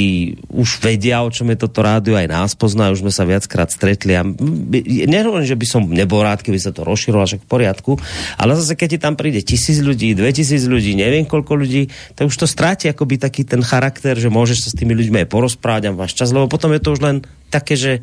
už 0.47 0.79
vedia, 0.79 1.19
o 1.19 1.27
čom 1.27 1.51
je 1.51 1.59
toto 1.59 1.83
rádio, 1.83 2.15
aj 2.15 2.31
nás 2.31 2.51
poznajú, 2.55 2.95
už 2.95 3.03
sme 3.03 3.11
sa 3.11 3.27
viackrát 3.27 3.67
stretli 3.67 4.15
a 4.15 4.23
nehovorím, 4.23 5.43
že 5.43 5.59
by 5.59 5.67
som 5.67 5.83
nebol 5.91 6.23
rád, 6.23 6.39
keby 6.39 6.55
sa 6.55 6.71
to 6.71 6.87
rozšírilo 6.87 7.27
však 7.27 7.43
v 7.43 7.49
poriadku, 7.51 7.99
ale 8.39 8.55
zase 8.55 8.79
keď 8.79 8.87
ti 8.95 8.99
tam 9.03 9.19
príde 9.19 9.43
tisíc 9.43 9.83
ľudí, 9.83 10.15
dve 10.15 10.31
tisíc 10.31 10.63
ľudí, 10.63 10.95
neviem 10.95 11.27
koľko 11.27 11.51
ľudí, 11.51 11.91
tak 12.15 12.31
už 12.31 12.37
to 12.39 12.47
stráti 12.47 12.87
akoby 12.87 13.19
taký 13.19 13.43
ten 13.43 13.59
charakter, 13.59 14.15
že 14.15 14.31
môžeš 14.31 14.57
sa 14.63 14.69
s 14.71 14.79
tými 14.79 14.95
ľuďmi 14.95 15.27
aj 15.27 15.27
porozprávať 15.27 15.91
a 15.91 15.99
máš 15.99 16.15
čas, 16.15 16.31
lebo 16.31 16.47
potom 16.47 16.71
je 16.71 16.79
to 16.79 16.95
už 16.95 17.03
len 17.03 17.19
také, 17.51 17.75
že 17.75 17.99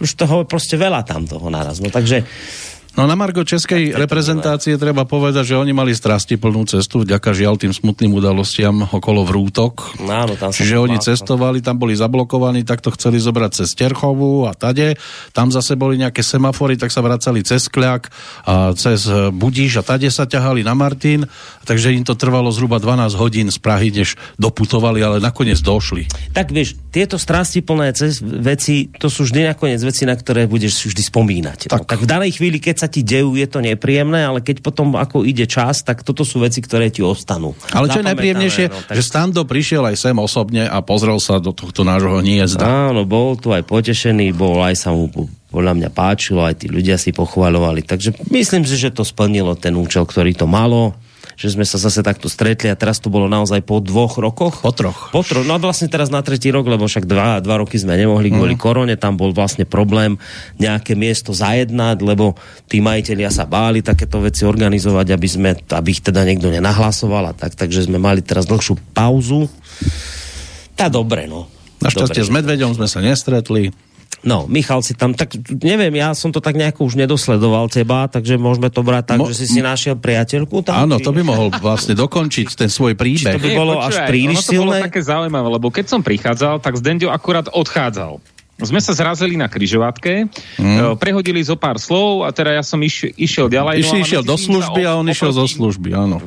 už 0.00 0.10
toho 0.14 0.44
proste 0.44 0.76
veľa 0.76 1.02
tam 1.08 1.24
toho 1.24 1.48
naraz. 1.48 1.80
No 1.80 1.88
takže 1.88 2.24
No 2.96 3.04
na 3.04 3.12
Margo 3.12 3.44
českej 3.44 3.92
reprezentácie 3.92 4.80
treba 4.80 5.04
povedať, 5.04 5.52
že 5.52 5.60
oni 5.60 5.76
mali 5.76 5.92
strasti 5.92 6.40
plnú 6.40 6.64
cestu, 6.64 7.04
vďaka 7.04 7.36
žiaľ 7.36 7.60
tým 7.60 7.68
smutným 7.68 8.08
udalostiam 8.16 8.88
okolo 8.88 9.20
Vrútok. 9.20 10.00
No, 10.00 10.24
áno, 10.24 10.32
tam 10.32 10.48
Čiže 10.48 10.80
oni 10.80 10.96
cestovali, 10.96 11.60
tam 11.60 11.76
boli 11.76 11.92
zablokovaní, 11.92 12.64
tak 12.64 12.80
to 12.80 12.88
chceli 12.96 13.20
zobrať 13.20 13.52
cez 13.52 13.76
Terchovú 13.76 14.48
a 14.48 14.56
tade. 14.56 14.96
Tam 15.36 15.52
zase 15.52 15.76
boli 15.76 16.00
nejaké 16.00 16.24
semafory, 16.24 16.80
tak 16.80 16.88
sa 16.88 17.04
vracali 17.04 17.44
cez 17.44 17.68
Kľak 17.68 18.08
a 18.48 18.72
cez 18.72 19.04
Budíš 19.28 19.76
a 19.76 19.84
tade 19.84 20.08
sa 20.08 20.24
ťahali 20.24 20.64
na 20.64 20.72
Martin. 20.72 21.28
Takže 21.68 21.92
im 21.92 22.00
to 22.00 22.16
trvalo 22.16 22.48
zhruba 22.48 22.80
12 22.80 23.12
hodín 23.20 23.52
z 23.52 23.60
Prahy, 23.60 23.92
než 23.92 24.16
doputovali, 24.40 25.04
ale 25.04 25.20
nakoniec 25.20 25.60
došli. 25.60 26.08
Tak 26.32 26.48
vieš, 26.48 26.80
tieto 26.88 27.20
strasti 27.20 27.60
plné 27.60 27.92
cez 27.92 28.24
veci, 28.24 28.88
to 28.88 29.12
sú 29.12 29.28
vždy 29.28 29.52
nakoniec 29.52 29.84
veci, 29.84 30.08
na 30.08 30.16
ktoré 30.16 30.48
budeš 30.48 30.88
vždy 30.88 31.02
spomínať. 31.12 31.58
Tak. 31.68 31.76
No, 31.76 31.84
tak 31.84 32.00
v 32.00 32.08
danej 32.08 32.40
chvíli, 32.40 32.56
keď 32.56 32.85
sa 32.85 32.85
ti 32.86 33.06
dejú, 33.06 33.38
je 33.38 33.46
to 33.46 33.62
nepríjemné, 33.62 34.26
ale 34.26 34.42
keď 34.42 34.62
potom 34.62 34.94
ako 34.94 35.22
ide 35.22 35.46
čas, 35.46 35.82
tak 35.86 36.02
toto 36.02 36.26
sú 36.26 36.42
veci, 36.42 36.62
ktoré 36.64 36.90
ti 36.90 37.02
ostanú. 37.04 37.54
Ale 37.70 37.90
čo 37.90 38.00
je 38.02 38.08
najpríjemnejšie, 38.08 38.66
no, 38.70 38.78
tak... 38.86 38.94
že 38.98 39.02
Stando 39.02 39.42
prišiel 39.46 39.86
aj 39.86 39.96
sem 39.98 40.16
osobne 40.16 40.66
a 40.66 40.78
pozrel 40.82 41.18
sa 41.22 41.38
do 41.38 41.54
tohto 41.54 41.86
nášho 41.86 42.22
hniezda. 42.22 42.90
Áno, 42.90 43.06
bol 43.06 43.38
tu 43.38 43.54
aj 43.54 43.62
potešený, 43.66 44.34
bol 44.34 44.62
aj 44.62 44.74
sa 44.74 44.90
mu 44.90 45.08
podľa 45.46 45.72
mňa 45.78 45.90
páčilo, 45.94 46.44
aj 46.44 46.64
tí 46.64 46.66
ľudia 46.68 47.00
si 47.00 47.14
pochvaľovali. 47.14 47.86
Takže 47.86 48.28
myslím 48.34 48.68
si, 48.68 48.76
že 48.76 48.92
to 48.92 49.06
splnilo 49.06 49.56
ten 49.56 49.72
účel, 49.78 50.04
ktorý 50.04 50.36
to 50.36 50.44
malo 50.44 50.98
že 51.36 51.52
sme 51.52 51.68
sa 51.68 51.76
zase 51.76 52.00
takto 52.00 52.32
stretli 52.32 52.72
a 52.72 52.74
teraz 52.74 52.96
to 52.96 53.12
bolo 53.12 53.28
naozaj 53.28 53.60
po 53.60 53.84
dvoch 53.84 54.16
rokoch. 54.16 54.64
Po 54.64 54.72
troch. 54.72 55.12
Po 55.12 55.20
troch, 55.20 55.44
no 55.44 55.52
a 55.52 55.60
vlastne 55.60 55.92
teraz 55.92 56.08
na 56.08 56.24
tretí 56.24 56.48
rok, 56.48 56.64
lebo 56.64 56.88
však 56.88 57.04
dva, 57.04 57.44
dva 57.44 57.60
roky 57.60 57.76
sme 57.76 57.92
nemohli 57.92 58.32
kvôli 58.32 58.56
mm. 58.56 58.60
korone, 58.60 58.94
tam 58.96 59.20
bol 59.20 59.36
vlastne 59.36 59.68
problém 59.68 60.16
nejaké 60.56 60.96
miesto 60.96 61.36
zajednať, 61.36 62.00
lebo 62.00 62.40
tí 62.64 62.80
majiteľia 62.80 63.28
sa 63.28 63.44
báli 63.44 63.84
takéto 63.84 64.24
veci 64.24 64.48
organizovať, 64.48 65.06
aby, 65.12 65.28
sme, 65.28 65.50
aby 65.52 65.88
ich 65.92 66.00
teda 66.00 66.24
niekto 66.24 66.48
nenahlasoval 66.48 67.30
a 67.30 67.36
tak, 67.36 67.52
takže 67.52 67.84
sme 67.84 68.00
mali 68.00 68.24
teraz 68.24 68.48
dlhšiu 68.48 68.96
pauzu. 68.96 69.52
Tá 70.72 70.88
dobre, 70.88 71.28
no. 71.28 71.52
Našťastie 71.84 72.24
s 72.24 72.32
Medveďom 72.32 72.72
sme 72.72 72.88
sa 72.88 73.04
nestretli. 73.04 73.76
No, 74.26 74.50
Michal 74.50 74.82
si 74.82 74.98
tam, 74.98 75.14
tak 75.14 75.38
neviem, 75.62 75.94
ja 76.02 76.10
som 76.10 76.34
to 76.34 76.42
tak 76.42 76.58
nejako 76.58 76.90
už 76.90 76.98
nedosledoval 76.98 77.70
teba, 77.70 78.10
takže 78.10 78.34
môžeme 78.34 78.74
to 78.74 78.82
brať 78.82 79.14
tak, 79.14 79.18
Mo, 79.22 79.30
že 79.30 79.38
si 79.38 79.46
si 79.46 79.62
našiel 79.62 79.94
priateľku 79.94 80.66
tam? 80.66 80.88
Áno, 80.88 80.98
to 80.98 81.14
by 81.14 81.22
mohol 81.22 81.54
vlastne 81.62 81.94
dokončiť 81.94 82.58
ten 82.58 82.66
svoj 82.66 82.98
príbeh. 82.98 83.22
Či 83.22 83.36
to 83.38 83.42
by 83.42 83.50
bolo 83.54 83.78
Nie, 83.78 83.86
až 83.86 83.94
príliš 84.10 84.42
ono 84.42 84.50
to 84.50 84.60
bolo 84.66 84.74
také 84.82 85.00
zaujímavé, 85.06 85.48
lebo 85.62 85.68
keď 85.70 85.86
som 85.86 86.00
prichádzal, 86.02 86.58
tak 86.58 86.74
z 86.74 86.82
Dendio 86.82 87.14
akurát 87.14 87.46
odchádzal. 87.54 88.18
Sme 88.56 88.80
sa 88.80 88.96
zrazili 88.96 89.36
na 89.36 89.52
kryžovatke, 89.52 90.32
mm. 90.58 90.96
prehodili 90.96 91.44
zo 91.44 91.60
pár 91.60 91.76
slov 91.76 92.24
a 92.24 92.32
teda 92.32 92.56
ja 92.56 92.64
som 92.64 92.80
iš, 92.80 93.12
išiel 93.14 93.52
ďalej. 93.52 93.84
Iš, 93.84 93.92
no 93.92 94.00
išiel 94.00 94.22
do 94.24 94.34
služby 94.34 94.80
a 94.88 94.96
on 94.96 95.04
oproti... 95.04 95.12
išiel 95.12 95.32
zo 95.36 95.46
služby, 95.46 95.92
áno. 95.92 96.18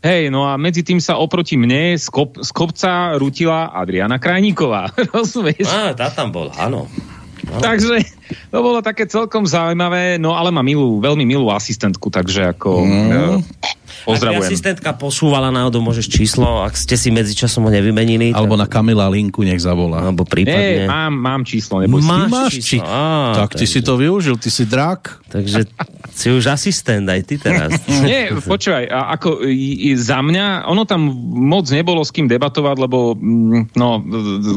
Hej, 0.00 0.32
no 0.32 0.48
a 0.48 0.60
medzi 0.60 0.80
tým 0.80 1.00
sa 1.00 1.20
oproti 1.20 1.60
mne 1.60 1.96
z, 1.96 2.08
kop, 2.08 2.36
z 2.40 2.50
kopca 2.52 3.16
rutila 3.16 3.72
Adriana 3.72 4.20
Krajníková. 4.20 4.92
Rozumieš? 5.12 5.68
Á, 5.68 5.92
tá 5.96 6.12
tam 6.12 6.32
bola, 6.32 6.52
áno. 6.56 6.88
No. 7.48 7.60
Takže 7.60 8.04
to 8.52 8.58
bolo 8.60 8.80
také 8.84 9.08
celkom 9.08 9.48
zaujímavé, 9.48 10.20
no 10.20 10.36
ale 10.36 10.52
má 10.52 10.60
milú, 10.60 11.00
veľmi 11.00 11.24
milú 11.24 11.48
asistentku, 11.48 12.12
takže 12.12 12.52
ako... 12.56 12.84
Mm. 12.84 13.40
Pozdravujem. 14.04 14.48
Ak 14.48 14.48
asistentka 14.48 14.90
posúvala 14.96 15.52
náhodou, 15.52 15.84
môžeš 15.84 16.08
číslo, 16.08 16.64
ak 16.64 16.72
ste 16.72 16.96
si 16.96 17.12
medzičasom 17.12 17.68
ho 17.68 17.70
nevymenili. 17.70 18.32
Alebo 18.32 18.56
tak... 18.56 18.62
na 18.64 18.66
Kamila 18.66 19.06
linku 19.12 19.44
nech 19.44 19.60
zavolá. 19.60 20.08
Alebo 20.08 20.24
prípadne. 20.24 20.86
Nie, 20.86 20.88
mám, 20.88 21.12
mám 21.12 21.42
číslo, 21.44 21.84
neboj 21.84 22.00
Máš, 22.00 22.30
máš 22.32 22.54
číslo. 22.64 22.88
Á, 22.88 23.44
tak 23.44 23.60
ty 23.60 23.68
si 23.68 23.84
to 23.84 24.00
využil, 24.00 24.40
ty 24.40 24.48
si 24.48 24.64
drak. 24.64 25.20
Takže 25.28 25.68
si 26.16 26.26
už 26.32 26.48
asistent 26.48 27.06
aj 27.06 27.20
ty 27.28 27.36
teraz. 27.36 27.76
Nie, 28.08 28.32
počúvaj, 28.34 28.88
ako 28.88 29.44
i, 29.46 29.92
i, 29.92 30.00
za 30.00 30.24
mňa, 30.24 30.66
ono 30.66 30.88
tam 30.88 31.06
moc 31.36 31.68
nebolo 31.68 32.00
s 32.02 32.10
kým 32.10 32.26
debatovať, 32.26 32.76
lebo 32.80 33.14
mm, 33.14 33.76
no, 33.76 34.00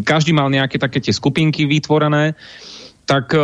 každý 0.07 0.31
mal 0.31 0.47
nejaké 0.49 0.79
také 0.79 1.03
tie 1.03 1.13
skupinky 1.13 1.67
vytvorené 1.67 2.33
tak... 3.03 3.35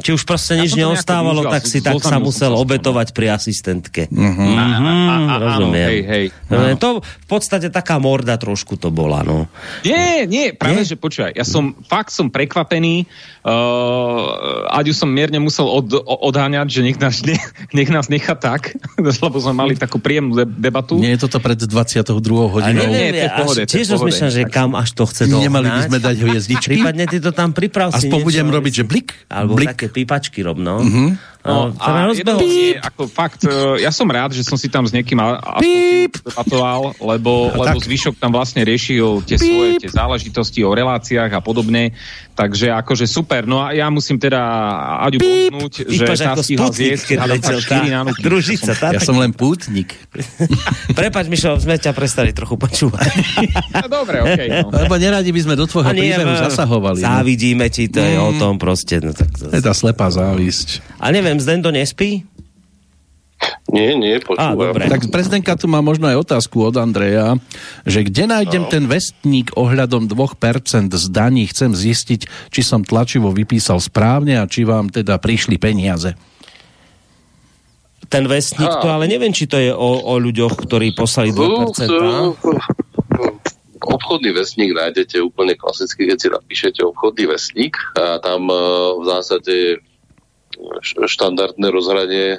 Či 0.00 0.10
už 0.16 0.22
proste 0.24 0.56
nič 0.56 0.72
ja 0.72 0.88
neostávalo, 0.88 1.44
tak 1.46 1.68
si 1.68 1.84
tak 1.84 2.00
sa 2.00 2.16
musel 2.16 2.56
obetovať 2.56 3.12
pri 3.12 3.36
asistentke. 3.36 4.08
A, 4.08 4.64
a, 4.64 4.92
a, 5.28 5.34
rozumiem. 5.36 5.88
Áno, 5.88 5.92
hej, 5.92 6.00
hej. 6.08 6.26
To 6.80 7.04
v 7.04 7.26
podstate 7.28 7.68
taká 7.68 8.00
morda 8.00 8.40
trošku 8.40 8.80
to 8.80 8.88
bola, 8.88 9.20
no. 9.20 9.46
Nie, 9.84 10.24
nie, 10.24 10.56
práve, 10.56 10.82
nie? 10.82 10.88
že 10.88 10.96
počúvaj, 10.96 11.36
ja 11.36 11.44
som, 11.44 11.76
fakt 11.86 12.10
som 12.10 12.32
prekvapený, 12.32 13.04
Uh, 13.42 14.70
Aďu 14.70 14.94
som 14.94 15.10
mierne 15.10 15.42
musel 15.42 15.66
od, 15.66 15.90
odháňať, 16.06 16.78
že 16.78 16.80
nech 16.86 16.94
nás, 17.02 17.26
ne, 17.26 17.34
nech 17.76 17.90
nás 17.90 18.06
nechá 18.06 18.38
tak, 18.38 18.78
lebo 19.02 19.36
sme 19.42 19.50
mali 19.50 19.74
takú 19.74 19.98
príjemnú 19.98 20.46
debatu. 20.46 20.94
Nie 21.02 21.18
je 21.18 21.26
toto 21.26 21.42
pred 21.42 21.58
22. 21.58 22.06
hodinou? 22.22 22.70
Nie, 22.70 22.86
nie, 22.86 23.08
nie, 23.18 23.26
pohode, 23.34 23.66
tiež 23.66 23.98
rozmýšľam, 23.98 24.30
že 24.30 24.42
kam 24.46 24.78
až 24.78 24.94
to 24.94 25.10
chce 25.10 25.26
dohnať. 25.26 25.42
Nemali 25.42 25.68
by 25.74 25.80
sme 25.90 25.98
dať 25.98 26.16
hviezdičky? 26.22 26.70
Prípadne 26.78 27.04
ty 27.10 27.18
to 27.18 27.34
tam 27.34 27.50
priprav 27.50 27.90
si 27.90 28.06
Aspoň 28.06 28.18
budem 28.22 28.46
robiť, 28.46 28.72
že 28.78 28.84
blik? 28.86 29.01
Alebo 29.30 29.54
blik. 29.56 29.68
také 29.72 29.88
pípačky 29.88 30.42
rob, 30.42 30.58
no. 30.58 30.82
No, 31.42 31.74
a 31.74 32.14
jedno, 32.14 32.38
nie, 32.38 32.78
ako 32.78 33.10
fakt, 33.10 33.42
e, 33.42 33.82
ja 33.82 33.90
som 33.90 34.06
rád, 34.06 34.30
že 34.30 34.46
som 34.46 34.54
si 34.54 34.70
tam 34.70 34.86
s 34.86 34.94
niekým 34.94 35.18
debatoval, 36.22 36.94
lebo, 37.02 37.50
lebo 37.50 37.78
zvyšok 37.82 38.14
tam 38.22 38.30
vlastne 38.30 38.62
riešil 38.62 39.26
tie 39.26 39.42
Píp. 39.42 39.50
svoje 39.50 39.70
tie 39.82 39.90
záležitosti 39.90 40.62
o 40.62 40.70
reláciách 40.70 41.34
a 41.34 41.40
podobne, 41.42 41.98
takže 42.38 42.70
akože 42.70 43.10
super. 43.10 43.42
No 43.42 43.58
a 43.58 43.74
ja 43.74 43.90
musím 43.90 44.22
teda 44.22 44.38
Aďu 45.02 45.18
bodnúť, 45.18 45.72
že 45.90 46.02
tá 46.06 46.38
stihla 46.38 46.70
zjesť 46.70 47.18
Družica, 48.22 48.72
tá, 48.78 48.94
ja 48.94 49.02
som 49.02 49.18
len 49.18 49.34
pútnik. 49.34 49.98
Prepač, 50.98 51.26
Mišo, 51.26 51.58
sme 51.58 51.74
ťa 51.74 51.90
prestali 51.90 52.30
trochu 52.30 52.54
počúvať. 52.54 53.10
no 53.82 53.86
dobre, 53.90 54.22
okej. 54.22 54.48
Okay, 54.48 54.48
no. 54.62 54.70
Lebo 54.70 54.94
neradi 54.96 55.30
by 55.34 55.40
sme 55.42 55.54
do 55.58 55.66
tvojho 55.66 55.90
príbehu 55.90 56.34
zasahovali. 56.48 57.02
No. 57.02 57.06
Závidíme 57.18 57.66
ti, 57.66 57.90
to 57.90 57.98
je 57.98 58.14
mm. 58.14 58.22
o 58.22 58.30
tom 58.38 58.54
proste. 58.62 59.02
No, 59.02 59.10
tak 59.10 59.34
to... 59.34 59.50
Je 59.50 59.58
tá 59.58 59.74
slepá 59.74 60.08
závisť. 60.08 60.84
A 61.02 61.10
neviem, 61.10 61.31
Zdendo 61.38 61.70
nespí? 61.70 62.26
Nie, 63.72 63.96
nie, 63.96 64.20
počúvam. 64.20 64.76
Á, 64.76 64.90
tak 64.92 65.08
prezidentka 65.08 65.56
tu 65.56 65.64
má 65.64 65.80
možno 65.80 66.04
aj 66.04 66.28
otázku 66.28 66.60
od 66.60 66.76
Andreja, 66.76 67.40
že 67.88 68.04
kde 68.04 68.28
nájdem 68.28 68.68
no. 68.68 68.70
ten 68.70 68.84
vestník 68.84 69.48
ohľadom 69.56 70.06
2% 70.06 70.92
z 70.92 71.06
daní, 71.08 71.48
chcem 71.48 71.72
zistiť, 71.72 72.52
či 72.52 72.60
som 72.60 72.84
tlačivo 72.84 73.32
vypísal 73.32 73.80
správne 73.80 74.38
a 74.38 74.44
či 74.44 74.68
vám 74.68 74.92
teda 74.92 75.16
prišli 75.16 75.56
peniaze. 75.56 76.14
Ten 78.12 78.28
vestník, 78.28 78.68
to 78.68 78.92
ale 78.92 79.08
neviem, 79.08 79.32
či 79.32 79.48
to 79.48 79.56
je 79.56 79.72
o, 79.72 79.90
o 80.04 80.14
ľuďoch, 80.20 80.68
ktorí 80.68 80.92
poslali 80.92 81.32
2%. 81.32 81.88
Obchodný 83.82 84.30
vestník 84.36 84.76
nájdete 84.76 85.16
úplne 85.24 85.56
klasicky, 85.56 86.06
keď 86.12 86.18
si 86.20 86.28
napíšete 86.28 86.80
obchodný 86.86 87.24
vestník 87.34 87.74
a 87.96 88.20
tam 88.20 88.46
e, 88.46 88.54
v 89.00 89.04
zásade 89.10 89.54
štandardné 90.82 91.68
rozhranie, 91.70 92.38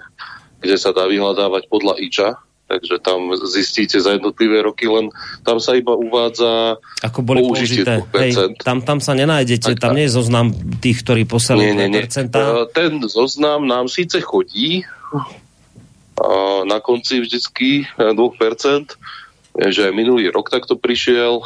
kde 0.63 0.76
sa 0.80 0.95
dá 0.95 1.07
vyhľadávať 1.07 1.67
podľa 1.67 1.99
IČA, 1.99 2.30
takže 2.71 2.95
tam 3.03 3.36
zistíte 3.36 3.99
za 3.99 4.15
jednotlivé 4.15 4.63
roky, 4.63 4.88
len 4.88 5.11
tam 5.43 5.59
sa 5.59 5.76
iba 5.76 5.93
uvádza 5.93 6.80
Ako 7.03 7.19
boli 7.21 7.43
použité. 7.43 8.01
Hej, 8.15 8.57
tam, 8.63 8.82
tam 8.82 9.03
sa 9.03 9.13
nenájdete, 9.13 9.76
tak, 9.76 9.84
tam 9.84 9.93
nie 9.93 10.07
je 10.07 10.15
zoznam 10.15 10.55
tých, 10.80 11.03
ktorí 11.03 11.28
poslali 11.28 11.76
nie, 11.76 11.88
nie, 11.91 11.99
nie. 11.99 12.03
E, 12.07 12.65
ten 12.71 12.91
zoznam 13.05 13.67
nám 13.67 13.91
síce 13.91 14.24
chodí 14.24 14.88
na 16.63 16.78
konci 16.80 17.26
vždycky 17.26 17.89
2%, 17.97 18.13
že 19.69 19.82
aj 19.89 19.93
minulý 19.93 20.30
rok 20.30 20.49
takto 20.53 20.78
prišiel, 20.78 21.41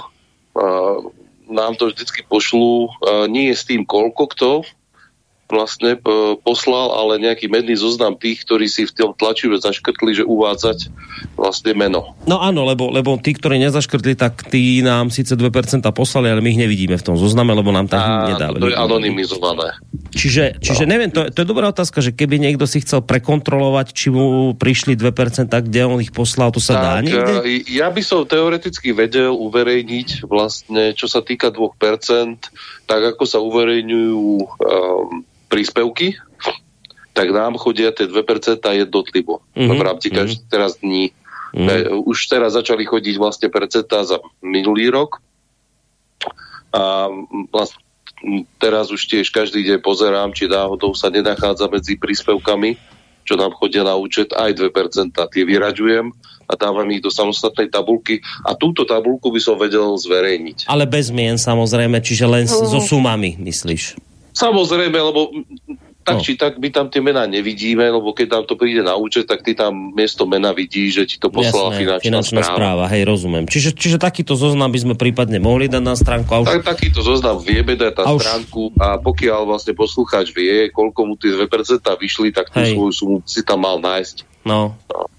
nám 1.47 1.73
to 1.79 1.89
vždycky 1.91 2.27
pošlú, 2.27 2.91
nie 3.31 3.51
je 3.51 3.55
s 3.55 3.63
tým 3.63 3.87
koľko 3.87 4.23
kto, 4.35 4.51
vlastne 5.47 5.95
e, 5.95 5.99
poslal, 6.43 6.91
ale 6.91 7.23
nejaký 7.23 7.47
medný 7.47 7.73
zoznam 7.79 8.19
tých, 8.19 8.43
ktorí 8.43 8.67
si 8.67 8.83
v 8.83 8.93
tom 8.93 9.11
tlačive 9.15 9.55
zaškrtli, 9.57 10.21
že 10.21 10.23
uvádzať 10.27 10.91
vlastne 11.39 11.71
meno. 11.73 12.13
No 12.27 12.43
áno, 12.43 12.67
lebo, 12.67 12.91
lebo 12.91 13.15
tí, 13.17 13.31
ktorí 13.33 13.57
nezaškrtli, 13.63 14.13
tak 14.19 14.47
tí 14.51 14.83
nám 14.83 15.09
síce 15.09 15.33
2% 15.33 15.47
poslali, 15.95 16.27
ale 16.27 16.43
my 16.43 16.49
ich 16.51 16.61
nevidíme 16.61 16.99
v 16.99 17.03
tom 17.03 17.15
zozname, 17.15 17.55
lebo 17.55 17.71
nám 17.71 17.87
tam 17.87 18.27
nedávali. 18.27 18.59
To 18.59 18.71
je 18.71 18.77
anonymizované. 18.77 19.79
Čiže, 20.11 20.59
čiže 20.59 20.83
no. 20.83 20.91
neviem, 20.91 21.09
to, 21.11 21.27
to 21.31 21.43
je 21.43 21.47
dobrá 21.47 21.71
otázka, 21.71 22.03
že 22.03 22.11
keby 22.11 22.39
niekto 22.43 22.67
si 22.67 22.83
chcel 22.83 23.03
prekontrolovať, 23.03 23.95
či 23.95 24.07
mu 24.11 24.51
prišli 24.55 24.99
2%, 24.99 25.47
kde 25.47 25.81
on 25.87 25.99
ich 26.03 26.11
poslal, 26.11 26.51
to 26.51 26.59
sa 26.59 26.75
tak, 26.75 26.83
dá 26.83 26.93
niekde? 27.03 27.33
E, 27.43 27.63
ja 27.71 27.87
by 27.87 28.01
som 28.03 28.27
teoreticky 28.27 28.91
vedel 28.91 29.31
uverejniť 29.31 30.27
vlastne, 30.27 30.91
čo 30.91 31.07
sa 31.07 31.23
týka 31.23 31.53
2%, 31.53 32.87
tak 32.87 33.01
ako 33.15 33.23
sa 33.27 33.39
uverejňujú 33.43 34.25
um, 34.41 35.27
príspevky, 35.47 36.19
tak 37.15 37.33
nám 37.33 37.57
chodia 37.57 37.89
tie 37.89 38.05
2% 38.05 38.61
jednotlivo 38.61 39.41
mm-hmm. 39.57 39.73
v 39.73 39.81
rámci 39.81 40.07
každý 40.13 40.43
mm-hmm. 40.43 40.53
teraz 40.53 40.77
dní. 40.77 41.09
Mm-hmm. 41.55 42.05
Už 42.05 42.17
teraz 42.29 42.53
začali 42.53 42.85
chodiť 42.85 43.15
vlastne 43.17 43.47
percentá 43.49 44.05
za 44.05 44.21
minulý 44.43 44.93
rok 44.93 45.23
a 46.75 47.09
vlastne 47.49 47.81
teraz 48.61 48.93
už 48.93 49.01
tiež 49.09 49.33
každý 49.33 49.65
deň 49.65 49.79
pozerám, 49.81 50.35
či 50.35 50.45
náhodou 50.45 50.93
sa 50.93 51.09
nenachádza 51.09 51.65
medzi 51.71 51.97
príspevkami 51.97 52.97
čo 53.27 53.35
nám 53.35 53.51
chodia 53.59 53.83
na 53.83 53.99
účet, 53.99 54.31
aj 54.31 54.55
2%. 54.55 55.11
Tie 55.11 55.43
vyraďujem 55.43 56.15
a 56.47 56.53
dávam 56.55 56.87
ich 56.95 57.03
do 57.03 57.11
samostatnej 57.11 57.67
tabulky 57.67 58.23
a 58.47 58.55
túto 58.55 58.87
tabulku 58.87 59.27
by 59.27 59.41
som 59.43 59.59
vedel 59.59 59.99
zverejniť. 59.99 60.71
Ale 60.71 60.87
bez 60.87 61.11
mien 61.11 61.35
samozrejme, 61.35 61.99
čiže 61.99 62.23
len 62.23 62.47
no. 62.47 62.63
so 62.71 62.79
sumami, 62.79 63.35
myslíš? 63.35 63.99
Samozrejme, 64.37 64.93
lebo 64.93 65.33
tak 66.07 66.21
no. 66.21 66.23
či 66.23 66.39
tak 66.39 66.55
my 66.55 66.69
tam 66.71 66.87
tie 66.87 67.03
mená 67.03 67.27
nevidíme, 67.27 67.83
lebo 67.83 68.15
keď 68.15 68.39
nám 68.39 68.43
to 68.47 68.55
príde 68.55 68.79
na 68.79 68.95
účet, 68.95 69.27
tak 69.27 69.43
ty 69.43 69.51
tam 69.51 69.91
miesto 69.91 70.23
mena 70.23 70.55
vidí, 70.55 70.87
že 70.87 71.03
ti 71.03 71.19
to 71.19 71.27
poslala 71.27 71.75
Jasné, 71.75 71.83
finančná, 71.83 72.07
finančná 72.07 72.41
správa. 72.47 72.55
správa. 72.55 72.83
Hej, 72.87 73.03
rozumiem. 73.03 73.43
Čiže, 73.43 73.75
čiže 73.75 73.97
takýto 73.99 74.39
zoznam 74.39 74.71
by 74.71 74.79
sme 74.79 74.93
prípadne 74.95 75.43
mohli 75.43 75.67
dať 75.67 75.83
na 75.83 75.99
stránku. 75.99 76.31
A 76.31 76.37
už... 76.45 76.47
tak, 76.47 76.79
takýto 76.79 77.03
zoznam 77.03 77.43
vieme 77.43 77.75
dať 77.75 77.91
na 77.99 78.03
a 78.07 78.11
už... 78.15 78.23
stránku 78.23 78.71
a 78.79 78.87
pokiaľ 79.03 79.41
vlastne 79.51 79.75
poslucháč 79.75 80.31
vie, 80.31 80.71
koľko 80.71 80.99
mu 81.03 81.19
tie 81.19 81.35
2% 81.35 81.43
vyšli, 81.83 82.31
tak 82.31 82.55
tú 82.55 82.63
Hej. 82.63 82.79
svoju 82.79 82.91
sumu 82.95 83.17
si 83.27 83.43
tam 83.43 83.67
mal 83.67 83.75
nájsť. 83.83 84.47
No. 84.47 84.79
no. 84.87 85.11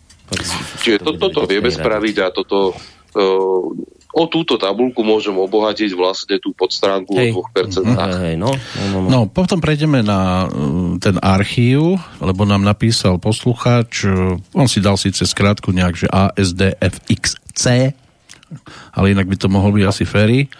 Čiže 0.81 1.05
to, 1.05 1.21
toto 1.21 1.45
vieme 1.45 1.69
spraviť 1.69 2.17
a 2.25 2.27
toto 2.33 2.73
uh, 2.73 3.98
o 4.19 4.25
túto 4.27 4.59
tabulku 4.59 5.07
môžem 5.07 5.33
obohatiť 5.39 5.95
vlastne 5.95 6.43
tú 6.43 6.51
podstránku 6.51 7.15
hej. 7.15 7.31
o 7.31 7.47
2%. 7.47 7.87
Hej, 7.87 8.15
hej, 8.19 8.35
no, 8.35 8.51
no, 8.51 8.85
no, 8.91 8.99
no. 8.99 9.09
no, 9.09 9.21
potom 9.31 9.63
prejdeme 9.63 10.03
na 10.03 10.51
uh, 10.51 10.99
ten 10.99 11.15
archív, 11.23 12.03
lebo 12.19 12.43
nám 12.43 12.67
napísal 12.67 13.23
poslucháč, 13.23 14.11
uh, 14.11 14.35
on 14.59 14.67
si 14.67 14.83
dal 14.83 14.99
síce 14.99 15.23
skrátku 15.23 15.71
nejak, 15.71 15.95
že 15.95 16.07
ASDFXC, 16.11 17.95
ale 18.91 19.07
inak 19.15 19.31
by 19.31 19.37
to 19.39 19.47
mohol 19.47 19.71
byť 19.71 19.85
asi 19.87 20.03
Ferry 20.03 20.51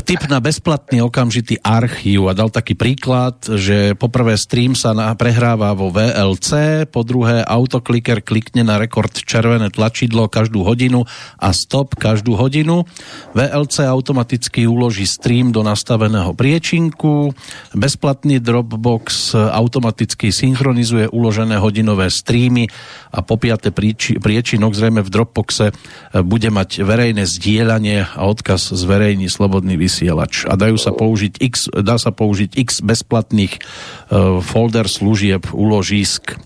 tip 0.00 0.24
na 0.24 0.40
bezplatný 0.40 1.04
okamžitý 1.04 1.60
archív 1.60 2.24
a 2.24 2.32
dal 2.32 2.48
taký 2.48 2.72
príklad, 2.72 3.36
že 3.44 3.92
poprvé 3.92 4.40
stream 4.40 4.72
sa 4.72 4.96
na, 4.96 5.12
prehráva 5.12 5.76
vo 5.76 5.92
VLC, 5.92 6.84
po 6.88 7.04
druhé 7.04 7.44
autokliker 7.44 8.24
klikne 8.24 8.64
na 8.64 8.80
rekord 8.80 9.12
červené 9.12 9.68
tlačidlo 9.68 10.32
každú 10.32 10.64
hodinu 10.64 11.04
a 11.36 11.52
stop 11.52 12.00
každú 12.00 12.40
hodinu. 12.40 12.88
VLC 13.36 13.84
automaticky 13.84 14.64
uloží 14.64 15.04
stream 15.04 15.52
do 15.52 15.60
nastaveného 15.60 16.32
priečinku, 16.32 17.36
bezplatný 17.76 18.40
Dropbox 18.40 19.36
automaticky 19.36 20.32
synchronizuje 20.32 21.12
uložené 21.12 21.60
hodinové 21.60 22.08
streamy 22.08 22.64
a 23.12 23.20
po 23.20 23.36
piate 23.36 23.68
priečinok 24.16 24.72
zrejme 24.72 25.04
v 25.04 25.12
Dropboxe 25.12 25.76
bude 26.24 26.48
mať 26.48 26.80
verejné 26.80 27.28
zdieľanie 27.28 28.08
a 28.08 28.24
odkaz 28.24 28.72
zverejní 28.72 29.28
slobodný 29.28 29.81
vysielač 29.82 30.46
a 30.46 30.54
dajú 30.54 30.78
sa 30.78 30.94
použiť 30.94 31.42
x, 31.42 31.54
dá 31.74 31.98
sa 31.98 32.14
použiť 32.14 32.54
x 32.54 32.78
bezplatných 32.78 33.58
uh, 33.58 34.38
folder 34.38 34.86
služieb, 34.86 35.50
uložísk. 35.50 36.38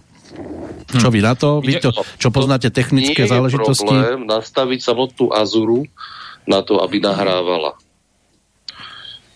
Hm. 0.87 1.01
Čo 1.03 1.09
vy 1.13 1.21
na 1.21 1.35
to? 1.37 1.61
Vy 1.61 1.83
to, 1.83 1.93
čo 2.17 2.33
poznáte 2.33 2.73
technické 2.73 3.27
Nie 3.27 3.31
záležitosti? 3.31 3.85
Nie 3.85 3.93
je 3.93 4.01
problém 4.01 4.21
nastaviť 4.25 4.81
samotnú 4.81 5.27
Azuru 5.35 5.85
na 6.47 6.63
to, 6.63 6.81
aby 6.81 7.03
nahrávala. 7.03 7.75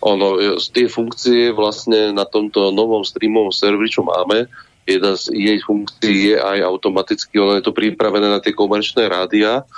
Ono, 0.01 0.41
e, 0.41 0.57
tie 0.73 0.89
funkcie 0.89 1.53
vlastne 1.53 2.15
na 2.17 2.25
tomto 2.25 2.73
novom 2.73 3.05
streamovom 3.05 3.53
serveri, 3.53 3.93
čo 3.93 4.01
máme, 4.01 4.49
jedna 4.89 5.13
z 5.19 5.29
jej 5.37 5.59
funkcií 5.61 6.35
je 6.35 6.37
aj 6.41 6.59
automaticky, 6.65 7.37
ono 7.37 7.59
je 7.59 7.65
to 7.65 7.77
pripravené 7.77 8.31
na 8.33 8.41
tie 8.41 8.57
komerčné 8.57 9.07
rádia, 9.07 9.69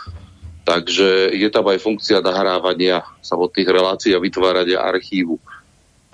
Takže 0.62 1.34
je 1.34 1.48
tam 1.50 1.66
aj 1.66 1.82
funkcia 1.82 2.22
nahrávania 2.22 3.02
samotných 3.18 3.66
relácií 3.66 4.14
a 4.14 4.22
vytvárania 4.22 4.78
archívu. 4.78 5.42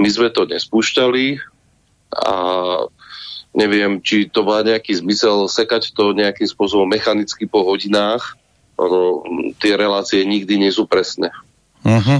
My 0.00 0.08
sme 0.08 0.32
to 0.32 0.48
nespúšťali 0.48 1.36
a 2.16 2.34
neviem, 3.52 4.00
či 4.00 4.30
to 4.30 4.46
má 4.46 4.64
nejaký 4.64 4.96
zmysel 5.04 5.50
sekať 5.50 5.92
to 5.92 6.16
nejakým 6.16 6.48
spôsobom 6.48 6.88
mechanicky 6.88 7.44
po 7.44 7.66
hodinách. 7.66 8.38
Tie 9.58 9.74
relácie 9.74 10.22
nikdy 10.22 10.56
nie 10.56 10.72
sú 10.72 10.86
presné. 10.88 11.28
Uh-huh. 11.78 12.18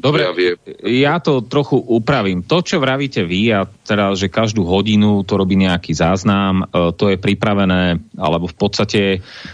Dobre, 0.00 0.24
ja, 0.24 0.32
viem. 0.32 0.56
ja 0.80 1.14
to 1.20 1.44
trochu 1.44 1.76
upravím. 1.76 2.40
To, 2.48 2.64
čo 2.64 2.80
vravíte 2.80 3.22
vy, 3.22 3.52
a 3.52 3.68
teda, 3.68 4.16
že 4.16 4.32
každú 4.32 4.64
hodinu 4.64 5.22
to 5.28 5.36
robí 5.36 5.60
nejaký 5.60 5.92
záznam, 5.92 6.64
e, 6.64 6.90
to 6.96 7.12
je 7.12 7.20
pripravené, 7.20 8.00
alebo 8.16 8.48
v 8.48 8.56
podstate 8.56 9.00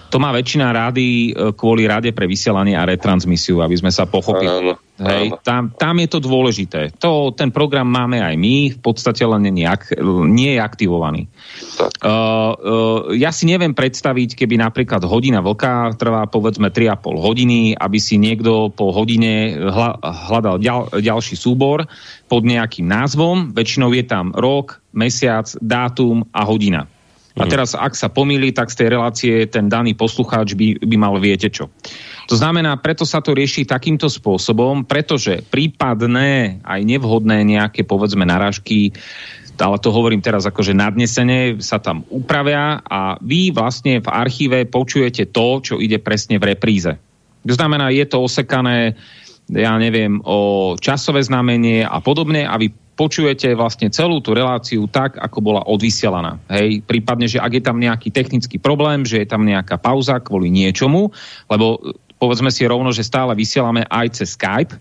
to 0.08 0.16
má 0.22 0.30
väčšina 0.30 0.70
rády 0.70 1.34
e, 1.34 1.52
kvôli 1.52 1.90
rade 1.90 2.14
pre 2.14 2.30
vysielanie 2.30 2.78
a 2.78 2.86
retransmisiu, 2.86 3.58
aby 3.58 3.74
sme 3.74 3.90
sa 3.90 4.06
pochopili. 4.06 4.48
Áno. 4.48 4.78
Hej, 5.00 5.32
tam, 5.40 5.72
tam 5.72 5.96
je 5.96 6.08
to 6.12 6.20
dôležité. 6.20 6.92
To, 7.00 7.32
ten 7.32 7.48
program 7.48 7.88
máme 7.88 8.20
aj 8.20 8.36
my, 8.36 8.76
v 8.76 8.80
podstate 8.84 9.24
len 9.24 9.48
nie, 9.48 9.64
nie 10.28 10.50
je 10.56 10.60
aktivovaný. 10.60 11.24
Uh, 11.24 12.04
uh, 12.04 12.52
ja 13.16 13.32
si 13.32 13.48
neviem 13.48 13.72
predstaviť, 13.72 14.36
keby 14.36 14.60
napríklad 14.60 15.00
hodina 15.08 15.40
vlka 15.40 15.96
trvá 15.96 16.28
povedzme 16.28 16.68
3,5 16.68 17.16
hodiny, 17.16 17.72
aby 17.72 17.96
si 17.96 18.20
niekto 18.20 18.68
po 18.68 18.92
hodine 18.92 19.56
hla, 19.56 19.96
hľadal 20.04 20.60
ďal, 20.60 20.92
ďalší 21.00 21.32
súbor 21.32 21.88
pod 22.28 22.44
nejakým 22.44 22.84
názvom. 22.84 23.56
Väčšinou 23.56 23.96
je 23.96 24.04
tam 24.04 24.36
rok, 24.36 24.84
mesiac, 24.92 25.48
dátum 25.64 26.28
a 26.36 26.44
hodina. 26.44 26.84
A 27.38 27.46
mhm. 27.46 27.50
teraz, 27.50 27.72
ak 27.72 27.94
sa 27.96 28.12
pomýli, 28.12 28.52
tak 28.52 28.68
z 28.68 28.84
tej 28.84 28.88
relácie 28.92 29.34
ten 29.48 29.70
daný 29.70 29.96
poslucháč 29.96 30.52
by, 30.52 30.82
by 30.82 30.96
mal 31.00 31.16
viete 31.16 31.48
čo. 31.48 31.72
To 32.30 32.38
znamená, 32.38 32.78
preto 32.78 33.02
sa 33.02 33.18
to 33.18 33.34
rieši 33.34 33.66
takýmto 33.66 34.06
spôsobom, 34.06 34.86
pretože 34.86 35.42
prípadné 35.50 36.62
aj 36.62 36.80
nevhodné 36.86 37.42
nejaké, 37.42 37.82
povedzme, 37.82 38.22
narážky, 38.22 38.94
ale 39.58 39.82
to 39.82 39.90
hovorím 39.90 40.22
teraz 40.22 40.46
akože 40.46 40.70
nadnesene, 40.70 41.58
sa 41.58 41.82
tam 41.82 42.06
upravia 42.06 42.80
a 42.86 43.18
vy 43.18 43.50
vlastne 43.50 43.98
v 43.98 44.08
archíve 44.08 44.62
počujete 44.70 45.28
to, 45.34 45.58
čo 45.58 45.74
ide 45.82 45.98
presne 45.98 46.38
v 46.38 46.54
repríze. 46.54 46.94
To 47.42 47.54
znamená, 47.58 47.90
je 47.90 48.06
to 48.06 48.22
osekané, 48.22 48.94
ja 49.50 49.74
neviem, 49.76 50.22
o 50.22 50.72
časové 50.78 51.26
znamenie 51.26 51.82
a 51.82 51.98
podobne 51.98 52.46
a 52.46 52.54
vy 52.56 52.70
počujete 52.94 53.56
vlastne 53.56 53.88
celú 53.88 54.20
tú 54.20 54.36
reláciu 54.36 54.84
tak, 54.86 55.16
ako 55.16 55.38
bola 55.40 55.62
odvysielaná. 55.66 56.36
Hej, 56.52 56.84
prípadne, 56.84 57.26
že 57.26 57.40
ak 57.40 57.58
je 57.58 57.64
tam 57.64 57.80
nejaký 57.80 58.12
technický 58.12 58.60
problém, 58.60 59.08
že 59.08 59.24
je 59.24 59.28
tam 59.28 59.42
nejaká 59.42 59.80
pauza 59.80 60.20
kvôli 60.20 60.52
niečomu, 60.52 61.08
lebo 61.48 61.80
povedzme 62.20 62.52
si 62.52 62.68
rovno, 62.68 62.92
že 62.92 63.00
stále 63.00 63.32
vysielame 63.32 63.88
aj 63.88 64.20
cez 64.20 64.36
Skype, 64.36 64.76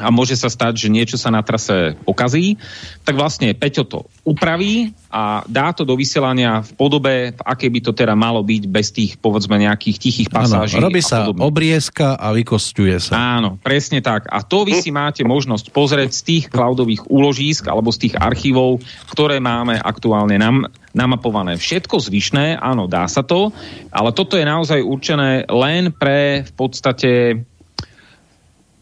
a 0.00 0.08
môže 0.12 0.36
sa 0.36 0.52
stať, 0.52 0.86
že 0.86 0.88
niečo 0.92 1.16
sa 1.16 1.32
na 1.32 1.40
trase 1.40 1.96
okazí, 2.04 2.60
tak 3.02 3.16
vlastne 3.16 3.56
Peťo 3.56 3.84
to 3.88 4.00
upraví 4.22 4.92
a 5.08 5.40
dá 5.48 5.72
to 5.72 5.88
do 5.88 5.96
vysielania 5.96 6.60
v 6.60 6.70
podobe, 6.76 7.14
v 7.32 7.40
akej 7.40 7.70
by 7.72 7.80
to 7.80 7.92
teda 7.96 8.12
malo 8.12 8.44
byť 8.44 8.62
bez 8.68 8.92
tých, 8.92 9.16
povedzme, 9.16 9.56
nejakých 9.56 9.96
tichých 9.96 10.28
pasáží. 10.28 10.76
Áno, 10.76 10.92
robí 10.92 11.00
sa 11.00 11.24
podobne. 11.24 11.42
obriezka 11.48 12.20
a 12.20 12.36
vykostuje 12.36 13.00
sa. 13.00 13.40
Áno, 13.40 13.56
presne 13.60 14.04
tak. 14.04 14.28
A 14.28 14.44
to 14.44 14.68
vy 14.68 14.76
si 14.76 14.92
máte 14.92 15.24
možnosť 15.24 15.72
pozrieť 15.72 16.10
z 16.12 16.22
tých 16.22 16.44
cloudových 16.52 17.08
úložísk 17.08 17.64
alebo 17.66 17.88
z 17.88 18.08
tých 18.08 18.14
archívov, 18.20 18.84
ktoré 19.08 19.40
máme 19.40 19.80
aktuálne 19.80 20.36
nám 20.36 20.68
namapované. 20.92 21.60
Všetko 21.60 22.00
zvyšné, 22.00 22.56
áno, 22.56 22.88
dá 22.88 23.04
sa 23.08 23.20
to, 23.20 23.52
ale 23.92 24.16
toto 24.16 24.40
je 24.40 24.48
naozaj 24.48 24.80
určené 24.80 25.44
len 25.48 25.92
pre 25.92 26.44
v 26.44 26.52
podstate 26.56 27.10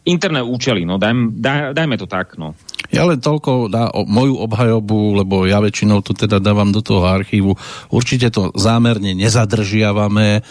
interné 0.05 0.39
účely, 0.45 0.85
no 0.85 1.01
daj, 1.01 1.13
daj, 1.41 1.59
dajme 1.73 1.95
to 1.97 2.05
tak, 2.05 2.37
no. 2.37 2.53
Ja 2.93 3.01
len 3.09 3.17
toľko 3.17 3.73
na 3.73 3.89
moju 3.89 4.37
obhajobu, 4.45 5.25
lebo 5.25 5.49
ja 5.49 5.57
väčšinou 5.57 6.05
to 6.05 6.13
teda 6.13 6.37
dávam 6.37 6.69
do 6.69 6.85
toho 6.85 7.01
archívu. 7.09 7.57
Určite 7.89 8.29
to 8.29 8.53
zámerne 8.53 9.17
nezadržiavame, 9.17 10.45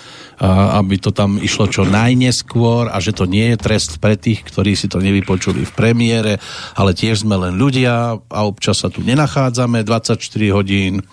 aby 0.75 0.95
to 0.99 1.15
tam 1.15 1.39
išlo 1.39 1.71
čo 1.71 1.87
najneskôr 1.87 2.91
a 2.91 2.99
že 2.99 3.15
to 3.15 3.31
nie 3.31 3.55
je 3.55 3.63
trest 3.63 4.03
pre 4.03 4.19
tých, 4.19 4.43
ktorí 4.43 4.75
si 4.75 4.91
to 4.91 4.99
nevypočuli 4.99 5.63
v 5.63 5.73
premiére, 5.79 6.43
ale 6.75 6.91
tiež 6.91 7.23
sme 7.23 7.39
len 7.39 7.55
ľudia 7.55 8.19
a 8.19 8.41
občas 8.43 8.83
sa 8.83 8.91
tu 8.91 8.99
nenachádzame 9.07 9.87
24 9.87 10.19
hodín. 10.51 11.07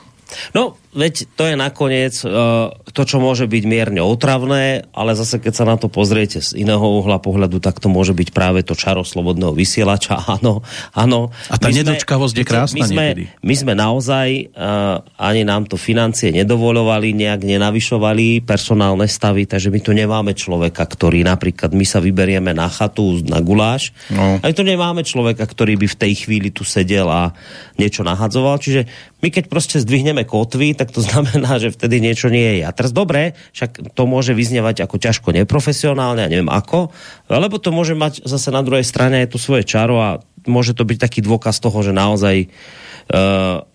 No, 0.58 0.81
veď 0.92 1.28
to 1.40 1.44
je 1.48 1.56
nakoniec 1.56 2.16
uh, 2.28 2.72
to, 2.92 3.04
čo 3.08 3.24
môže 3.24 3.48
byť 3.48 3.64
mierne 3.64 4.04
otravné, 4.04 4.92
ale 4.92 5.16
zase 5.16 5.40
keď 5.40 5.54
sa 5.56 5.66
na 5.68 5.80
to 5.80 5.88
pozriete 5.88 6.44
z 6.44 6.60
iného 6.60 6.84
uhla 6.84 7.24
pohľadu, 7.24 7.64
tak 7.64 7.80
to 7.80 7.88
môže 7.88 8.12
byť 8.12 8.30
práve 8.36 8.60
to 8.68 8.76
čaro 8.76 9.08
slobodného 9.08 9.56
vysielača. 9.56 10.20
Áno, 10.42 10.64
áno. 10.96 11.28
A 11.52 11.60
tá 11.60 11.68
nedočkavosť 11.68 12.36
je 12.40 12.46
krásna 12.48 12.78
my 12.80 12.82
sme, 12.88 13.04
niekedy. 13.04 13.24
My 13.44 13.56
sme 13.58 13.74
naozaj, 13.76 14.28
uh, 14.56 15.04
ani 15.20 15.44
nám 15.44 15.68
to 15.68 15.76
financie 15.76 16.32
nedovolovali, 16.32 17.12
nejak 17.12 17.44
nenavyšovali 17.44 18.48
personálne 18.48 19.04
stavy, 19.12 19.44
takže 19.44 19.68
my 19.68 19.80
tu 19.84 19.92
nemáme 19.92 20.32
človeka, 20.32 20.88
ktorý 20.88 21.28
napríklad 21.28 21.76
my 21.76 21.84
sa 21.84 22.00
vyberieme 22.00 22.56
na 22.56 22.72
chatu, 22.72 23.20
na 23.28 23.44
guláš, 23.44 23.92
no. 24.08 24.40
aj 24.40 24.56
tu 24.56 24.64
nemáme 24.64 25.04
človeka, 25.04 25.44
ktorý 25.44 25.76
by 25.76 25.88
v 25.92 26.00
tej 26.00 26.14
chvíli 26.26 26.50
tu 26.52 26.64
sedel 26.64 27.12
a 27.12 27.36
niečo 27.76 28.08
nahadzoval, 28.08 28.56
čiže 28.62 28.88
my 29.22 29.30
keď 29.30 29.46
proste 29.52 29.78
zdvihneme 29.78 30.26
kotvy, 30.26 30.74
tak 30.82 30.90
to 30.90 31.06
znamená, 31.08 31.62
že 31.62 31.70
vtedy 31.70 32.02
niečo 32.02 32.34
nie 32.34 32.58
je. 32.60 32.64
A 32.66 32.74
teraz 32.74 32.90
dobre, 32.90 33.38
však 33.54 33.94
to 33.94 34.04
môže 34.10 34.34
vyznievať 34.34 34.90
ako 34.90 34.98
ťažko 34.98 35.30
neprofesionálne, 35.38 36.26
a 36.26 36.32
neviem 36.32 36.50
ako, 36.50 36.90
lebo 37.30 37.62
to 37.62 37.70
môže 37.70 37.94
mať 37.94 38.26
zase 38.26 38.50
na 38.50 38.66
druhej 38.66 38.84
strane 38.84 39.22
aj 39.22 39.38
to 39.38 39.38
svoje 39.38 39.62
čaro 39.62 40.02
a 40.02 40.10
môže 40.50 40.74
to 40.74 40.82
byť 40.82 40.98
taký 40.98 41.20
dôkaz 41.22 41.62
toho, 41.62 41.86
že 41.86 41.94
naozaj 41.94 42.50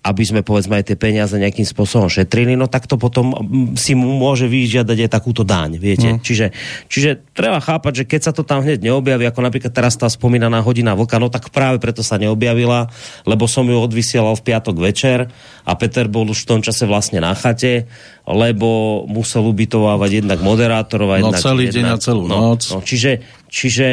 aby 0.01 0.22
sme 0.24 0.41
povedzme 0.41 0.80
aj 0.80 0.93
tie 0.93 0.97
peniaze 0.97 1.37
nejakým 1.37 1.68
spôsobom 1.68 2.09
šetrili, 2.09 2.57
no 2.57 2.72
tak 2.72 2.89
to 2.89 2.97
potom 2.97 3.37
si 3.76 3.93
mu 3.93 4.16
môže 4.16 4.49
vyžiadať 4.49 4.97
aj 5.05 5.11
takúto 5.12 5.45
daň, 5.45 5.76
viete. 5.76 6.16
Mm. 6.16 6.24
Čiže, 6.24 6.47
čiže 6.89 7.11
treba 7.37 7.61
chápať, 7.61 8.03
že 8.03 8.05
keď 8.09 8.20
sa 8.24 8.32
to 8.32 8.49
tam 8.49 8.64
hneď 8.64 8.80
neobjaví, 8.80 9.28
ako 9.28 9.45
napríklad 9.45 9.76
teraz 9.76 10.01
tá 10.01 10.09
spomínaná 10.09 10.64
hodina 10.64 10.97
vlka, 10.97 11.20
no 11.20 11.28
tak 11.28 11.53
práve 11.53 11.76
preto 11.76 12.01
sa 12.01 12.16
neobjavila, 12.16 12.89
lebo 13.28 13.45
som 13.45 13.68
ju 13.68 13.76
odvysielal 13.76 14.41
v 14.41 14.47
piatok 14.47 14.76
večer 14.80 15.28
a 15.68 15.72
Peter 15.76 16.09
bol 16.09 16.32
už 16.32 16.49
v 16.49 16.57
tom 16.57 16.61
čase 16.64 16.89
vlastne 16.89 17.20
na 17.20 17.37
chate, 17.37 17.84
lebo 18.24 19.05
musel 19.05 19.45
ubytovávať 19.45 20.24
jednak 20.24 20.41
moderátorov 20.41 21.12
a 21.12 21.20
no, 21.20 21.28
jednak... 21.28 21.45
celý 21.45 21.68
jednak, 21.68 21.76
deň 21.76 21.87
a 21.93 21.97
celú 22.01 22.24
no, 22.24 22.37
noc. 22.57 22.62
No, 22.72 22.80
čiže, 22.80 23.20
čiže 23.53 23.89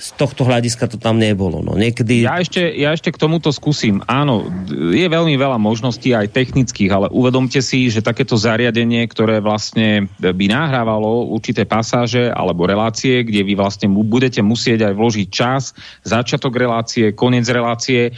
z 0.00 0.16
tohto 0.16 0.48
hľadiska 0.48 0.88
to 0.88 0.96
tam 0.96 1.20
nebolo. 1.20 1.60
No, 1.60 1.76
niekedy... 1.76 2.24
ja, 2.24 2.40
ešte, 2.40 2.64
ja 2.72 2.96
ešte 2.96 3.12
k 3.12 3.20
tomuto 3.20 3.52
skúsim. 3.52 4.00
Áno, 4.08 4.48
je 4.72 5.04
veľmi 5.04 5.36
veľa 5.36 5.60
možností 5.60 6.16
aj 6.16 6.32
technických, 6.32 6.88
ale 6.88 7.06
uvedomte 7.12 7.60
si, 7.60 7.92
že 7.92 8.00
takéto 8.00 8.40
zariadenie, 8.40 9.04
ktoré 9.04 9.44
vlastne 9.44 10.08
by 10.16 10.46
nahrávalo 10.48 11.28
určité 11.28 11.68
pasáže 11.68 12.32
alebo 12.32 12.64
relácie, 12.64 13.20
kde 13.20 13.44
vy 13.44 13.52
vlastne 13.52 13.92
budete 13.92 14.40
musieť 14.40 14.88
aj 14.88 14.94
vložiť 14.96 15.28
čas, 15.28 15.76
začiatok 16.00 16.56
relácie, 16.56 17.12
koniec 17.12 17.44
relácie. 17.52 18.08
E, 18.08 18.12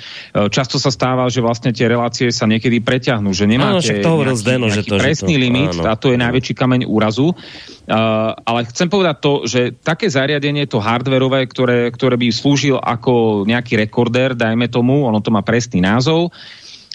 často 0.54 0.78
sa 0.78 0.94
stáva, 0.94 1.26
že 1.26 1.42
vlastne 1.42 1.74
tie 1.74 1.90
relácie 1.90 2.30
sa 2.30 2.46
niekedy 2.46 2.78
preťahnú, 2.78 3.34
že 3.34 3.50
nemáte 3.50 3.98
áno, 3.98 4.06
to 4.06 4.12
nejaký, 4.22 4.38
Zdeno, 4.38 4.66
nejaký 4.70 4.78
že 4.78 4.82
to, 4.86 4.94
presný 5.02 5.34
že 5.34 5.38
to, 5.38 5.42
limit 5.42 5.72
áno. 5.74 5.82
a 5.90 5.92
to 5.98 6.06
je 6.14 6.18
najväčší 6.22 6.54
kameň 6.54 6.80
úrazu. 6.86 7.34
Uh, 7.82 8.30
ale 8.46 8.62
chcem 8.70 8.86
povedať 8.86 9.16
to, 9.18 9.32
že 9.42 9.60
také 9.82 10.06
zariadenie, 10.06 10.70
to 10.70 10.78
hardwareové, 10.78 11.50
ktoré, 11.50 11.71
ktoré 11.92 12.14
by 12.16 12.28
slúžil 12.30 12.76
ako 12.78 13.44
nejaký 13.48 13.76
rekorder, 13.76 14.32
dajme 14.36 14.68
tomu, 14.68 15.04
ono 15.04 15.18
to 15.18 15.34
má 15.34 15.42
presný 15.44 15.82
názov, 15.82 16.30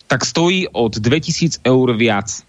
tak 0.07 0.23
stojí 0.23 0.71
od 0.71 0.95
2000 0.95 1.67
eur 1.67 1.87
viac 1.93 2.46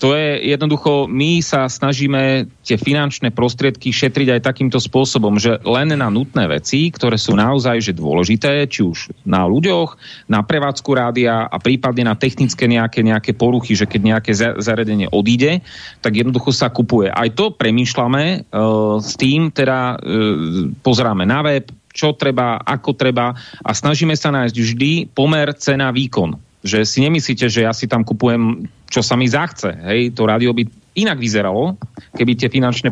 to 0.00 0.16
je 0.16 0.48
jednoducho, 0.56 1.04
my 1.12 1.44
sa 1.44 1.68
snažíme 1.68 2.48
tie 2.64 2.80
finančné 2.80 3.36
prostriedky 3.36 3.92
šetriť 3.92 4.40
aj 4.40 4.46
takýmto 4.48 4.80
spôsobom, 4.80 5.36
že 5.36 5.60
len 5.60 5.92
na 5.92 6.08
nutné 6.08 6.48
veci, 6.48 6.88
ktoré 6.88 7.20
sú 7.20 7.36
naozaj 7.36 7.84
že 7.84 7.92
dôležité, 7.92 8.64
či 8.64 8.80
už 8.80 9.12
na 9.28 9.44
ľuďoch, 9.44 10.00
na 10.32 10.40
prevádzku 10.40 10.90
rádia 10.96 11.44
a 11.44 11.56
prípadne 11.60 12.08
na 12.08 12.16
technické 12.16 12.64
nejaké, 12.64 13.04
nejaké 13.04 13.36
poruchy, 13.36 13.76
že 13.76 13.84
keď 13.84 14.00
nejaké 14.00 14.32
zariadenie 14.40 15.12
odíde, 15.12 15.60
tak 16.00 16.16
jednoducho 16.16 16.48
sa 16.48 16.72
kupuje. 16.72 17.12
Aj 17.12 17.28
to 17.36 17.52
premýšľame 17.52 18.24
uh, 18.48 18.96
s 19.04 19.20
tým, 19.20 19.52
teda 19.52 20.00
uh, 20.00 20.72
pozeráme 20.80 21.28
na 21.28 21.44
web, 21.44 21.68
čo 21.92 22.16
treba, 22.16 22.56
ako 22.64 22.96
treba 22.96 23.36
a 23.60 23.70
snažíme 23.76 24.16
sa 24.16 24.32
nájsť 24.32 24.56
vždy 24.56 24.92
pomer 25.12 25.52
cena 25.60 25.92
výkon 25.92 26.49
že 26.60 26.84
si 26.84 27.00
nemyslíte, 27.00 27.48
že 27.48 27.64
ja 27.64 27.72
si 27.72 27.88
tam 27.88 28.04
kupujem, 28.04 28.68
čo 28.88 29.00
sa 29.00 29.16
mi 29.16 29.24
zachce. 29.28 29.72
Hej, 29.72 30.12
to 30.12 30.28
rádio 30.28 30.52
by 30.52 30.68
inak 30.98 31.16
vyzeralo, 31.16 31.78
keby 32.12 32.36
tie 32.36 32.52
finančné 32.52 32.90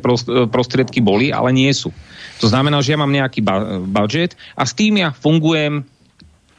prostriedky 0.49 1.03
boli, 1.03 1.35
ale 1.35 1.53
nie 1.53 1.69
sú. 1.75 1.91
To 2.39 2.47
znamená, 2.47 2.79
že 2.81 2.95
ja 2.95 3.03
mám 3.03 3.11
nejaký 3.11 3.43
budget 3.91 4.39
a 4.55 4.63
s 4.63 4.73
tým 4.73 5.03
ja 5.03 5.11
fungujem 5.11 5.85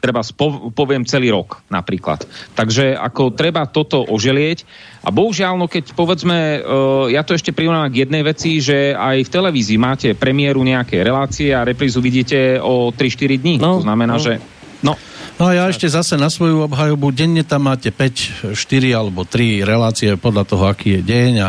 treba 0.00 0.24
poviem 0.72 1.04
celý 1.04 1.28
rok 1.28 1.60
napríklad. 1.68 2.24
Takže 2.56 2.96
ako 2.96 3.36
treba 3.36 3.68
toto 3.68 4.00
oželieť 4.08 4.64
a 5.04 5.12
bohužiaľ, 5.12 5.60
no 5.60 5.68
keď 5.68 5.92
povedzme, 5.92 6.64
uh, 6.64 7.06
ja 7.12 7.20
to 7.20 7.36
ešte 7.36 7.52
prirovnám 7.52 7.92
k 7.92 8.08
jednej 8.08 8.24
veci, 8.24 8.64
že 8.64 8.96
aj 8.96 9.28
v 9.28 9.32
televízii 9.32 9.76
máte 9.76 10.08
premiéru 10.16 10.64
nejaké 10.64 11.04
relácie 11.04 11.52
a 11.52 11.68
reprízu 11.68 12.00
vidíte 12.00 12.56
o 12.64 12.88
3-4 12.96 13.44
dní. 13.44 13.54
No, 13.60 13.78
to 13.78 13.84
znamená, 13.84 14.16
no. 14.16 14.24
že 14.24 14.40
no, 14.80 14.96
No 15.40 15.48
a 15.48 15.56
ja 15.56 15.64
ešte 15.72 15.88
zase 15.88 16.20
na 16.20 16.28
svoju 16.28 16.68
obhajobu, 16.68 17.16
denne 17.16 17.40
tam 17.40 17.72
máte 17.72 17.88
5, 17.88 18.52
4 18.52 18.92
alebo 18.92 19.24
3 19.24 19.64
relácie 19.64 20.12
podľa 20.20 20.44
toho, 20.44 20.68
aký 20.68 21.00
je 21.00 21.02
deň 21.02 21.32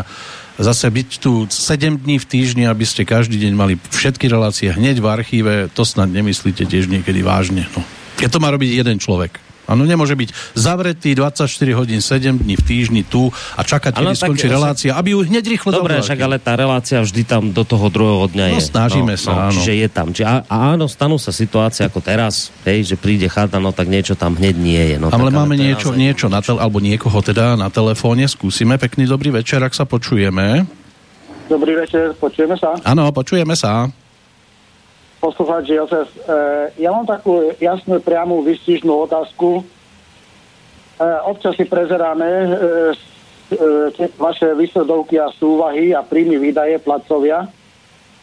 zase 0.56 0.88
byť 0.88 1.08
tu 1.20 1.44
7 1.44 2.00
dní 2.00 2.16
v 2.16 2.24
týždni, 2.24 2.64
aby 2.64 2.88
ste 2.88 3.04
každý 3.04 3.36
deň 3.36 3.52
mali 3.52 3.76
všetky 3.76 4.32
relácie 4.32 4.72
hneď 4.72 4.96
v 4.96 5.06
archíve, 5.12 5.52
to 5.76 5.84
snad 5.84 6.08
nemyslíte 6.08 6.64
tiež 6.64 6.88
niekedy 6.88 7.20
vážne. 7.20 7.68
No. 7.76 7.84
Keď 8.16 8.32
to 8.32 8.40
má 8.40 8.48
robiť 8.48 8.80
jeden 8.80 8.96
človek. 8.96 9.51
Áno, 9.72 9.88
nemôže 9.88 10.12
byť 10.12 10.52
zavretý 10.52 11.16
24 11.16 11.48
hodín 11.72 12.04
7 12.04 12.44
dní 12.44 12.60
v 12.60 12.64
týždni 12.64 13.02
tu 13.08 13.32
a 13.56 13.64
čakať, 13.64 13.96
kedy 13.96 14.14
skončí 14.14 14.46
relácia, 14.52 14.92
aby 14.92 15.16
ju 15.16 15.24
hneď 15.24 15.44
rýchlo 15.48 15.72
Dobre, 15.72 16.04
však 16.04 16.20
ale 16.20 16.36
tá 16.36 16.52
relácia 16.52 17.00
vždy 17.00 17.22
tam 17.24 17.42
do 17.56 17.64
toho 17.64 17.88
druhého 17.88 18.28
dňa 18.28 18.46
no, 18.52 18.54
je. 18.60 18.60
snažíme 18.68 19.14
no, 19.16 19.20
sa, 19.20 19.32
no, 19.32 19.40
áno. 19.48 19.54
Čiže 19.56 19.72
je 19.72 19.88
tam. 19.88 20.06
Či, 20.12 20.22
a, 20.28 20.44
áno, 20.44 20.84
stanú 20.84 21.16
sa 21.16 21.32
situácie 21.32 21.88
ako 21.88 22.04
teraz, 22.04 22.52
hej, 22.68 22.84
že 22.92 23.00
príde 23.00 23.32
chata, 23.32 23.56
no 23.56 23.72
tak 23.72 23.88
niečo 23.88 24.12
tam 24.12 24.36
hneď 24.36 24.54
nie 24.60 24.82
je. 24.92 24.96
No, 25.00 25.08
ale 25.08 25.32
tak, 25.32 25.40
máme 25.40 25.56
ale 25.56 25.64
niečo, 25.64 25.96
niečo 25.96 26.28
na 26.28 26.44
tel, 26.44 26.60
alebo 26.60 26.76
niekoho 26.76 27.24
teda 27.24 27.56
na 27.56 27.72
telefóne, 27.72 28.28
skúsime. 28.28 28.76
Pekný 28.76 29.08
dobrý 29.08 29.32
večer, 29.32 29.64
ak 29.64 29.72
sa 29.72 29.88
počujeme. 29.88 30.68
Dobrý 31.48 31.72
večer, 31.80 32.12
počujeme 32.20 32.60
sa? 32.60 32.76
Áno, 32.84 33.08
počujeme 33.08 33.56
sa 33.56 33.88
poslucháč 35.22 35.70
Jozef. 35.70 36.10
E, 36.10 36.18
ja 36.82 36.90
mám 36.90 37.06
takú 37.06 37.54
jasnú, 37.62 38.02
priamu, 38.02 38.42
vystižnú 38.42 39.06
otázku. 39.06 39.62
E, 39.62 39.64
občas 41.22 41.54
si 41.54 41.62
prezeráme 41.62 42.26
e, 42.26 42.48
tie 43.94 44.10
vaše 44.18 44.50
výsledovky 44.58 45.22
a 45.22 45.30
súvahy 45.30 45.94
a 45.94 46.02
príjmy 46.02 46.42
výdaje 46.42 46.82
placovia, 46.82 47.46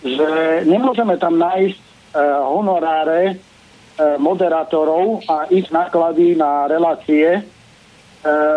že 0.03 0.27
nemôžeme 0.67 1.15
tam 1.21 1.37
nájsť 1.37 1.87
honoráre 2.49 3.37
moderátorov 4.17 5.21
a 5.29 5.45
ich 5.53 5.69
náklady 5.69 6.33
na 6.33 6.65
relácie, 6.65 7.45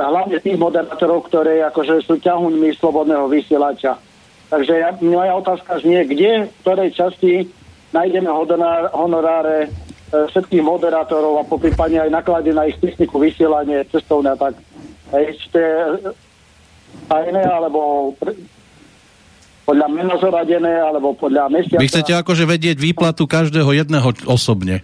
hlavne 0.01 0.41
tých 0.41 0.57
moderátorov, 0.57 1.29
ktoré 1.29 1.61
akože 1.69 2.09
sú 2.09 2.17
ťahuňmi 2.17 2.73
slobodného 2.73 3.29
vysielača. 3.29 4.01
Takže 4.49 4.73
ja, 4.73 4.97
moja 5.05 5.37
otázka 5.37 5.85
znie, 5.85 6.09
kde, 6.09 6.49
v 6.49 6.57
ktorej 6.65 6.97
časti 6.97 7.53
nájdeme 7.93 8.29
honoráre 8.93 9.69
e, 9.69 9.69
všetkých 10.33 10.65
moderátorov 10.65 11.45
a 11.45 11.49
poprípadne 11.49 12.09
aj 12.09 12.11
naklady 12.11 12.51
na 12.57 12.67
ich 12.67 12.81
techniku, 12.81 13.21
vysielanie, 13.21 13.85
cestovné 13.93 14.33
a 14.35 14.37
tak. 14.37 14.57
Hej, 15.13 15.37
či 15.37 15.47
to 15.53 15.59
je 15.61 15.75
tajné, 17.09 17.43
alebo 17.45 18.13
podľa 19.69 19.89
mena 19.93 20.17
zoradené, 20.17 20.81
alebo 20.81 21.13
podľa 21.13 21.53
mesiaca. 21.53 21.85
Vy 21.85 21.93
chcete 21.93 22.13
akože 22.17 22.45
vedieť 22.49 22.77
výplatu 22.81 23.29
každého 23.29 23.71
jedného 23.77 24.09
osobne? 24.25 24.81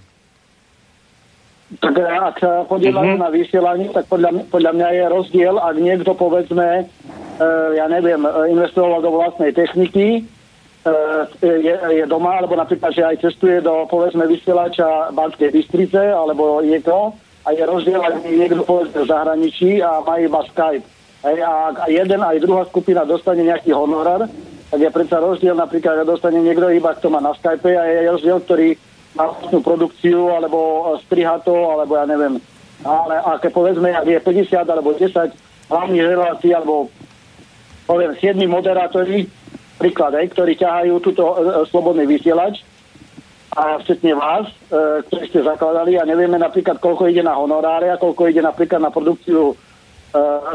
Tak 1.81 1.97
e, 1.97 2.05
ak 2.05 2.37
sa 2.41 2.53
podielajú 2.69 3.17
mm-hmm. 3.17 3.25
na 3.25 3.33
vysielanie, 3.33 3.89
tak 3.93 4.05
podľa, 4.13 4.45
podľa 4.53 4.73
mňa 4.77 4.89
je 4.93 5.05
rozdiel, 5.09 5.55
ak 5.57 5.77
niekto 5.81 6.13
povedzme, 6.13 6.69
e, 6.81 7.47
ja 7.77 7.89
neviem, 7.89 8.21
investoval 8.53 9.01
do 9.01 9.17
vlastnej 9.17 9.53
techniky, 9.57 10.29
E, 10.29 10.38
je, 11.43 11.75
je 11.75 12.05
doma, 12.07 12.39
alebo 12.39 12.57
napríklad, 12.59 12.93
že 12.95 13.03
aj 13.05 13.23
cestuje 13.23 13.63
do, 13.63 13.87
povedzme, 13.91 14.27
vysielača 14.27 15.15
Banskej 15.15 15.51
Bystrice, 15.51 16.13
alebo 16.13 16.61
niekto, 16.61 17.15
a 17.47 17.49
je 17.57 17.65
rozdiel, 17.65 18.01
ak 18.03 18.25
niekto 18.25 18.63
povedzme 18.67 19.05
v 19.05 19.11
zahraničí 19.11 19.71
a 19.81 20.05
má 20.05 20.21
iba 20.21 20.45
Skype. 20.53 20.87
Hej, 21.25 21.39
a 21.43 21.51
ak 21.75 21.91
jeden 21.91 22.21
aj 22.23 22.45
druhá 22.45 22.63
skupina 22.71 23.03
dostane 23.03 23.43
nejaký 23.43 23.75
honorár, 23.75 24.31
tak 24.69 24.79
je 24.79 24.91
predsa 24.93 25.19
rozdiel 25.19 25.57
napríklad, 25.57 26.05
že 26.05 26.11
dostane 26.11 26.39
niekto 26.45 26.69
iba, 26.71 26.93
kto 26.93 27.09
má 27.09 27.19
na 27.25 27.33
Skype 27.33 27.73
a 27.73 27.83
je 27.89 28.13
rozdiel, 28.13 28.39
ktorý 28.45 28.69
má 29.17 29.33
vlastnú 29.33 29.59
produkciu, 29.65 30.29
alebo 30.31 30.93
striha 31.09 31.41
to, 31.43 31.57
alebo 31.57 31.97
ja 31.97 32.05
neviem. 32.05 32.37
Ale 32.85 33.19
aké 33.19 33.51
povedzme, 33.51 33.91
ak 33.91 34.07
je 34.07 34.21
50 34.21 34.69
alebo 34.69 34.95
10 34.95 35.11
hlavných 35.73 36.05
relácií, 36.07 36.53
alebo 36.55 36.93
poviem 37.89 38.13
7 38.15 38.39
moderátori, 38.45 39.27
príklad, 39.79 40.19
aj, 40.19 40.27
ktorí 40.35 40.59
ťahajú 40.59 40.95
túto 40.99 41.23
e, 41.23 41.35
e, 41.39 41.43
slobodný 41.71 42.05
vysielač 42.05 42.61
a 43.55 43.81
včetne 43.81 44.13
vás, 44.13 44.47
e, 44.69 45.03
ktorí 45.09 45.25
ste 45.33 45.41
zakladali 45.41 45.97
a 45.97 46.05
nevieme 46.05 46.37
napríklad, 46.37 46.83
koľko 46.83 47.09
ide 47.09 47.25
na 47.25 47.39
honoráre 47.39 47.89
a 47.89 47.97
koľko 47.97 48.29
ide 48.29 48.45
napríklad 48.45 48.83
na 48.83 48.93
produkciu 48.93 49.51
e, 49.51 49.55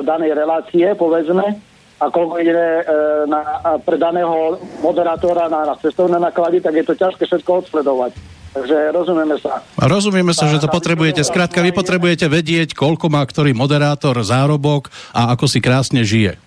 danej 0.06 0.38
relácie, 0.38 0.94
povedzme, 0.94 1.58
a 1.98 2.06
koľko 2.12 2.36
ide 2.38 2.54
e, 2.54 2.84
na, 3.26 3.42
pre 3.82 3.98
daného 3.98 4.60
moderátora 4.84 5.50
na, 5.50 5.74
na 5.74 5.76
cestovné 5.80 6.20
náklady, 6.20 6.62
tak 6.62 6.76
je 6.78 6.86
to 6.86 6.94
ťažké 6.94 7.24
všetko 7.26 7.66
odsledovať. 7.66 8.14
Takže 8.54 8.94
rozumieme 8.94 9.34
sa. 9.42 9.66
Rozumieme 9.82 10.30
sa, 10.30 10.46
že 10.46 10.62
to 10.62 10.70
potrebujete. 10.70 11.26
Skrátka, 11.26 11.66
vy 11.66 11.74
potrebujete 11.74 12.30
vedieť, 12.30 12.78
koľko 12.78 13.10
má 13.10 13.26
ktorý 13.26 13.58
moderátor 13.58 14.14
zárobok 14.22 14.94
a 15.10 15.34
ako 15.34 15.50
si 15.50 15.58
krásne 15.58 16.06
žije. 16.06 16.38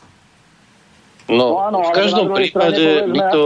No, 1.27 1.59
no 1.59 1.59
áno, 1.59 1.79
v 1.83 1.93
každom 1.95 2.27
prípade 2.31 3.07
my 3.11 3.20
to... 3.35 3.43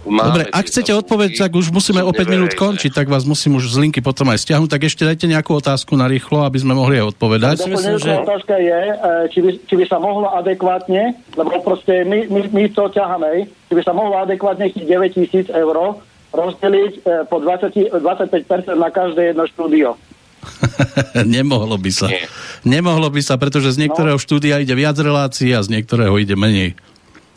Máme 0.00 0.32
Dobre, 0.32 0.44
ak 0.48 0.64
chcete 0.64 0.96
odpoveď, 0.96 1.44
tak 1.44 1.52
už 1.52 1.76
musíme 1.76 2.00
o 2.00 2.08
5 2.08 2.24
minút 2.32 2.56
končiť, 2.56 2.88
tak 2.96 3.12
vás 3.12 3.28
musím 3.28 3.60
už 3.60 3.68
z 3.68 3.84
linky 3.84 4.00
potom 4.00 4.32
aj 4.32 4.40
stiahnuť, 4.48 4.72
tak 4.72 4.88
ešte 4.88 5.04
dajte 5.04 5.28
nejakú 5.28 5.52
otázku 5.52 5.92
na 5.92 6.08
rýchlo, 6.08 6.40
aby 6.40 6.56
sme 6.56 6.72
mohli 6.72 6.96
aj 6.96 7.12
odpovedať. 7.12 7.68
Myslím, 7.68 8.00
že... 8.00 8.16
otázka 8.16 8.56
je, 8.56 8.80
e, 8.80 8.94
či 9.28 9.38
by, 9.44 9.50
či 9.68 9.74
by 9.76 9.84
sa 9.84 10.00
mohlo 10.00 10.32
adekvátne, 10.40 11.20
lebo 11.36 11.52
proste 11.60 12.08
my, 12.08 12.32
my, 12.32 12.40
my 12.48 12.64
to 12.72 12.88
ťaháme, 12.88 13.44
či 13.44 13.72
by 13.76 13.82
sa 13.84 13.92
mohlo 13.92 14.16
adekvátne 14.24 14.72
9 14.72 14.88
tisíc 15.12 15.52
eur 15.52 16.00
rozdeliť 16.32 16.92
e, 16.96 17.00
po 17.28 17.36
20, 17.44 18.00
25% 18.00 18.72
na 18.80 18.88
každé 18.88 19.36
jedno 19.36 19.44
štúdio. 19.52 20.00
Nemohlo 21.28 21.76
by 21.76 21.92
sa. 21.92 22.08
Nie. 22.08 22.24
Nemohlo 22.64 23.12
by 23.12 23.20
sa, 23.20 23.36
pretože 23.36 23.76
z 23.76 23.84
niektorého 23.84 24.16
no. 24.16 24.22
štúdia 24.22 24.64
ide 24.64 24.72
viac 24.72 24.96
relácií 24.96 25.52
a 25.52 25.60
z 25.60 25.76
niektorého 25.76 26.16
ide 26.16 26.40
menej. 26.40 26.72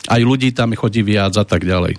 Aj 0.08 0.20
ľudí 0.20 0.52
tam 0.52 0.76
chodí 0.76 1.00
viac 1.00 1.32
a 1.36 1.44
tak 1.44 1.64
ďalej. 1.64 1.96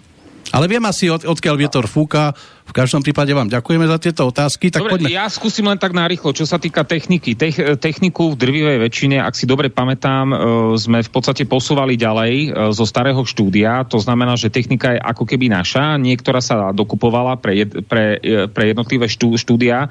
Ale 0.53 0.66
viem 0.70 0.84
asi, 0.86 1.10
od, 1.10 1.26
odkiaľ 1.26 1.56
vietor 1.58 1.86
fúka, 1.89 2.32
každom 2.76 2.99
prípade 2.99 3.32
vám 3.32 3.47
ďakujeme 3.47 3.88
za 3.88 3.95
tieto 3.95 4.28
otázky. 4.28 4.67
Tak 4.67 4.84
dobre, 4.84 4.99
poďme. 4.99 5.15
ja 5.15 5.32
skúsim 5.32 5.63
len 5.63 5.80
tak 5.80 5.95
narýchlo, 5.95 6.36
čo 6.36 6.43
sa 6.43 6.59
týka 6.59 6.84
techniky. 6.84 7.32
Tech, 7.32 7.55
techniku 7.80 8.36
v 8.36 8.43
drvivej 8.43 8.84
väčšine, 8.84 9.23
ak 9.23 9.32
si 9.32 9.47
dobre 9.47 9.71
pamätám, 9.71 10.28
e, 10.28 10.36
sme 10.76 10.99
v 10.99 11.07
podstate 11.07 11.47
posúvali 11.47 11.95
ďalej 11.95 12.34
e, 12.36 12.47
zo 12.76 12.84
starého 12.84 13.23
štúdia. 13.23 13.88
To 13.88 13.95
znamená, 13.95 14.36
že 14.36 14.51
technika 14.51 14.91
je 14.91 14.99
ako 14.99 15.23
keby 15.23 15.47
naša. 15.47 15.95
Niektorá 15.95 16.43
sa 16.43 16.76
dokupovala 16.76 17.39
pre, 17.39 17.63
jed, 17.63 17.71
pre, 17.88 18.19
e, 18.19 18.51
pre 18.51 18.76
jednotlivé 18.76 19.07
štú, 19.07 19.39
štúdia. 19.39 19.88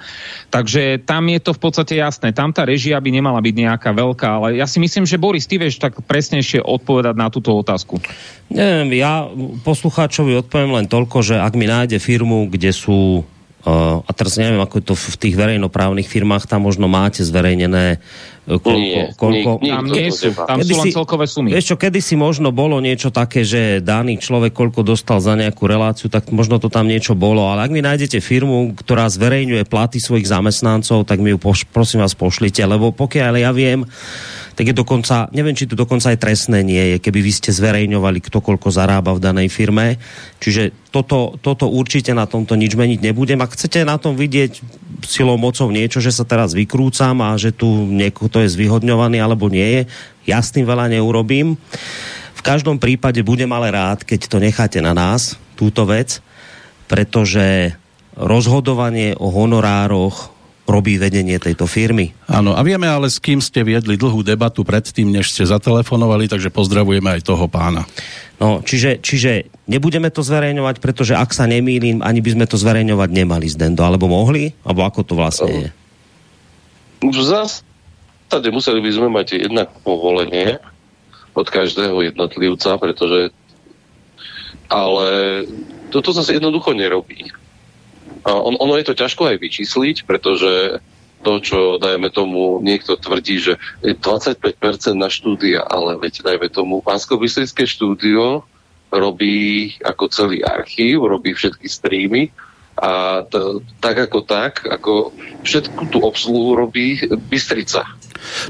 Takže 0.52 1.00
tam 1.08 1.32
je 1.32 1.40
to 1.40 1.56
v 1.56 1.60
podstate 1.64 1.96
jasné. 1.96 2.36
Tam 2.36 2.52
tá 2.52 2.68
režia 2.68 3.00
by 3.00 3.08
nemala 3.08 3.40
byť 3.40 3.54
nejaká 3.64 3.96
veľká, 3.96 4.28
ale 4.28 4.60
ja 4.60 4.68
si 4.68 4.76
myslím, 4.76 5.08
že 5.08 5.16
Boris, 5.16 5.48
ty 5.48 5.56
vieš 5.56 5.80
tak 5.80 6.04
presnejšie 6.04 6.60
odpovedať 6.60 7.16
na 7.16 7.32
túto 7.32 7.56
otázku. 7.56 7.96
Neviem, 8.52 9.00
ja 9.00 9.24
poslucháčovi 9.64 10.36
odpoviem 10.44 10.84
len 10.84 10.86
toľko, 10.86 11.24
že 11.24 11.40
ak 11.40 11.56
mi 11.56 11.64
nájde 11.64 11.96
firmu, 11.96 12.52
kde 12.52 12.73
sú 12.74 13.22
Uh, 13.64 14.04
a 14.04 14.12
teraz 14.12 14.36
neviem, 14.36 14.60
ako 14.60 14.76
je 14.76 14.84
to 14.84 14.92
v 14.92 15.16
tých 15.16 15.40
verejnoprávnych 15.40 16.04
firmách, 16.04 16.44
tam 16.44 16.68
možno 16.68 16.84
máte 16.84 17.24
zverejnené 17.24 17.96
koľko... 18.44 18.76
Nie, 18.76 19.16
koľko 19.16 19.50
nie, 19.64 19.72
tam 19.72 19.84
nie 19.88 20.12
sú, 20.12 20.28
tam 20.36 20.60
sú 20.60 20.76
len 20.84 20.92
celkové 20.92 21.24
sumy. 21.24 21.48
Vieš 21.56 21.72
čo, 21.72 21.76
kedysi 21.80 22.12
možno 22.12 22.52
bolo 22.52 22.76
niečo 22.84 23.08
také, 23.08 23.40
že 23.40 23.80
daný 23.80 24.20
človek 24.20 24.52
koľko 24.52 24.84
dostal 24.84 25.16
za 25.16 25.32
nejakú 25.32 25.64
reláciu, 25.64 26.12
tak 26.12 26.28
možno 26.28 26.60
to 26.60 26.68
tam 26.68 26.84
niečo 26.84 27.16
bolo, 27.16 27.48
ale 27.48 27.64
ak 27.64 27.72
mi 27.72 27.80
nájdete 27.80 28.20
firmu, 28.20 28.76
ktorá 28.76 29.08
zverejňuje 29.08 29.64
platy 29.64 29.96
svojich 29.96 30.28
zamestnancov, 30.28 31.08
tak 31.08 31.24
mi 31.24 31.32
ju 31.32 31.40
poš- 31.40 31.64
prosím 31.64 32.04
vás 32.04 32.12
pošlite, 32.12 32.60
lebo 32.68 32.92
pokiaľ 32.92 33.32
ja 33.40 33.48
viem, 33.56 33.88
tak 34.54 34.70
je 34.70 34.74
dokonca, 34.74 35.28
neviem, 35.34 35.58
či 35.58 35.66
to 35.66 35.74
dokonca 35.74 36.14
aj 36.14 36.22
trestné 36.22 36.62
nie 36.62 36.94
je, 36.94 36.96
keby 37.02 37.20
vy 37.20 37.32
ste 37.34 37.50
zverejňovali, 37.50 38.22
kto 38.22 38.38
koľko 38.38 38.70
zarába 38.70 39.10
v 39.14 39.22
danej 39.22 39.48
firme. 39.50 39.98
Čiže 40.38 40.90
toto, 40.94 41.34
toto 41.42 41.66
určite 41.66 42.14
na 42.14 42.30
tomto 42.30 42.54
nič 42.54 42.78
meniť 42.78 43.02
nebudem. 43.02 43.42
Ak 43.42 43.58
chcete 43.58 43.82
na 43.82 43.98
tom 43.98 44.14
vidieť 44.14 44.62
silou 45.06 45.34
mocou 45.34 45.70
niečo, 45.74 45.98
že 45.98 46.14
sa 46.14 46.22
teraz 46.22 46.54
vykrúcam 46.54 47.18
a 47.22 47.34
že 47.34 47.50
tu 47.50 47.66
niekto 47.90 48.30
je 48.38 48.48
zvyhodňovaný 48.50 49.18
alebo 49.18 49.50
nie 49.50 49.66
je, 49.66 49.82
ja 50.30 50.38
s 50.40 50.54
tým 50.54 50.64
veľa 50.64 50.90
neurobím. 50.90 51.58
V 52.34 52.42
každom 52.42 52.78
prípade 52.78 53.22
budem 53.22 53.50
ale 53.54 53.74
rád, 53.74 54.02
keď 54.06 54.20
to 54.30 54.38
necháte 54.42 54.78
na 54.78 54.94
nás, 54.94 55.38
túto 55.54 55.86
vec, 55.86 56.20
pretože 56.90 57.74
rozhodovanie 58.14 59.14
o 59.18 59.30
honorároch 59.30 60.33
robí 60.64 60.96
vedenie 60.96 61.36
tejto 61.36 61.68
firmy. 61.68 62.16
Áno, 62.24 62.56
a 62.56 62.60
vieme 62.64 62.88
ale, 62.88 63.12
s 63.12 63.20
kým 63.20 63.44
ste 63.44 63.60
viedli 63.60 64.00
dlhú 64.00 64.24
debatu 64.24 64.64
predtým, 64.64 65.12
než 65.12 65.28
ste 65.28 65.44
zatelefonovali, 65.44 66.24
takže 66.24 66.48
pozdravujeme 66.48 67.20
aj 67.20 67.28
toho 67.28 67.44
pána. 67.52 67.84
No, 68.40 68.64
čiže, 68.64 68.98
čiže 69.04 69.52
nebudeme 69.68 70.08
to 70.08 70.24
zverejňovať, 70.24 70.80
pretože 70.80 71.12
ak 71.14 71.36
sa 71.36 71.44
nemýlim, 71.44 72.00
ani 72.00 72.24
by 72.24 72.30
sme 72.32 72.46
to 72.48 72.56
zverejňovať 72.56 73.10
nemali 73.12 73.46
z 73.46 73.60
Dendo, 73.60 73.84
alebo 73.84 74.08
mohli? 74.08 74.56
Alebo 74.64 74.88
ako 74.88 75.00
to 75.04 75.14
vlastne 75.14 75.52
je? 75.52 75.68
V 77.04 77.20
zásade 77.20 78.48
museli 78.48 78.80
by 78.80 78.90
sme 78.90 79.08
mať 79.12 79.36
jednak 79.36 79.68
povolenie 79.84 80.56
od 81.36 81.46
každého 81.46 82.00
jednotlivca, 82.08 82.80
pretože 82.80 83.36
ale 84.72 85.08
toto 85.92 86.16
zase 86.16 86.40
jednoducho 86.40 86.72
nerobí 86.72 87.28
on, 88.32 88.56
ono 88.56 88.80
je 88.80 88.88
to 88.88 88.94
ťažko 88.96 89.28
aj 89.28 89.36
vyčísliť, 89.40 90.08
pretože 90.08 90.80
to, 91.24 91.40
čo, 91.40 91.58
dajme 91.80 92.12
tomu, 92.12 92.60
niekto 92.60 93.00
tvrdí, 93.00 93.40
že 93.40 93.56
je 93.80 93.96
25% 93.96 94.44
na 94.92 95.08
štúdia, 95.08 95.64
ale 95.64 95.96
veď, 95.96 96.20
dajme 96.20 96.48
tomu, 96.52 96.84
pánsko 96.84 97.16
štúdio 97.64 98.44
robí 98.92 99.74
ako 99.80 100.12
celý 100.12 100.44
archív, 100.44 101.08
robí 101.08 101.32
všetky 101.34 101.66
streamy 101.66 102.30
a 102.78 103.22
to, 103.26 103.64
tak 103.80 103.98
ako 103.98 104.22
tak, 104.22 104.66
ako 104.66 105.14
všetku 105.42 105.94
tú 105.94 106.02
obsluhu 106.02 106.58
robí 106.58 107.00
Bystrica. 107.30 107.86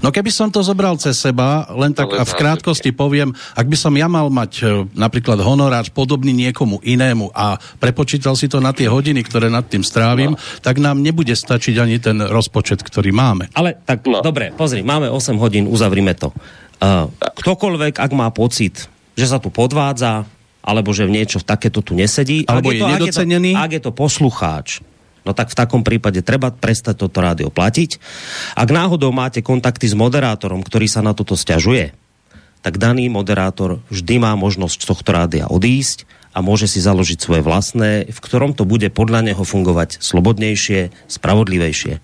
No 0.00 0.10
keby 0.10 0.30
som 0.30 0.48
to 0.50 0.62
zobral 0.62 0.96
cez 0.96 1.18
seba, 1.18 1.68
len 1.74 1.92
tak 1.92 2.10
a 2.14 2.22
v 2.22 2.34
krátkosti 2.34 2.90
poviem, 2.94 3.34
ak 3.54 3.66
by 3.66 3.76
som 3.76 3.94
ja 3.94 4.06
mal 4.06 4.28
mať 4.28 4.52
e, 4.60 4.64
napríklad 4.94 5.40
honorár 5.40 5.86
podobný 5.92 6.32
niekomu 6.32 6.82
inému 6.82 7.30
a 7.34 7.58
prepočítal 7.78 8.34
si 8.38 8.50
to 8.50 8.58
na 8.58 8.74
tie 8.74 8.86
hodiny, 8.90 9.22
ktoré 9.22 9.50
nad 9.50 9.66
tým 9.66 9.82
strávim, 9.82 10.34
no. 10.34 10.40
tak 10.62 10.82
nám 10.82 11.00
nebude 11.00 11.32
stačiť 11.34 11.74
ani 11.78 11.96
ten 11.98 12.18
rozpočet, 12.18 12.82
ktorý 12.82 13.14
máme. 13.14 13.50
Ale 13.54 13.78
tak 13.84 14.06
no. 14.06 14.22
dobre, 14.24 14.54
pozri, 14.54 14.82
máme 14.82 15.10
8 15.10 15.38
hodín, 15.38 15.66
uzavrime 15.66 16.14
to. 16.14 16.30
Uh, 16.82 17.08
ktokoľvek, 17.18 18.02
ak 18.02 18.12
má 18.12 18.28
pocit, 18.34 18.90
že 19.14 19.26
sa 19.30 19.38
tu 19.38 19.48
podvádza, 19.48 20.26
alebo 20.64 20.96
že 20.96 21.04
v 21.04 21.20
niečo 21.20 21.38
v 21.38 21.46
takéto 21.46 21.84
tu 21.84 21.92
nesedí. 21.92 22.48
Alebo 22.48 22.72
je, 22.72 22.80
je 22.80 22.82
to, 22.82 22.86
nedocenený. 22.88 23.52
Ak 23.52 23.56
je, 23.56 23.60
to, 23.60 23.64
ak 23.64 23.70
je 23.76 23.82
to 23.84 23.92
poslucháč, 23.92 24.68
no 25.24 25.32
tak 25.32 25.50
v 25.50 25.58
takom 25.58 25.82
prípade 25.82 26.20
treba 26.20 26.52
prestať 26.52 27.00
toto 27.04 27.18
rádio 27.24 27.48
platiť. 27.48 27.98
Ak 28.54 28.68
náhodou 28.68 29.10
máte 29.10 29.40
kontakty 29.40 29.88
s 29.88 29.96
moderátorom, 29.96 30.60
ktorý 30.60 30.86
sa 30.86 31.00
na 31.00 31.16
toto 31.16 31.34
stiažuje, 31.34 31.96
tak 32.64 32.80
daný 32.80 33.12
moderátor 33.12 33.84
vždy 33.92 34.24
má 34.24 34.32
možnosť 34.40 34.78
z 34.80 34.88
tohto 34.88 35.10
rádia 35.12 35.44
odísť 35.52 36.08
a 36.34 36.42
môže 36.42 36.66
si 36.66 36.82
založiť 36.82 37.20
svoje 37.20 37.42
vlastné, 37.44 38.10
v 38.10 38.18
ktorom 38.18 38.56
to 38.56 38.66
bude 38.66 38.88
podľa 38.90 39.22
neho 39.22 39.44
fungovať 39.44 40.00
slobodnejšie, 40.00 40.90
spravodlivejšie. 41.06 42.00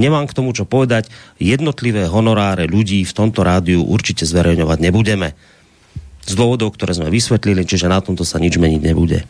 Nemám 0.00 0.30
k 0.30 0.36
tomu 0.38 0.56
čo 0.56 0.64
povedať, 0.64 1.12
jednotlivé 1.36 2.08
honoráre 2.08 2.64
ľudí 2.70 3.04
v 3.04 3.12
tomto 3.12 3.44
rádiu 3.44 3.84
určite 3.84 4.24
zverejňovať 4.24 4.78
nebudeme 4.80 5.36
z 6.24 6.32
dôvodov, 6.32 6.72
ktoré 6.72 6.96
sme 6.96 7.12
vysvetlili, 7.12 7.68
čiže 7.68 7.92
na 7.92 8.00
tomto 8.00 8.24
sa 8.24 8.40
nič 8.40 8.56
meniť 8.56 8.80
nebude. 8.80 9.28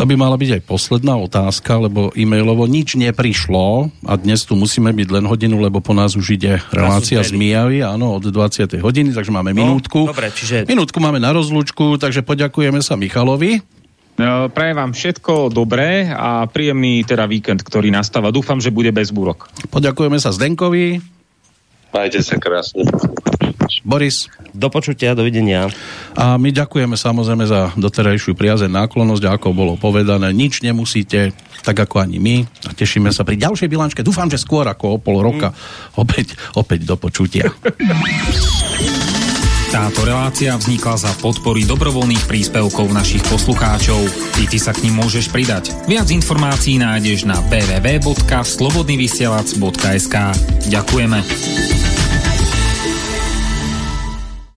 To 0.00 0.08
by 0.08 0.16
mala 0.16 0.40
byť 0.40 0.56
aj 0.56 0.62
posledná 0.64 1.12
otázka, 1.20 1.76
lebo 1.76 2.08
e-mailovo 2.16 2.64
nič 2.64 2.96
neprišlo 2.96 3.92
a 4.08 4.16
dnes 4.16 4.48
tu 4.48 4.56
musíme 4.56 4.96
byť 4.96 5.08
len 5.12 5.28
hodinu, 5.28 5.60
lebo 5.60 5.84
po 5.84 5.92
nás 5.92 6.16
už 6.16 6.40
ide 6.40 6.56
relácia 6.72 7.20
z 7.20 7.36
Mijavy, 7.36 7.84
áno, 7.84 8.16
od 8.16 8.24
20. 8.32 8.80
hodiny, 8.80 9.12
takže 9.12 9.28
máme 9.28 9.52
no, 9.52 9.60
minútku. 9.60 10.08
Dobre, 10.08 10.32
čiže... 10.32 10.64
Minútku 10.64 11.04
máme 11.04 11.20
na 11.20 11.36
rozlúčku, 11.36 12.00
takže 12.00 12.24
poďakujeme 12.24 12.80
sa 12.80 12.96
Michalovi. 12.96 13.60
No, 14.16 14.48
prajem 14.48 14.80
vám 14.80 14.96
všetko 14.96 15.52
dobré 15.52 16.08
a 16.08 16.48
príjemný 16.48 17.04
teda 17.04 17.28
víkend, 17.28 17.60
ktorý 17.60 17.92
nastáva. 17.92 18.32
Dúfam, 18.32 18.56
že 18.56 18.72
bude 18.72 18.96
bez 18.96 19.12
búrok. 19.12 19.52
Poďakujeme 19.68 20.16
sa 20.16 20.32
Zdenkovi. 20.32 20.96
Majte 21.92 22.24
sa 22.24 22.40
krásne. 22.40 22.88
Boris. 23.86 24.26
Do 24.50 24.68
počutia, 24.68 25.14
dovidenia. 25.14 25.70
A 26.18 26.34
my 26.36 26.50
ďakujeme 26.50 26.98
samozrejme 26.98 27.46
za 27.46 27.70
doterajšiu 27.78 28.34
priazeň 28.34 28.70
náklonnosť, 28.70 29.24
ako 29.30 29.54
bolo 29.54 29.78
povedané. 29.78 30.34
Nič 30.34 30.66
nemusíte, 30.66 31.30
tak 31.62 31.78
ako 31.78 32.02
ani 32.02 32.18
my. 32.18 32.42
A 32.66 32.74
tešíme 32.74 33.14
sa 33.14 33.22
pri 33.22 33.38
ďalšej 33.38 33.70
bilančke. 33.70 34.02
Dúfam, 34.02 34.26
že 34.26 34.42
skôr 34.42 34.66
ako 34.66 34.96
o 34.96 34.98
pol 34.98 35.22
roka. 35.22 35.52
Mm. 35.52 35.56
Opäť, 36.02 36.26
opäť 36.58 36.80
do 36.88 36.96
počutia. 36.98 37.46
Táto 39.70 40.02
relácia 40.02 40.58
vznikla 40.58 40.98
za 40.98 41.14
podpory 41.22 41.62
dobrovoľných 41.62 42.26
príspevkov 42.26 42.90
našich 42.90 43.22
poslucháčov. 43.30 44.02
I 44.42 44.50
ty 44.50 44.58
sa 44.58 44.74
k 44.74 44.90
ním 44.90 44.98
môžeš 44.98 45.30
pridať. 45.30 45.70
Viac 45.86 46.10
informácií 46.10 46.82
nájdeš 46.82 47.22
na 47.22 47.38
www.slobodnyvysielac.sk 47.46 50.16
Ďakujeme. 50.66 51.22